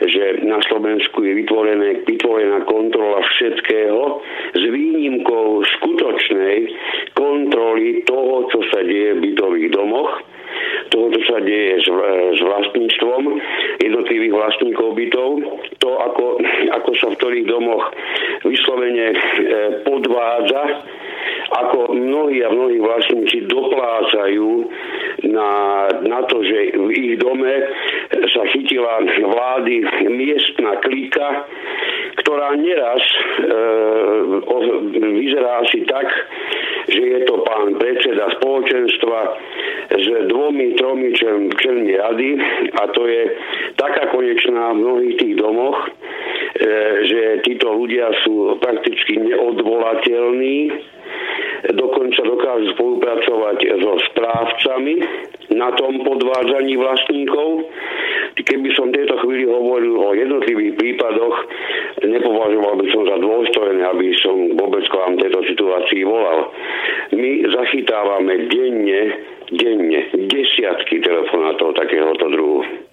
že 0.07 0.39
na 0.47 0.63
Slovensku 0.63 1.19
je 1.23 1.33
vytvorené, 1.43 2.07
vytvorená 2.07 2.63
kontrola 2.63 3.19
všetkého 3.19 4.01
s 4.55 4.63
výnimkou 4.63 5.63
skutočnej 5.79 6.57
kontroly 7.11 8.07
toho, 8.07 8.47
čo 8.55 8.59
sa 8.71 8.79
deje 8.87 9.19
v 9.19 9.23
bytových 9.31 9.69
domoch 9.75 10.11
toho, 10.93 11.09
čo 11.09 11.21
sa 11.33 11.37
deje 11.41 11.81
s, 11.81 11.87
s 12.37 12.39
vlastníctvom 12.45 13.21
jednotlivých 13.81 14.33
vlastníkov 14.37 14.93
bytov, 14.93 15.29
to, 15.81 15.89
ako, 15.97 16.37
ako 16.69 16.89
sa 17.01 17.07
v 17.09 17.17
ktorých 17.17 17.45
domoch 17.49 17.83
vyslovene 18.45 19.07
e, 19.11 19.17
podvádza 19.81 20.63
ako 21.53 21.93
mnohí 21.93 22.41
a 22.41 22.49
mnohí 22.49 22.81
vlastníci 22.81 23.45
doplácajú 23.45 24.65
na, 25.29 25.51
na 26.01 26.19
to, 26.25 26.41
že 26.41 26.73
v 26.73 26.89
ich 26.91 27.13
dome 27.21 27.53
sa 28.33 28.43
chytila 28.49 29.05
vlády 29.21 29.85
miestna 30.09 30.81
klika, 30.81 31.45
ktorá 32.23 32.57
neraz 32.57 33.01
e, 33.01 33.15
vyzerá 35.21 35.61
asi 35.65 35.85
tak, 35.85 36.07
že 36.89 37.01
je 37.01 37.19
to 37.25 37.41
pán 37.45 37.77
predseda 37.79 38.29
spoločenstva 38.37 39.19
s 39.93 40.05
dvomi, 40.29 40.73
tromi 40.77 41.13
členmi 41.57 41.93
rady 41.97 42.29
a 42.73 42.83
to 42.91 43.07
je 43.07 43.23
taká 43.77 44.09
konečná 44.13 44.73
v 44.73 44.81
mnohých 44.81 45.15
tých 45.17 45.35
domoch, 45.37 45.77
e, 45.83 45.89
že 47.07 47.21
títo 47.45 47.73
ľudia 47.73 48.13
sú 48.25 48.57
prakticky 48.61 49.17
neodvolateľní 49.17 50.92
dokonca 51.71 52.19
dokážu 52.27 52.75
spolupracovať 52.75 53.57
so 53.79 53.95
správcami 54.11 54.99
na 55.55 55.71
tom 55.79 56.03
podvádzaní 56.03 56.75
vlastníkov. 56.75 57.71
Keby 58.33 58.69
som 58.75 58.91
v 58.91 58.97
tejto 58.99 59.15
chvíli 59.23 59.47
hovoril 59.47 59.95
o 59.95 60.11
jednotlivých 60.17 60.75
prípadoch, 60.75 61.35
nepovažoval 62.03 62.73
by 62.81 62.87
som 62.91 63.01
za 63.07 63.17
dôstojné, 63.21 63.81
aby 63.87 64.07
som 64.19 64.35
vôbec 64.59 64.83
k 64.89 64.97
vám 64.97 65.15
tejto 65.21 65.39
situácii 65.53 66.03
volal. 66.03 66.51
My 67.15 67.31
zachytávame 67.47 68.49
denne, 68.51 69.01
denne 69.53 69.99
desiatky 70.27 70.99
telefonátov 70.99 71.77
takéhoto 71.77 72.25
druhu 72.27 72.83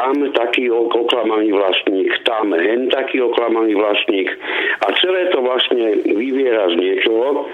tam 0.00 0.16
taký 0.32 0.72
oklamaný 0.72 1.52
vlastník, 1.52 2.08
tam 2.24 2.56
hen 2.56 2.88
taký 2.88 3.20
oklamaný 3.20 3.76
vlastník. 3.76 4.32
A 4.80 4.88
celé 4.96 5.28
to 5.28 5.44
vlastne 5.44 6.00
vyviera 6.08 6.72
z 6.72 6.80
niečoho, 6.80 7.44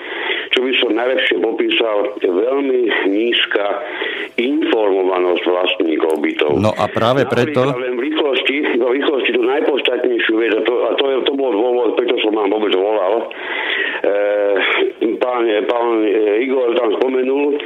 čo 0.55 0.63
by 0.63 0.71
som 0.79 0.95
najlepšie 0.95 1.37
popísal, 1.43 2.15
veľmi 2.23 3.11
nízka 3.11 3.83
informovanosť 4.39 5.43
vlastníkov 5.43 6.13
bytov. 6.23 6.51
No 6.63 6.71
a 6.71 6.87
práve 6.87 7.27
preto... 7.27 7.67
Len 7.67 7.99
v 7.99 8.03
rýchlosti, 8.15 8.57
v 8.79 8.83
rýchlosti 8.95 9.31
tú 9.35 9.43
najpodstatnejšiu 9.43 10.35
vec, 10.39 10.53
a 10.55 10.63
to, 10.63 10.75
a 10.87 10.91
to, 10.95 11.05
je, 11.11 11.17
to 11.27 11.33
bol 11.35 11.51
dôvod, 11.51 11.99
prečo 11.99 12.15
som 12.23 12.31
vám 12.31 12.55
vôbec 12.55 12.71
volal, 12.79 13.27
e, 14.07 14.15
pán, 15.19 15.43
pán 15.67 15.87
Igor 16.39 16.79
tam 16.79 16.95
spomenul, 17.01 17.59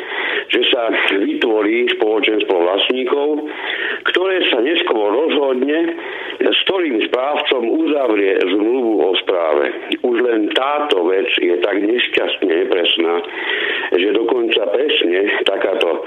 že 0.50 0.60
sa 0.74 0.90
vytvorí 1.14 1.86
spoločenstvo 1.94 2.54
vlastníkov, 2.54 3.46
ktoré 4.10 4.42
sa 4.50 4.58
neskôr 4.58 5.08
rozhodne, 5.14 5.94
s 6.42 6.58
ktorým 6.66 6.98
správcom 7.06 7.62
uzavrie 7.70 8.34
zmluvu 8.42 8.94
o 8.98 9.12
správe. 9.22 9.70
Už 10.02 10.16
len 10.26 10.50
táto 10.50 11.06
vec 11.06 11.30
je 11.38 11.54
tak 11.62 11.78
nešťastne 11.78 12.50
nepresná, 12.50 13.14
že 13.94 14.08
dokonca 14.10 14.60
presne 14.74 15.20
takáto, 15.46 16.02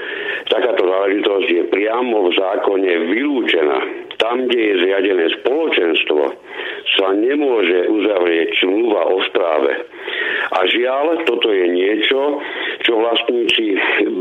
takáto 0.52 0.82
záležitosť 0.84 1.48
je 1.48 1.64
priamo 1.72 2.28
v 2.28 2.36
zákone 2.36 2.92
vylúčená. 3.12 3.78
Tam, 4.20 4.46
kde 4.46 4.60
je 4.60 4.74
zriadené 4.80 5.26
spoločenstvo, 5.42 6.22
sa 6.96 7.12
nemôže 7.12 7.90
uzavrieť 7.90 8.48
zmluva 8.62 9.02
o 9.10 9.18
správe. 9.28 9.72
A 10.54 10.58
žiaľ, 10.70 11.24
toto 11.26 11.50
je 11.50 11.66
niečo, 11.66 12.40
čo 12.84 13.00
vlastníci 13.00 13.74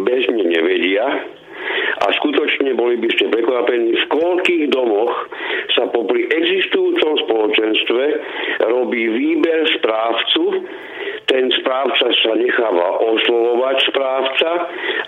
bežne 0.08 0.44
nevedia, 0.50 1.24
a 2.04 2.12
skutočne 2.20 2.76
boli 2.76 3.00
by 3.00 3.08
ste 3.16 3.32
prekvapení, 3.32 3.96
v 3.96 4.06
koľkých 4.12 4.66
domoch 4.76 5.14
sa 5.72 5.88
popri 5.88 6.28
existujúcom 6.28 7.24
spoločenstve 7.24 8.04
robí 8.68 9.08
výber 9.08 9.72
správcu, 9.80 10.68
ten 11.32 11.48
správca 11.64 12.12
sa 12.12 12.34
necháva 12.36 13.00
oslovovať 13.00 13.78
správca 13.88 14.50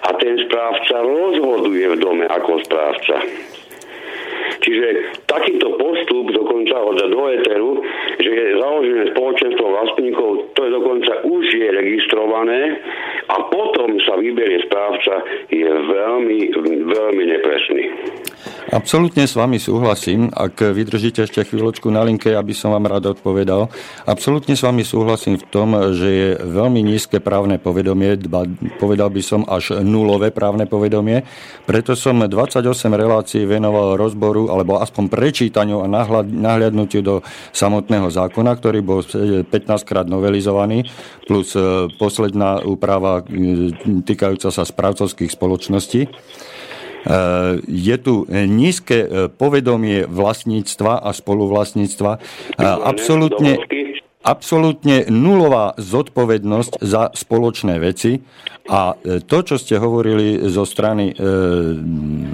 a 0.07 0.09
ten 0.15 0.39
správca 0.47 0.95
rozhoduje 1.03 1.85
v 1.91 1.99
dome 1.99 2.25
ako 2.31 2.63
správca. 2.63 3.19
Čiže 4.65 5.21
takýto 5.29 5.77
postup 5.77 6.31
dokonca 6.33 6.73
od 6.81 6.97
do 6.97 7.21
Eteru, 7.29 7.85
že 8.17 8.31
je 8.31 8.57
založené 8.57 9.03
spoločenstvo 9.13 9.65
vlastníkov, 9.69 10.29
to 10.57 10.59
je 10.65 10.71
dokonca 10.73 11.13
už 11.27 11.43
je 11.53 11.69
registrované 11.69 12.81
a 13.29 13.35
potom 13.51 13.99
sa 14.01 14.17
vyberie 14.17 14.65
správca, 14.65 15.21
je 15.53 15.69
veľmi, 15.69 16.39
veľmi 16.81 17.23
nepresný. 17.29 17.83
Absolútne 18.85 19.25
s 19.25 19.33
vami 19.33 19.57
súhlasím. 19.57 20.29
Ak 20.29 20.61
vydržíte 20.61 21.25
ešte 21.25 21.41
chvíľočku 21.41 21.89
na 21.89 22.05
linke, 22.05 22.37
aby 22.37 22.53
som 22.53 22.69
vám 22.69 22.85
rád 22.85 23.17
odpovedal. 23.17 23.65
Absolútne 24.05 24.53
s 24.53 24.61
vami 24.61 24.85
súhlasím 24.85 25.41
v 25.41 25.45
tom, 25.49 25.73
že 25.97 26.05
je 26.05 26.29
veľmi 26.37 26.85
nízke 26.85 27.17
právne 27.17 27.57
povedomie, 27.57 28.13
povedal 28.77 29.09
by 29.09 29.25
som 29.25 29.41
až 29.49 29.81
nulové 29.81 30.29
právne 30.29 30.69
povedomie. 30.69 31.25
Preto 31.65 31.97
som 31.97 32.21
28 32.21 32.61
relácií 32.93 33.49
venoval 33.49 33.97
rozboru, 33.97 34.53
alebo 34.53 34.77
aspoň 34.77 35.09
prečítaniu 35.09 35.81
a 35.81 35.89
nahliadnutiu 36.21 37.01
do 37.01 37.25
samotného 37.57 38.13
zákona, 38.13 38.53
ktorý 38.53 38.85
bol 38.85 39.01
15 39.01 39.49
krát 39.81 40.05
novelizovaný, 40.05 40.85
plus 41.25 41.57
e, 41.57 41.89
posledná 41.97 42.61
úprava 42.61 43.25
e, 43.25 43.73
týkajúca 44.05 44.53
sa 44.53 44.61
správcovských 44.61 45.33
spoločností. 45.33 46.05
Eh, 47.05 47.61
je 47.69 47.95
tu 48.01 48.25
nízke 48.29 48.97
eh, 48.97 49.07
povedomie 49.29 50.09
vlastníctva 50.09 51.05
a 51.05 51.13
spoluvlastníctva. 51.13 52.11
Eh, 52.17 52.65
absolútne, 52.65 53.61
absolútne 54.25 55.05
nulová 55.13 55.77
zodpovednosť 55.77 56.81
za 56.81 57.13
spoločné 57.13 57.77
veci 57.77 58.25
a 58.65 58.97
to, 59.29 59.37
čo 59.45 59.61
ste 59.61 59.77
hovorili 59.77 60.41
zo 60.49 60.65
strany 60.65 61.13
e, 61.13 61.15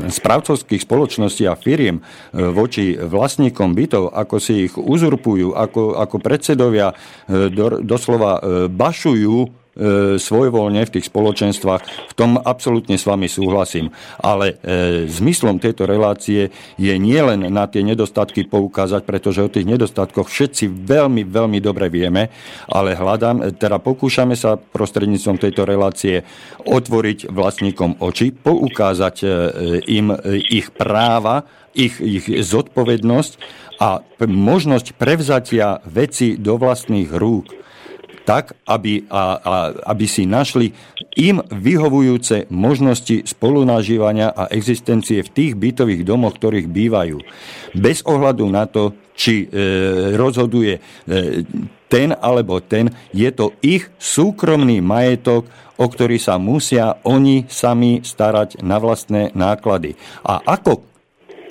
správcovských 0.07 0.79
spoločností 0.79 1.43
a 1.43 1.59
firiem 1.59 1.99
e, 1.99 2.03
voči 2.55 2.95
vlastníkom 2.95 3.75
bytov, 3.75 4.15
ako 4.15 4.35
si 4.39 4.71
ich 4.71 4.79
uzurpujú, 4.79 5.51
ako, 5.51 5.99
ako 5.99 6.15
predsedovia 6.23 6.95
e, 7.27 7.51
do, 7.51 7.83
doslova 7.83 8.39
e, 8.39 8.71
bašujú 8.71 9.60
svojvoľne 10.19 10.83
v 10.83 10.93
tých 10.99 11.07
spoločenstvách, 11.07 12.11
v 12.11 12.13
tom 12.19 12.35
absolútne 12.35 12.99
s 12.99 13.07
vami 13.07 13.31
súhlasím. 13.31 13.95
Ale 14.19 14.59
e, 14.59 15.07
zmyslom 15.07 15.63
tejto 15.63 15.87
relácie 15.87 16.51
je 16.75 16.93
nielen 16.99 17.47
na 17.47 17.71
tie 17.71 17.79
nedostatky 17.79 18.51
poukázať, 18.51 19.07
pretože 19.07 19.39
o 19.39 19.47
tých 19.47 19.63
nedostatkoch 19.63 20.27
všetci 20.27 20.67
veľmi, 20.67 21.23
veľmi 21.23 21.63
dobre 21.63 21.87
vieme, 21.87 22.27
ale 22.67 22.99
hľadám, 22.99 23.55
teda 23.55 23.79
pokúšame 23.79 24.35
sa 24.35 24.59
prostredníctvom 24.59 25.39
tejto 25.39 25.63
relácie 25.63 26.27
otvoriť 26.67 27.31
vlastníkom 27.31 28.03
oči, 28.03 28.35
poukázať 28.35 29.15
e, 29.23 29.27
im 29.87 30.11
e, 30.11 30.17
ich 30.51 30.67
práva, 30.75 31.47
ich, 31.71 31.95
ich 32.03 32.27
zodpovednosť 32.27 33.31
a 33.79 34.03
možnosť 34.19 34.99
prevzatia 34.99 35.79
veci 35.87 36.35
do 36.35 36.59
vlastných 36.59 37.07
rúk 37.15 37.60
tak, 38.31 38.55
aby, 38.63 39.03
a, 39.11 39.35
a, 39.35 39.55
aby 39.91 40.07
si 40.07 40.23
našli 40.23 40.71
im 41.19 41.43
vyhovujúce 41.51 42.47
možnosti 42.47 43.27
spolunažívania 43.27 44.31
a 44.31 44.47
existencie 44.47 45.19
v 45.19 45.33
tých 45.35 45.53
bytových 45.59 46.07
domoch, 46.07 46.39
ktorých 46.39 46.71
bývajú. 46.71 47.19
Bez 47.75 48.07
ohľadu 48.07 48.47
na 48.47 48.71
to, 48.71 48.95
či 49.11 49.43
e, 49.43 49.47
rozhoduje 50.15 50.79
e, 50.79 50.81
ten 51.91 52.15
alebo 52.15 52.63
ten, 52.63 52.95
je 53.11 53.27
to 53.35 53.51
ich 53.59 53.91
súkromný 53.99 54.79
majetok, 54.79 55.51
o 55.75 55.85
ktorý 55.91 56.15
sa 56.15 56.39
musia 56.39 57.03
oni 57.03 57.51
sami 57.51 57.99
starať 57.99 58.63
na 58.63 58.79
vlastné 58.79 59.35
náklady. 59.35 59.99
A 60.23 60.39
ako, 60.39 60.87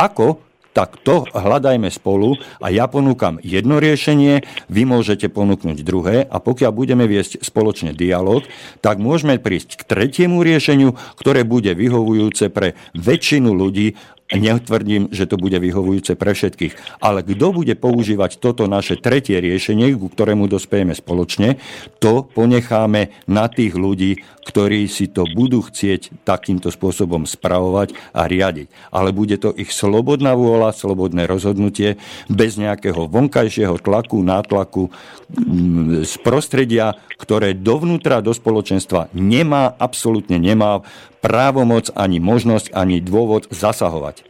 ako 0.01 0.50
tak 0.81 0.97
to 1.05 1.29
hľadajme 1.29 1.93
spolu 1.93 2.41
a 2.57 2.73
ja 2.73 2.89
ponúkam 2.89 3.37
jedno 3.45 3.77
riešenie, 3.77 4.41
vy 4.73 4.83
môžete 4.89 5.29
ponúknuť 5.29 5.85
druhé 5.85 6.25
a 6.25 6.41
pokiaľ 6.41 6.73
budeme 6.73 7.05
viesť 7.05 7.45
spoločne 7.45 7.93
dialog, 7.93 8.49
tak 8.81 8.97
môžeme 8.97 9.37
prísť 9.37 9.77
k 9.77 9.83
tretiemu 9.85 10.41
riešeniu, 10.41 10.97
ktoré 11.21 11.45
bude 11.45 11.77
vyhovujúce 11.77 12.49
pre 12.49 12.81
väčšinu 12.97 13.53
ľudí 13.53 14.01
Netvrdím, 14.31 15.11
že 15.11 15.27
to 15.27 15.35
bude 15.35 15.59
vyhovujúce 15.59 16.15
pre 16.15 16.39
všetkých, 16.39 17.03
ale 17.03 17.27
kto 17.27 17.51
bude 17.51 17.75
používať 17.75 18.39
toto 18.39 18.71
naše 18.71 18.95
tretie 18.95 19.43
riešenie, 19.43 19.91
ku 19.99 20.07
ktorému 20.07 20.47
dospejeme 20.47 20.95
spoločne, 20.95 21.59
to 21.99 22.31
ponecháme 22.31 23.11
na 23.27 23.51
tých 23.51 23.75
ľudí, 23.75 24.23
ktorí 24.47 24.87
si 24.87 25.11
to 25.11 25.27
budú 25.27 25.67
chcieť 25.67 26.23
takýmto 26.23 26.71
spôsobom 26.71 27.27
spravovať 27.27 27.99
a 28.15 28.31
riadiť. 28.31 28.71
Ale 28.95 29.11
bude 29.11 29.35
to 29.35 29.51
ich 29.51 29.75
slobodná 29.75 30.39
vôľa, 30.39 30.79
slobodné 30.79 31.27
rozhodnutie, 31.27 31.99
bez 32.31 32.55
nejakého 32.55 33.11
vonkajšieho 33.11 33.83
tlaku, 33.83 34.23
nátlaku 34.23 34.95
mm, 35.35 36.07
z 36.07 36.15
prostredia, 36.23 36.95
ktoré 37.19 37.53
dovnútra 37.53 38.23
do 38.23 38.31
spoločenstva 38.31 39.11
nemá, 39.13 39.75
absolútne 39.77 40.39
nemá 40.39 40.81
právomoc, 41.21 41.93
ani 41.95 42.19
možnosť, 42.19 42.73
ani 42.73 43.01
dôvod 43.05 43.49
zasahovať. 43.53 44.25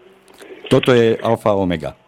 Toto 0.70 0.94
je 0.94 1.18
alfa 1.18 1.54
omega. 1.54 1.98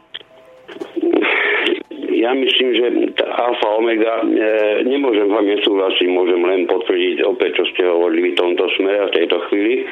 Ja 2.22 2.30
myslím, 2.38 2.70
že 2.78 2.86
tá 3.18 3.26
alfa 3.34 3.82
omega, 3.82 4.22
e, 4.22 4.86
nemôžem 4.86 5.26
vám 5.26 5.42
nesúhlasiť, 5.42 6.06
môžem 6.06 6.38
len 6.46 6.70
potvrdiť 6.70 7.26
opäť, 7.26 7.58
čo 7.58 7.64
ste 7.74 7.82
hovorili 7.82 8.30
v 8.30 8.38
tomto 8.38 8.62
smere 8.78 9.10
v 9.10 9.16
tejto 9.18 9.42
chvíli, 9.50 9.82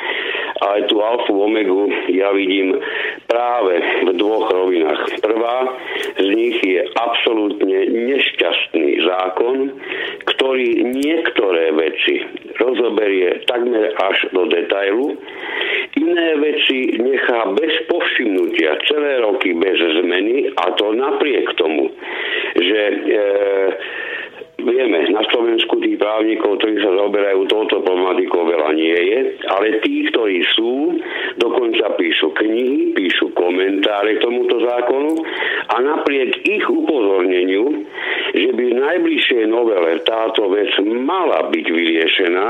ale 0.63 0.87
tú 0.87 1.03
alfu 1.03 1.35
omegu 1.35 1.91
ja 2.07 2.31
vidím 2.31 2.79
práve 3.27 3.83
v 4.07 4.15
dvoch 4.15 4.47
rovinách. 4.47 5.19
Prvá 5.27 5.75
z 6.23 6.29
nich 6.31 6.55
je 6.63 6.87
absolútne 6.95 7.79
nešťastný 7.99 8.89
zákon, 9.11 9.75
ktorý 10.31 10.87
niektoré 10.87 11.75
veci 11.75 12.23
rozoberie 12.63 13.43
takmer 13.51 13.91
až 14.07 14.31
do 14.31 14.47
detailu, 14.47 15.19
iné 15.99 16.29
veci 16.39 16.95
nechá 16.95 17.51
bez 17.59 17.75
povšimnutia 17.91 18.79
celé 18.87 19.19
roky 19.19 19.51
bez 19.59 19.79
zmeny 19.81 20.53
a 20.55 20.65
to 20.79 20.95
napriek 20.95 21.51
tomu, 21.59 21.91
že 22.61 22.81
e, 23.09 23.21
Vieme, 24.61 25.09
na 25.09 25.25
Slovensku 25.33 25.81
tých 25.81 25.97
právnikov, 25.97 26.61
ktorí 26.61 26.85
sa 26.85 26.93
zaoberajú 26.93 27.49
touto 27.49 27.81
problematikou, 27.81 28.45
veľa 28.45 28.71
nie 28.77 28.93
je, 28.93 29.19
ale 29.49 29.81
tí, 29.81 30.05
ktorí 30.13 30.45
sú, 30.53 31.01
dokonca 31.41 31.97
píšu 31.97 32.37
knihy, 32.37 32.93
píšu 32.93 33.33
komentáre 33.33 34.21
k 34.21 34.25
tomuto 34.25 34.61
zákonu 34.61 35.17
a 35.73 35.75
napriek 35.81 36.45
ich 36.45 36.65
upozorneniu, 36.69 37.89
že 38.37 38.51
by 38.53 38.63
v 38.69 38.79
najbližšej 38.85 39.45
novele 39.49 40.05
táto 40.05 40.53
vec 40.53 40.71
mala 40.85 41.49
byť 41.49 41.67
vyriešená, 41.67 42.47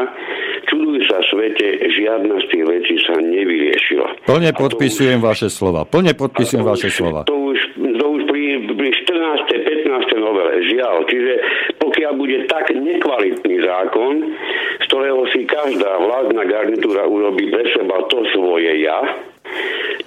čuduj 0.66 1.06
sa 1.06 1.22
svete, 1.30 1.78
žiadna 1.78 2.42
z 2.42 2.46
tých 2.50 2.64
vecí 2.66 2.94
sa 3.06 3.14
nevyriešila. 3.22 4.26
Plne 4.26 4.50
podpisujem 4.50 5.22
už, 5.22 5.26
vaše 5.30 5.48
slova. 5.48 5.86
Plne 5.86 6.18
podpisujem 6.18 6.64
vaše 6.66 6.90
slova. 6.90 7.22
To 7.30 7.54
už, 7.54 7.58
to 7.78 8.06
už 8.18 8.20
pri, 8.26 8.66
pri 8.66 8.88
14. 9.06 9.46
15. 9.46 9.90
žiaľ. 10.80 11.04
Čiže 11.04 11.32
pokiaľ 11.76 12.12
bude 12.16 12.38
tak 12.48 12.72
nekvalitný 12.72 13.56
zákon, 13.60 14.12
z 14.80 14.84
ktorého 14.88 15.22
si 15.36 15.44
každá 15.44 16.00
vládna 16.00 16.42
garnitúra 16.48 17.04
urobí 17.04 17.52
pre 17.52 17.68
seba 17.76 18.00
to 18.08 18.24
svoje 18.32 18.80
ja, 18.80 19.04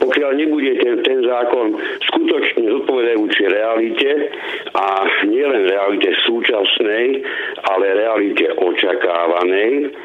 pokiaľ 0.02 0.32
nebude 0.36 0.74
ten, 0.82 1.00
ten 1.06 1.20
zákon 1.22 1.78
skutočne 2.10 2.64
zodpovedajúci 2.66 3.42
realite 3.46 4.10
a 4.84 5.08
nielen 5.24 5.64
realite 5.72 6.12
súčasnej, 6.28 7.24
ale 7.72 7.86
realite 7.96 8.52
očakávanej, 8.60 9.96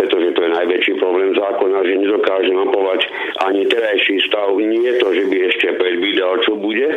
pretože 0.00 0.32
to 0.32 0.40
je 0.40 0.56
najväčší 0.56 0.92
problém 0.96 1.36
zákona, 1.36 1.84
že 1.84 2.00
nedokáže 2.00 2.52
mapovať 2.56 3.00
ani 3.44 3.68
terajší 3.68 4.24
stav, 4.24 4.56
nie 4.56 4.88
je 4.88 4.94
to, 5.04 5.08
že 5.12 5.24
by 5.28 5.36
ešte 5.52 5.68
predvídal, 5.76 6.32
čo 6.48 6.56
bude. 6.56 6.88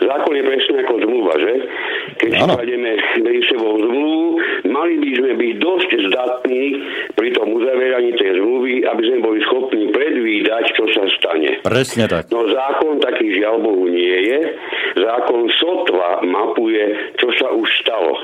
Zákon 0.00 0.32
je 0.32 0.44
presne 0.48 0.76
ako 0.80 0.94
zmluva, 1.04 1.34
že? 1.36 1.54
Keď 2.24 2.30
si 2.32 2.42
klademe 2.48 2.92
medzi 3.20 3.42
sebou 3.52 3.76
zmluvu, 3.76 4.24
mali 4.72 4.94
by 4.96 5.10
sme 5.20 5.30
byť 5.36 5.52
dosť 5.60 5.90
zdatní 6.08 6.64
pri 7.12 7.28
tom 7.36 7.52
uzavieraní 7.52 8.16
tej 8.16 8.40
zmluvy, 8.40 8.88
aby 8.88 9.02
sme 9.12 9.18
boli 9.20 9.38
schopní 9.44 9.92
predvídať, 9.92 10.64
čo 10.72 10.84
sa 10.96 11.04
stane. 11.20 11.60
Presne 11.60 12.08
tak. 12.08 12.32
No 12.32 12.48
zákon 12.48 12.96
taký 13.04 13.36
žiaľ 13.36 13.60
Bohu 13.60 13.92
nie 13.92 14.16
je. 14.32 14.40
Zákon 15.02 15.50
sotva 15.58 16.22
mapuje, 16.22 17.18
čo 17.18 17.28
sa 17.34 17.50
už 17.50 17.66
stalo. 17.82 18.14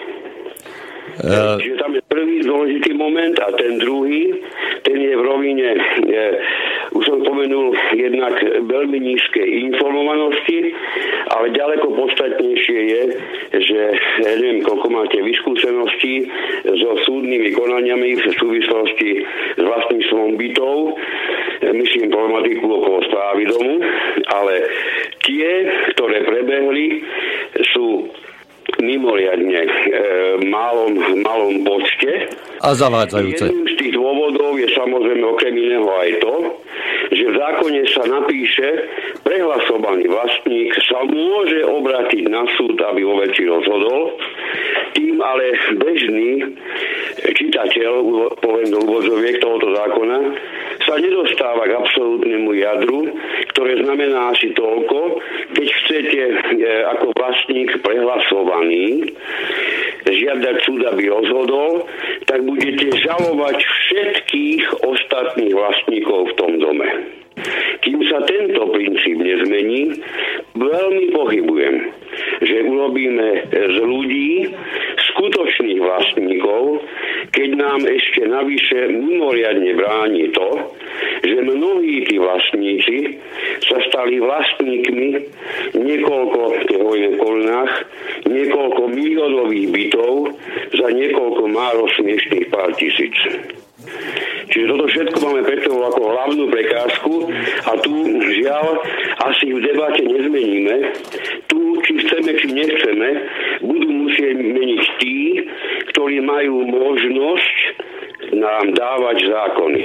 Uh... 1.18 1.58
Čiže 1.58 1.76
tam 1.82 1.92
je 1.98 2.02
prvý 2.06 2.46
dôležitý 2.46 2.94
moment 2.94 3.34
a 3.42 3.50
ten 3.58 3.82
druhý, 3.82 4.38
ten 4.86 5.02
je 5.02 5.14
v 5.18 5.22
rovine, 5.26 5.68
je, 6.06 6.24
už 6.94 7.02
som 7.02 7.18
spomenul, 7.26 7.74
jednak 7.90 8.38
veľmi 8.70 8.98
nízkej 9.02 9.66
informovanosti, 9.66 10.70
ale 11.34 11.50
ďaleko 11.58 11.90
podstatnejšie 11.90 12.78
je, 12.86 13.02
že 13.50 13.80
ja 14.22 14.30
neviem, 14.38 14.62
koľko 14.62 14.86
máte 14.94 15.18
vyskúsenosti 15.18 16.30
so 16.64 16.90
súdnymi 17.02 17.50
konaniami 17.50 18.14
v 18.14 18.26
súvislosti 18.38 19.10
s 19.58 19.62
vlastníctvom 19.62 20.38
bytov, 20.38 20.76
myslím 21.66 22.14
problematiku 22.14 22.62
okolo 22.62 22.98
správy 23.10 23.42
domu, 23.50 23.82
ale 24.30 24.54
tie, 25.26 25.66
ktoré 25.98 26.22
prebehli, 26.22 27.02
sú 27.74 28.06
mimoriadne 28.78 29.60
e, 29.62 29.70
malom, 30.46 30.94
malom 31.22 31.54
počte. 31.66 32.30
A 32.62 32.74
zavádzajúce. 32.74 33.50
Jedným 33.50 33.66
z 33.70 33.74
tých 33.78 33.92
dôvodov 33.94 34.58
je 34.58 34.68
samozrejme 34.74 35.24
okrem 35.26 35.54
iného 35.54 35.86
aj 35.86 36.10
to, 36.22 36.34
že 37.14 37.24
v 37.24 37.34
zákone 37.38 37.82
sa 37.90 38.04
napíše, 38.06 38.68
prehlasovaný 39.22 40.06
vlastník 40.10 40.70
sa 40.86 41.02
môže 41.06 41.64
obratiť 41.64 42.24
na 42.30 42.44
súd, 42.54 42.78
aby 42.78 43.02
vo 43.02 43.18
veci 43.22 43.42
rozhodol. 43.46 44.14
Tým 44.94 45.18
ale 45.22 45.54
bežný 45.78 46.54
čitateľ, 47.18 47.92
poviem 48.38 48.68
do 48.70 48.78
úvodzoviek 48.86 49.42
tohoto 49.42 49.74
zákona, 49.74 50.18
sa 50.86 50.94
nedostáva 50.96 51.68
k 51.68 51.76
absolútnemu 51.76 52.50
jadru, 52.54 53.00
ktoré 53.54 53.82
znamená 53.82 54.32
asi 54.32 54.54
toľko, 54.54 55.20
chcete 55.98 56.22
e, 56.22 56.70
ako 56.94 57.10
vlastník 57.18 57.74
prehlasovaný 57.82 59.10
žiadať 60.06 60.56
súd, 60.62 60.86
aby 60.94 61.10
rozhodol, 61.10 61.90
tak 62.30 62.46
budete 62.46 62.86
žalovať 63.02 63.58
všetkých 63.58 64.62
ostatných 64.86 65.52
vlastníkov 65.52 66.32
v 66.32 66.36
tom 66.38 66.52
dome. 66.62 66.88
Kým 67.82 67.98
sa 68.10 68.22
tento 68.26 68.62
princíp 68.74 69.18
nezmení, 69.18 70.02
veľmi 70.58 71.04
pochybujem, 71.14 71.76
že 72.42 72.56
urobíme 72.66 73.28
z 73.50 73.76
ľudí 73.82 74.30
skutočných 75.14 75.78
vlastníkov, 75.82 76.82
keď 77.30 77.48
nám 77.54 77.80
ešte 77.86 78.26
navyše 78.26 78.90
mimoriadne 78.90 79.70
bráni 79.78 80.30
to, 80.34 80.48
že 81.22 81.38
mnohí 81.46 82.06
tí 82.10 82.16
vlastníci 82.18 82.96
sa 83.66 83.78
stali 83.90 84.22
vlastníkmi 84.22 85.08
niekoľko, 85.74 86.38
hovoríme 86.78 87.10
v 87.14 87.20
korunách, 87.20 87.72
niekoľko 88.28 88.82
miliónových 88.92 89.68
bytov 89.72 90.12
za 90.76 90.88
niekoľko 90.92 91.42
málo 91.50 91.84
smiešných 91.98 92.46
pár 92.52 92.70
tisíc. 92.78 93.16
Čiže 94.48 94.64
toto 94.74 94.84
všetko 94.88 95.16
máme 95.20 95.42
pred 95.44 95.60
sebou 95.60 95.84
ako 95.84 96.02
hlavnú 96.08 96.44
prekážku 96.48 97.14
a 97.68 97.72
tu 97.84 97.92
žiaľ 98.40 98.80
asi 99.28 99.52
v 99.52 99.60
debate 99.60 100.02
nezmeníme. 100.02 100.76
Tu, 101.46 101.60
či 101.84 101.92
chceme, 102.04 102.30
či 102.36 102.46
nechceme, 102.52 103.08
budú 103.60 103.88
musieť 103.92 104.36
meniť 104.40 104.82
tí, 105.00 105.18
ktorí 105.92 106.24
majú 106.24 106.64
možnosť 106.64 107.56
nám 108.40 108.72
dávať 108.72 109.16
zákony. 109.28 109.82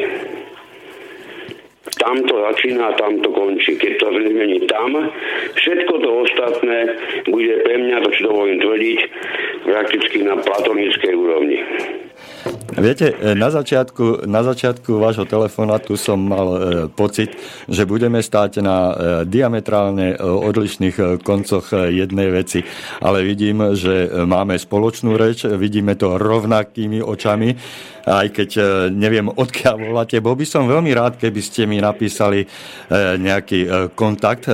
Tam 2.03 2.19
to 2.27 2.35
začína, 2.51 2.91
tam 2.99 3.15
to 3.23 3.31
končí. 3.31 3.79
Keď 3.79 3.93
to 3.95 4.11
nezmení 4.11 4.59
tam, 4.67 4.91
všetko 5.55 5.93
to 6.03 6.09
ostatné 6.27 6.77
bude 7.31 7.55
pre 7.63 7.79
mňa, 7.79 8.03
to 8.03 8.09
čo 8.11 8.21
dovolím 8.27 8.59
tvrdiť, 8.59 8.99
prakticky 9.63 10.17
na 10.27 10.35
platonickej 10.35 11.13
úrovni. 11.15 11.63
Viete, 12.73 13.13
e, 13.13 13.37
na 13.37 13.53
začiatku, 13.53 14.25
na 14.25 14.41
začiatku 14.41 14.97
vášho 14.97 15.29
telefonátu 15.29 15.93
som 15.93 16.17
mal 16.17 16.47
e, 16.49 16.59
pocit, 16.89 17.37
že 17.69 17.85
budeme 17.85 18.17
stáť 18.17 18.65
na 18.65 18.77
e, 18.77 18.93
diametrálne 19.29 20.17
odlišných 20.17 21.21
koncoch 21.21 21.69
jednej 21.73 22.33
veci, 22.33 22.65
ale 23.01 23.21
vidím, 23.21 23.77
že 23.77 24.25
máme 24.25 24.57
spoločnú 24.57 25.13
reč, 25.13 25.45
vidíme 25.45 25.93
to 25.93 26.17
rovnakými 26.17 27.03
očami 27.03 27.53
aj 28.03 28.35
keď 28.35 28.49
neviem, 28.91 29.31
odkiaľ 29.31 29.79
voláte. 29.79 30.19
Bol 30.19 30.35
by 30.35 30.43
som 30.43 30.67
veľmi 30.67 30.91
rád, 30.91 31.15
keby 31.15 31.39
ste 31.39 31.63
mi 31.63 31.79
napísali 31.79 32.43
nejaký 32.91 33.87
kontakt 33.95 34.51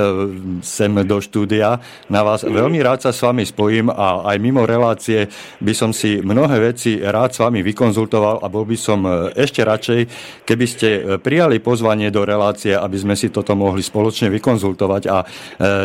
sem 0.62 0.94
do 1.02 1.18
štúdia 1.18 1.74
na 2.06 2.22
vás. 2.22 2.46
Veľmi 2.46 2.78
rád 2.78 3.02
sa 3.02 3.10
s 3.10 3.26
vami 3.26 3.42
spojím 3.42 3.90
a 3.90 4.22
aj 4.22 4.38
mimo 4.38 4.62
relácie 4.62 5.26
by 5.58 5.74
som 5.74 5.90
si 5.90 6.22
mnohé 6.22 6.62
veci 6.62 7.02
rád 7.02 7.34
s 7.34 7.42
vami 7.42 7.66
vykonzultoval 7.66 8.09
a 8.18 8.46
bol 8.50 8.66
by 8.66 8.76
som 8.78 9.06
ešte 9.30 9.62
radšej, 9.62 10.00
keby 10.42 10.66
ste 10.66 10.88
prijali 11.22 11.62
pozvanie 11.62 12.10
do 12.10 12.26
relácie, 12.26 12.74
aby 12.74 12.96
sme 12.98 13.14
si 13.14 13.30
toto 13.30 13.54
mohli 13.54 13.84
spoločne 13.84 14.32
vykonzultovať 14.32 15.02
a 15.06 15.18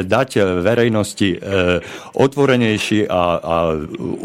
dať 0.01 0.29
verejnosti 0.65 1.29
otvorenejší 2.15 3.05
a, 3.05 3.23
a 3.37 3.55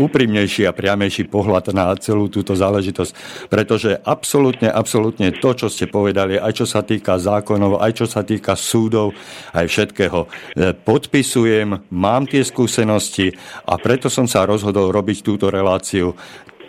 úprimnejší 0.00 0.64
a 0.64 0.72
priamejší 0.72 1.28
pohľad 1.28 1.74
na 1.74 1.92
celú 1.98 2.30
túto 2.30 2.54
záležitosť. 2.54 3.12
Pretože 3.50 3.98
absolútne, 4.00 4.70
absolútne 4.70 5.34
to, 5.36 5.50
čo 5.52 5.66
ste 5.68 5.90
povedali, 5.90 6.38
aj 6.38 6.52
čo 6.62 6.66
sa 6.68 6.86
týka 6.86 7.18
zákonov, 7.18 7.82
aj 7.82 7.92
čo 7.96 8.06
sa 8.06 8.22
týka 8.22 8.54
súdov, 8.54 9.12
aj 9.52 9.66
všetkého, 9.66 10.20
e, 10.24 10.28
podpisujem, 10.74 11.90
mám 11.90 12.24
tie 12.30 12.44
skúsenosti 12.46 13.32
a 13.66 13.76
preto 13.76 14.12
som 14.12 14.28
sa 14.30 14.46
rozhodol 14.46 14.94
robiť 14.94 15.18
túto 15.24 15.50
reláciu 15.50 16.14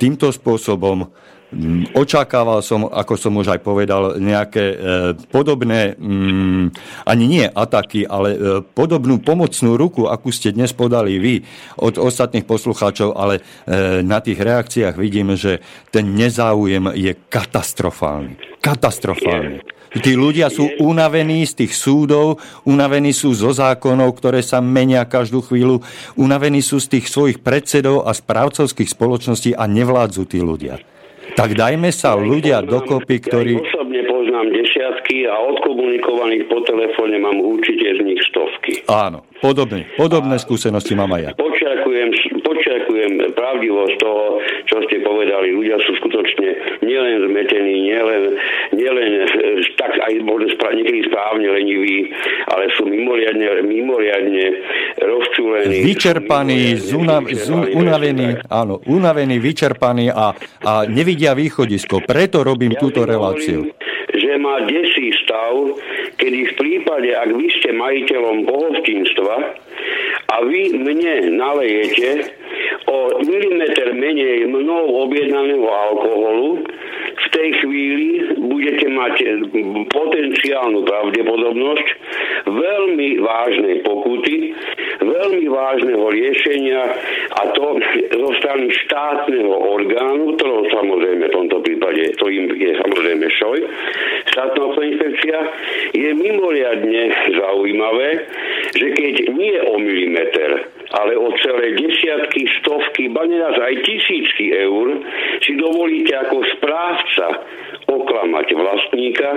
týmto 0.01 0.33
spôsobom, 0.33 1.05
očakával 1.93 2.63
som, 2.63 2.87
ako 2.87 3.13
som 3.19 3.35
už 3.35 3.53
aj 3.53 3.59
povedal, 3.61 4.15
nejaké 4.17 4.65
e, 4.71 4.75
podobné, 5.29 5.99
ani 7.03 7.25
nie 7.27 7.43
ataky, 7.43 8.07
ale 8.07 8.29
e, 8.33 8.37
podobnú 8.63 9.19
pomocnú 9.19 9.75
ruku, 9.75 10.07
akú 10.07 10.31
ste 10.31 10.55
dnes 10.55 10.71
podali 10.71 11.19
vy 11.19 11.35
od 11.75 11.99
ostatných 11.99 12.47
poslucháčov, 12.47 13.13
ale 13.19 13.43
e, 13.67 14.01
na 14.01 14.23
tých 14.23 14.39
reakciách 14.39 14.95
vidím, 14.95 15.35
že 15.35 15.59
ten 15.91 16.15
nezáujem 16.15 16.95
je 16.95 17.11
katastrofálny. 17.27 18.63
Katastrofálny. 18.63 19.80
Tí 19.91 20.15
ľudia 20.15 20.47
sú 20.47 20.71
unavení 20.79 21.43
z 21.43 21.67
tých 21.67 21.75
súdov, 21.75 22.39
unavení 22.63 23.11
sú 23.11 23.35
zo 23.35 23.51
zákonov, 23.51 24.15
ktoré 24.15 24.39
sa 24.39 24.63
menia 24.63 25.03
každú 25.03 25.43
chvíľu, 25.43 25.83
unavení 26.15 26.63
sú 26.63 26.79
z 26.79 26.95
tých 26.95 27.11
svojich 27.11 27.43
predsedov 27.43 28.07
a 28.07 28.15
správcovských 28.15 28.87
spoločností 28.87 29.51
a 29.51 29.67
nevládzu 29.67 30.23
tí 30.31 30.39
ľudia. 30.39 30.79
Tak 31.35 31.59
dajme 31.59 31.91
sa 31.91 32.15
ľudia 32.15 32.63
dokopy, 32.63 33.19
ktorí... 33.19 33.53
Ja 33.59 33.67
osobne 33.67 33.99
poznám 34.07 34.47
desiatky 34.55 35.27
a 35.27 35.35
odkomunikovaných 35.59 36.43
po 36.47 36.63
telefóne 36.63 37.19
mám 37.19 37.39
určite 37.43 37.99
z 37.99 37.99
nich 38.07 38.19
stovky. 38.31 38.87
Áno, 38.87 39.27
podobne, 39.43 39.91
podobné 39.99 40.39
a 40.39 40.43
skúsenosti 40.43 40.95
mám 40.95 41.11
aj 41.19 41.21
ja. 41.23 41.31
Pravdivosť 43.61 43.95
toho, 44.01 44.25
čo 44.65 44.75
ste 44.89 45.05
povedali. 45.05 45.53
Ľudia 45.53 45.77
sú 45.85 45.93
skutočne 46.01 46.81
nielen 46.81 47.29
zmetení, 47.29 47.93
nielen, 47.93 48.21
nielen 48.73 49.09
e, 49.21 49.61
tak 49.77 50.01
aj 50.01 50.17
možno 50.25 50.49
niekedy 50.49 51.05
správne 51.05 51.45
leniví, 51.45 52.09
ale 52.49 52.73
sú 52.73 52.89
mimoriadne, 52.89 53.61
mimoriadne 53.61 54.45
rozčúlení. 54.97 55.85
Vyčerpaní, 55.85 56.73
unavení, 57.77 58.41
áno, 58.49 58.81
unavení, 58.89 59.37
vyčerpaní 59.37 60.09
a, 60.09 60.33
a 60.65 60.71
nevidia 60.89 61.37
východisko. 61.37 62.01
Preto 62.01 62.41
robím 62.41 62.73
ja 62.73 62.81
túto 62.81 63.05
reláciu. 63.05 63.69
Hovorím, 63.69 64.17
že 64.17 64.33
má 64.41 64.57
desí 64.65 65.13
stav, 65.21 65.53
kedy 66.17 66.49
v 66.49 66.53
prípade, 66.57 67.13
ak 67.13 67.29
vy 67.29 67.45
ste 67.61 67.69
majiteľom 67.77 68.49
pohostinstva 68.49 69.35
a 70.31 70.35
vy 70.47 70.61
mne 70.79 71.35
nalejete 71.35 72.31
o 72.87 73.19
milimeter 73.19 73.93
menej 73.93 74.47
mnou 74.47 75.07
objednaného 75.07 75.67
alkoholu, 75.67 76.63
v 77.11 77.27
tej 77.31 77.49
chvíli 77.63 78.07
budete 78.39 78.87
mať 78.91 79.15
potenciálnu 79.91 80.83
pravdepodobnosť 80.83 81.87
veľmi 82.47 83.09
vážnej 83.21 83.75
pokuty, 83.85 84.51
veľmi 84.99 85.45
vážneho 85.47 86.05
riešenia 86.11 86.81
a 87.37 87.41
to 87.55 87.79
zo 88.11 88.29
strany 88.41 88.67
štátneho 88.87 89.53
orgánu, 89.53 90.35
ktorou 90.35 90.67
samozrejme 90.71 91.29
v 91.29 91.35
tomto 91.35 91.57
prípade, 91.63 92.11
to 92.17 92.25
im 92.27 92.51
je 92.55 92.71
samozrejme 92.81 93.25
ŠOJ, 93.39 93.59
štátna 94.31 94.65
inspekcia, 94.81 95.37
je 95.93 96.09
mimoriadne 96.15 97.03
zaujímavé, 97.37 98.09
že 98.75 98.87
keď 98.95 99.15
nie 99.35 99.55
o 99.67 99.75
milimeter, 99.79 100.67
ale 100.91 101.13
o 101.15 101.31
celé 101.39 101.75
desiatky, 101.79 102.47
stovky, 102.59 103.11
ba 103.11 103.23
aj 103.27 103.75
tisícky 103.83 104.51
eur 104.55 104.99
si 105.43 105.55
dovolíte 105.55 106.11
ako 106.27 106.43
správca 106.57 107.25
oklamať 108.11 108.47
vlastníka, 108.59 109.29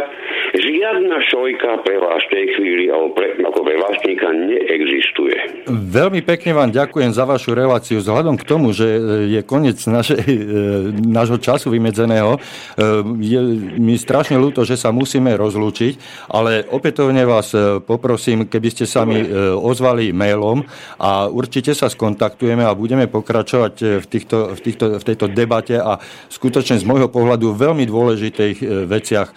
žiadna 0.58 1.22
šojka 1.30 1.86
pre 1.86 1.96
vás 2.02 2.18
v 2.26 2.30
tej 2.34 2.44
chvíli 2.58 2.84
alebo 2.90 3.14
pre, 3.14 3.38
ako 3.38 3.62
pre 3.62 3.78
vlastníka 3.78 4.26
neexistuje. 4.34 5.36
Veľmi 5.70 6.26
pekne 6.26 6.58
vám 6.58 6.70
ďakujem 6.74 7.14
za 7.14 7.22
vašu 7.22 7.54
reláciu. 7.54 8.02
Vzhľadom 8.02 8.34
k 8.34 8.42
tomu, 8.42 8.74
že 8.74 8.86
je 9.30 9.40
koniec 9.46 9.78
naše, 9.86 10.18
nášho 11.06 11.38
času 11.38 11.70
vymedzeného, 11.70 12.42
je 13.22 13.40
mi 13.78 13.94
strašne 13.94 14.34
ľúto, 14.42 14.66
že 14.66 14.74
sa 14.74 14.90
musíme 14.90 15.30
rozlúčiť, 15.38 16.26
ale 16.34 16.66
opätovne 16.66 17.22
vás 17.22 17.54
poprosím, 17.86 18.50
keby 18.50 18.68
ste 18.74 18.84
sa 18.90 19.06
mi 19.06 19.22
ozvali 19.54 20.10
mailom 20.10 20.66
a 20.98 21.30
určite 21.30 21.78
sa 21.78 21.86
skontaktujeme 21.86 22.66
a 22.66 22.74
budeme 22.74 23.06
pokračovať 23.06 24.02
v, 24.02 24.06
týchto, 24.10 24.50
v, 24.50 24.60
týchto, 24.60 24.84
v 24.98 25.04
tejto 25.06 25.26
debate 25.30 25.78
a 25.78 26.02
skutočne 26.26 26.82
z 26.82 26.84
môjho 26.84 27.06
pohľadu 27.06 27.54
veľmi 27.54 27.86
dôležité 27.86 28.63
e, 28.64 28.88
veciach 28.88 29.28
e, 29.30 29.34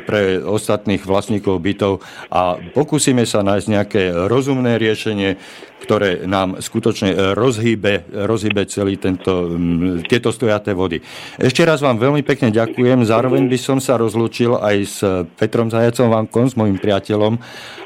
pre 0.00 0.40
ostatných 0.40 1.04
vlastníkov 1.04 1.60
bytov 1.60 2.00
a 2.32 2.56
pokúsime 2.72 3.28
sa 3.28 3.44
nájsť 3.44 3.66
nejaké 3.68 4.02
rozumné 4.26 4.80
riešenie, 4.80 5.36
ktoré 5.80 6.28
nám 6.28 6.60
skutočne 6.60 7.32
rozhýbe, 7.32 8.12
rozhýbe 8.12 8.68
celý 8.68 9.00
tento, 9.00 9.56
tieto 10.04 10.28
stojaté 10.30 10.76
vody. 10.76 11.00
Ešte 11.40 11.64
raz 11.64 11.80
vám 11.80 11.96
veľmi 11.96 12.20
pekne 12.20 12.52
ďakujem. 12.52 13.08
Zároveň 13.08 13.48
by 13.48 13.58
som 13.58 13.78
sa 13.80 13.96
rozlúčil 13.96 14.60
aj 14.60 14.76
s 14.84 15.00
Petrom 15.40 15.72
Zajacom 15.72 16.12
Vankom, 16.12 16.46
s 16.46 16.54
mojim 16.54 16.76
priateľom 16.76 17.40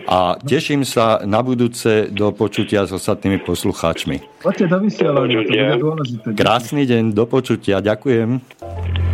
a 0.04 0.36
teším 0.36 0.84
sa 0.84 1.24
na 1.24 1.40
budúce 1.40 2.12
do 2.12 2.34
počutia 2.34 2.84
s 2.84 2.92
ostatnými 2.92 3.40
poslucháčmi. 3.40 4.20
Poďte 4.44 4.66
do 4.68 4.78
vysielania, 4.84 5.40
to 5.40 5.52
bude 5.54 5.80
dôležité. 5.80 6.26
Krásny 6.36 6.82
deň, 6.84 7.16
do 7.16 7.24
počutia, 7.24 7.80
ďakujem. 7.80 9.13